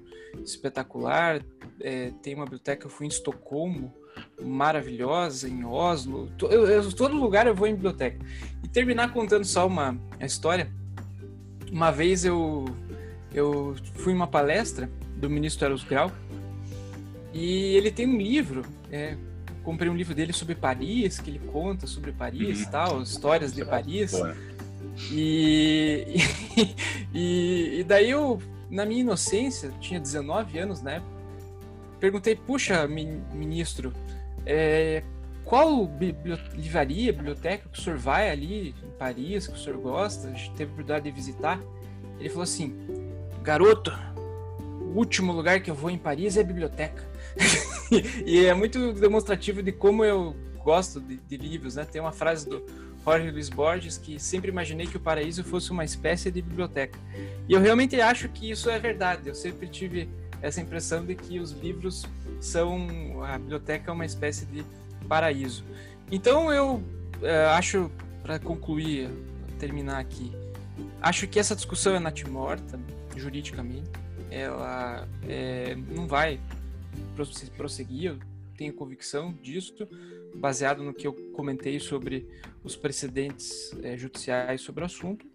espetacular. 0.45 1.43
É, 1.81 2.13
tem 2.23 2.35
uma 2.35 2.45
biblioteca, 2.45 2.87
eu 2.87 2.91
fui 2.91 3.07
em 3.07 3.09
Estocolmo, 3.09 3.93
maravilhosa, 4.41 5.49
em 5.49 5.65
Oslo. 5.65 6.31
Eu, 6.43 6.67
eu, 6.67 6.93
todo 6.93 7.17
lugar 7.17 7.47
eu 7.47 7.55
vou 7.55 7.67
em 7.67 7.75
biblioteca. 7.75 8.19
E 8.63 8.69
terminar 8.69 9.13
contando 9.13 9.45
só 9.45 9.67
uma 9.67 9.97
história. 10.21 10.71
Uma 11.71 11.91
vez 11.91 12.25
eu, 12.25 12.65
eu 13.33 13.75
fui 13.95 14.13
em 14.13 14.17
uma 14.17 14.27
palestra 14.27 14.91
do 15.17 15.29
ministro 15.29 15.67
Eros 15.67 15.85
Grau 15.85 16.11
e 17.33 17.77
ele 17.77 17.91
tem 17.91 18.07
um 18.07 18.17
livro, 18.17 18.63
é, 18.91 19.17
comprei 19.63 19.89
um 19.89 19.95
livro 19.95 20.15
dele 20.15 20.33
sobre 20.33 20.55
Paris, 20.55 21.21
que 21.21 21.31
ele 21.31 21.39
conta 21.39 21.87
sobre 21.87 22.11
Paris 22.11 22.65
uhum. 22.65 22.71
tal, 22.71 23.03
histórias 23.03 23.55
de 23.55 23.65
Paris. 23.65 24.13
E, 25.11 26.17
e, 27.15 27.81
e, 27.81 27.85
daí 27.85 28.11
eu, 28.11 28.41
na 28.71 28.85
minha 28.85 29.01
inocência, 29.01 29.73
tinha 29.81 30.01
19 30.01 30.59
anos 30.59 30.83
época, 30.95 31.21
perguntei, 31.99 32.35
puxa, 32.35 32.87
ministro, 32.89 33.93
é, 34.47 35.03
qual 35.45 35.91
livraria, 36.55 37.13
biblioteca 37.13 37.69
que 37.69 37.79
o 37.79 37.83
senhor 37.83 37.99
vai 37.99 38.31
ali 38.31 38.75
em 38.83 38.91
Paris, 38.99 39.47
que 39.47 39.55
o 39.55 39.59
senhor 39.59 39.79
gosta, 39.79 40.29
teve 40.57 40.71
a 40.71 40.73
oportunidade 40.75 41.05
de 41.05 41.11
visitar? 41.11 41.61
Ele 42.19 42.29
falou 42.29 42.45
assim, 42.45 42.77
garoto, 43.43 43.93
o 44.81 44.97
último 44.97 45.33
lugar 45.33 45.61
que 45.61 45.71
eu 45.71 45.75
vou 45.75 45.91
em 45.91 45.99
Paris 45.99 46.37
é 46.37 46.41
a 46.41 46.45
biblioteca. 46.45 47.05
e 48.25 48.45
é 48.45 48.55
muito 48.55 48.93
demonstrativo 48.93 49.63
de 49.63 49.73
como 49.73 50.05
eu 50.05 50.37
gosto 50.63 51.01
de, 51.01 51.17
de, 51.17 51.37
livros, 51.37 51.77
né? 51.77 51.85
Tem 51.85 52.01
uma 52.01 52.13
frase 52.13 52.49
do 52.49 52.65
Jorge 53.05 53.31
Luiz 53.31 53.49
Borges 53.49 53.97
que 53.97 54.19
sempre 54.19 54.51
imaginei 54.51 54.87
que 54.87 54.97
o 54.97 55.01
paraíso 55.01 55.43
fosse 55.43 55.71
uma 55.71 55.85
espécie 55.85 56.31
de 56.31 56.43
biblioteca. 56.43 56.99
E 57.49 57.53
eu 57.53 57.61
realmente 57.61 58.01
acho 58.01 58.29
que 58.29 58.51
isso 58.51 58.69
é 58.71 58.79
verdade. 58.79 59.29
Eu 59.29 59.35
sempre 59.35 59.69
tive 59.69 60.09
essa 60.43 60.61
impressão 60.61 61.05
de 61.05 61.15
que 61.15 61.39
os 61.39 61.53
livros 61.53 62.07
são 62.41 63.23
a 63.25 63.39
biblioteca 63.39 63.91
é 63.91 63.93
uma 63.93 64.07
espécie 64.07 64.47
de 64.47 64.65
paraíso. 65.09 65.65
Então 66.11 66.53
eu 66.53 66.83
é, 67.23 67.47
acho 67.47 67.91
para 68.23 68.39
concluir, 68.39 69.11
terminar 69.59 69.99
aqui, 69.99 70.33
acho 71.01 71.27
que 71.27 71.39
essa 71.39 71.55
discussão 71.55 71.95
é 71.95 71.99
natimorta 71.99 72.79
juridicamente. 73.17 73.91
Ela 74.31 75.09
é, 75.29 75.75
não 75.75 76.07
vai 76.07 76.41
prosseguir. 77.57 78.13
Eu 78.13 78.19
tenho 78.57 78.73
convicção 78.73 79.33
disso 79.43 79.89
baseado 80.35 80.83
no 80.83 80.95
que 80.95 81.07
eu 81.07 81.13
comentei 81.33 81.79
sobre 81.81 82.29
os 82.63 82.77
precedentes 82.77 83.75
é, 83.83 83.97
judiciais 83.97 84.61
sobre 84.61 84.83
o 84.83 84.87
assunto, 84.87 85.27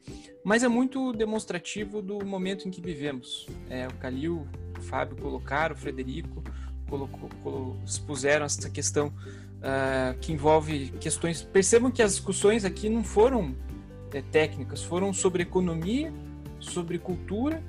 mas 0.43 0.63
é 0.63 0.67
muito 0.67 1.11
demonstrativo 1.13 2.01
do 2.01 2.23
momento 2.25 2.67
em 2.67 2.71
que 2.71 2.81
vivemos. 2.81 3.47
É, 3.69 3.87
o 3.87 3.93
Calil, 3.95 4.47
o 4.77 4.81
Fábio 4.81 5.17
colocaram, 5.17 5.75
o 5.75 5.77
Frederico 5.77 6.43
colocou, 6.87 7.29
colocou, 7.41 7.77
expuseram 7.85 8.45
essa 8.45 8.69
questão 8.69 9.07
uh, 9.07 10.17
que 10.19 10.31
envolve 10.31 10.89
questões. 10.99 11.41
Percebam 11.41 11.91
que 11.91 12.01
as 12.01 12.15
discussões 12.15 12.63
aqui 12.63 12.89
não 12.89 13.03
foram 13.03 13.55
é, 14.13 14.21
técnicas, 14.21 14.83
foram 14.83 15.11
sobre 15.13 15.43
economia, 15.43 16.13
sobre 16.59 16.97
cultura 16.99 17.61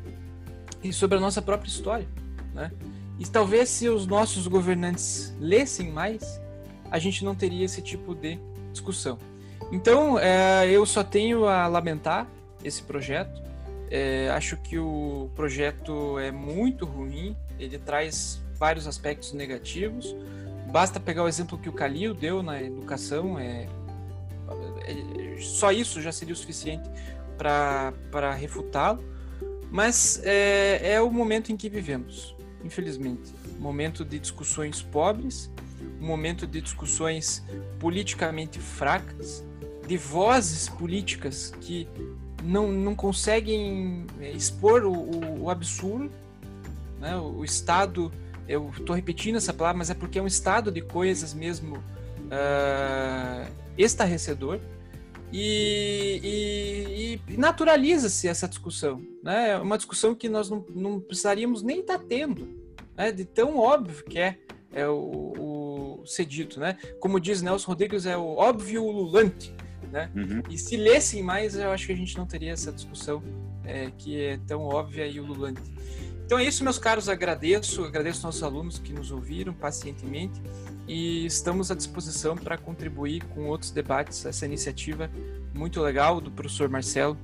e 0.83 0.93
sobre 0.93 1.19
a 1.19 1.21
nossa 1.21 1.43
própria 1.43 1.69
história, 1.69 2.07
né? 2.55 2.71
E 3.19 3.25
talvez 3.27 3.71
se 3.71 3.89
os 3.89 4.07
nossos 4.07 4.47
governantes 4.47 5.35
lessem 5.41 5.91
mais, 5.91 6.39
a 6.91 6.99
gente 6.99 7.25
não 7.25 7.35
teria 7.35 7.65
esse 7.65 7.83
tipo 7.83 8.15
de 8.15 8.39
discussão. 8.73 9.19
Então, 9.73 10.19
é, 10.19 10.71
eu 10.71 10.85
só 10.87 11.03
tenho 11.03 11.47
a 11.47 11.67
lamentar 11.67 12.27
esse 12.63 12.83
projeto. 12.83 13.43
É, 13.91 14.31
acho 14.31 14.57
que 14.57 14.79
o 14.79 15.31
projeto 15.35 16.19
é 16.19 16.31
muito 16.31 16.85
ruim, 16.85 17.37
ele 17.59 17.79
traz 17.79 18.41
vários 18.59 18.87
aspectos 18.87 19.33
negativos. 19.33 20.15
Basta 20.71 20.99
pegar 20.99 21.23
o 21.23 21.29
exemplo 21.29 21.57
que 21.57 21.69
o 21.69 21.73
Calil 21.73 22.13
deu 22.13 22.43
na 22.43 22.63
educação, 22.63 23.39
é, 23.39 23.69
é 24.85 25.41
só 25.41 25.71
isso 25.71 26.01
já 26.01 26.11
seria 26.13 26.35
o 26.35 26.37
suficiente 26.37 26.89
para 27.39 28.35
refutá-lo. 28.35 29.03
Mas 29.71 30.21
é, 30.25 30.95
é 30.95 31.01
o 31.01 31.11
momento 31.11 31.53
em 31.53 31.57
que 31.57 31.69
vivemos, 31.69 32.35
infelizmente. 32.65 33.33
Momento 33.59 34.05
de 34.05 34.19
discussões 34.19 34.83
pobres, 34.83 35.51
um 36.01 36.07
momento 36.07 36.47
de 36.47 36.61
discussões 36.61 37.45
politicamente 37.79 38.59
fracas, 38.59 39.45
de 39.87 39.97
vozes 39.97 40.69
políticas 40.69 41.53
que 41.61 41.89
não, 42.43 42.71
não 42.71 42.95
conseguem 42.95 44.07
é, 44.21 44.31
expor 44.31 44.85
o, 44.85 44.93
o, 44.93 45.43
o 45.43 45.51
absurdo. 45.51 46.11
Né? 47.01 47.17
O, 47.17 47.39
o, 47.39 47.45
Estado, 47.45 48.13
eu 48.49 48.71
estou 48.77 48.95
repetindo 48.95 49.37
essa 49.37 49.53
palavra, 49.53 49.79
mas 49.79 49.91
é 49.91 49.95
porque 49.95 50.19
é 50.19 50.23
um 50.23 50.27
estado 50.27 50.71
de 50.71 50.81
coisas 50.81 51.35
mesmo 51.35 51.77
uh, 51.77 53.53
estarrecedor. 53.77 54.61
E, 55.33 57.19
e, 57.29 57.33
e 57.33 57.37
naturaliza-se 57.37 58.29
essa 58.29 58.47
discussão. 58.47 59.03
Né? 59.23 59.51
É 59.51 59.59
uma 59.59 59.77
discussão 59.77 60.15
que 60.15 60.29
nós 60.29 60.49
não, 60.49 60.65
não 60.75 61.01
precisaríamos 61.01 61.63
nem 61.63 61.81
estar 61.81 61.99
tá 61.99 62.05
tendo, 62.09 62.49
né? 62.97 63.11
de 63.11 63.25
tão 63.25 63.59
óbvio 63.59 64.05
que 64.05 64.19
é, 64.19 64.39
é 64.73 64.87
o, 64.89 65.33
ser 66.09 66.25
dito, 66.25 66.61
né? 66.61 66.77
Como 67.01 67.21
diz 67.21 67.43
Nelson 67.43 67.71
Rodrigues, 67.71 68.07
é 68.07 68.17
o 68.17 68.37
óbvio 68.37 68.83
ululante, 68.85 69.55
né? 69.91 70.11
Uhum. 70.15 70.43
E 70.51 70.59
se 70.59 70.77
lessem 70.77 71.23
mais, 71.23 71.55
eu 71.55 71.71
acho 71.71 71.87
que 71.87 71.93
a 71.93 71.97
gente 71.97 72.17
não 72.17 72.27
teria 72.27 72.53
essa 72.53 72.73
discussão 72.73 73.23
é, 73.65 73.91
que 73.97 74.21
é 74.21 74.39
tão 74.47 74.63
óbvia 74.63 75.07
e 75.07 75.21
ululante. 75.21 75.63
Então 76.25 76.39
é 76.39 76.45
isso, 76.45 76.65
meus 76.65 76.79
caros, 76.79 77.09
agradeço, 77.09 77.85
agradeço 77.85 78.19
aos 78.19 78.25
nossos 78.25 78.43
alunos 78.43 78.79
que 78.81 78.93
nos 78.93 79.13
ouviram 79.13 79.55
pacientemente 79.55 80.43
e 80.89 81.25
estamos 81.25 81.71
à 81.71 81.75
disposição 81.75 82.37
para 82.37 82.59
contribuir 82.59 83.23
com 83.27 83.47
outros 83.47 83.71
debates, 83.71 84.27
essa 84.27 84.45
iniciativa 84.45 85.09
muito 85.55 85.81
legal 85.81 86.21
do 86.21 86.31
professor 86.31 86.69
Marcelo, 86.69 87.17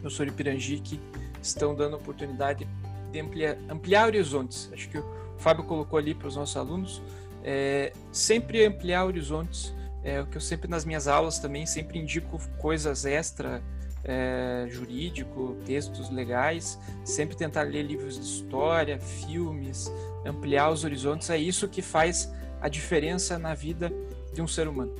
professor 0.00 0.28
Ipirangi, 0.28 0.78
que 0.78 1.00
estão 1.42 1.74
dando 1.74 1.96
oportunidade 1.96 2.66
de 3.10 3.20
ampliar, 3.20 3.56
ampliar 3.68 4.06
horizontes. 4.06 4.70
Acho 4.72 4.88
que 4.88 4.98
o 4.98 5.04
Fábio 5.38 5.64
colocou 5.64 5.98
ali 5.98 6.14
para 6.14 6.28
os 6.28 6.36
nossos 6.36 6.56
alunos, 6.56 7.02
é, 7.44 7.92
sempre 8.10 8.64
ampliar 8.64 9.04
horizontes. 9.04 9.74
É 10.04 10.20
o 10.20 10.26
que 10.26 10.36
eu 10.36 10.40
sempre 10.40 10.68
nas 10.68 10.84
minhas 10.84 11.06
aulas 11.06 11.38
também 11.38 11.64
sempre 11.64 11.98
indico 11.98 12.40
coisas 12.58 13.04
extra 13.04 13.62
é, 14.04 14.66
jurídico, 14.68 15.56
textos 15.64 16.10
legais, 16.10 16.78
sempre 17.04 17.36
tentar 17.36 17.62
ler 17.62 17.82
livros 17.82 18.16
de 18.16 18.24
história, 18.24 18.98
filmes, 18.98 19.92
ampliar 20.24 20.70
os 20.70 20.84
horizontes. 20.84 21.30
É 21.30 21.38
isso 21.38 21.68
que 21.68 21.80
faz 21.80 22.32
a 22.60 22.68
diferença 22.68 23.38
na 23.38 23.54
vida 23.54 23.92
de 24.32 24.42
um 24.42 24.46
ser 24.46 24.66
humano. 24.66 24.92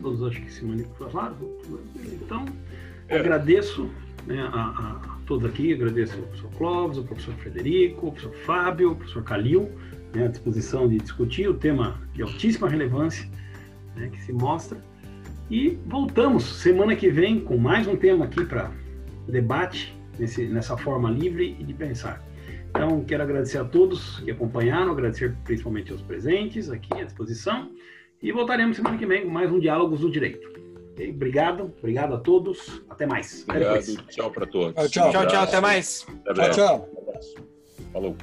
Todos 0.00 0.22
acho 0.22 0.40
que 0.40 0.52
se 0.52 0.64
manifestaram. 0.64 1.36
Então, 1.96 2.46
é. 3.08 3.18
agradeço 3.18 3.90
né, 4.26 4.40
a, 4.52 4.60
a, 4.60 5.18
todos 5.26 5.44
aqui, 5.50 5.74
agradeço 5.74 6.14
ao 6.14 6.22
professor 6.22 6.50
Clóvis, 6.52 6.98
ao 6.98 7.04
professor 7.04 7.34
Frederico, 7.34 8.06
ao 8.06 8.12
professor 8.12 8.34
Fábio, 8.44 8.90
ao 8.90 8.96
professor 8.96 9.22
Calil 9.24 9.70
né, 10.14 10.26
à 10.26 10.28
disposição 10.28 10.88
de 10.88 10.98
discutir 10.98 11.48
o 11.48 11.54
tema 11.54 12.00
de 12.14 12.22
altíssima 12.22 12.68
relevância 12.68 13.28
né, 13.96 14.08
que 14.08 14.20
se 14.20 14.32
mostra. 14.32 14.78
E 15.50 15.78
voltamos 15.86 16.44
semana 16.44 16.94
que 16.94 17.10
vem 17.10 17.40
com 17.40 17.56
mais 17.56 17.86
um 17.86 17.96
tema 17.96 18.26
aqui 18.26 18.44
para 18.44 18.70
debate 19.26 19.96
nesse, 20.18 20.46
nessa 20.46 20.76
forma 20.76 21.10
livre 21.10 21.56
e 21.58 21.64
de 21.64 21.72
pensar. 21.72 22.22
Então, 22.70 23.02
quero 23.04 23.22
agradecer 23.22 23.58
a 23.58 23.64
todos 23.64 24.20
que 24.20 24.30
acompanharam, 24.30 24.92
agradecer 24.92 25.34
principalmente 25.44 25.90
aos 25.90 26.02
presentes 26.02 26.70
aqui 26.70 26.92
à 27.00 27.04
disposição. 27.04 27.70
E 28.22 28.30
voltaremos 28.32 28.76
semana 28.76 28.98
que 28.98 29.06
vem 29.06 29.24
com 29.24 29.30
mais 29.30 29.50
um 29.50 29.58
Diálogos 29.58 30.00
do 30.00 30.10
Direito. 30.10 30.48
Okay? 30.92 31.10
Obrigado, 31.10 31.72
obrigado 31.78 32.14
a 32.14 32.18
todos. 32.18 32.82
Até 32.90 33.06
mais. 33.06 33.44
Obrigado. 33.48 33.96
Tchau 34.08 34.30
para 34.30 34.46
todos. 34.46 34.90
Tchau, 34.90 35.10
tchau, 35.10 35.26
tchau, 35.26 35.42
até 35.42 35.60
mais. 35.60 36.06
Até 36.26 36.50
tchau, 36.50 36.52
tchau. 36.52 36.88
Falou. 37.92 38.16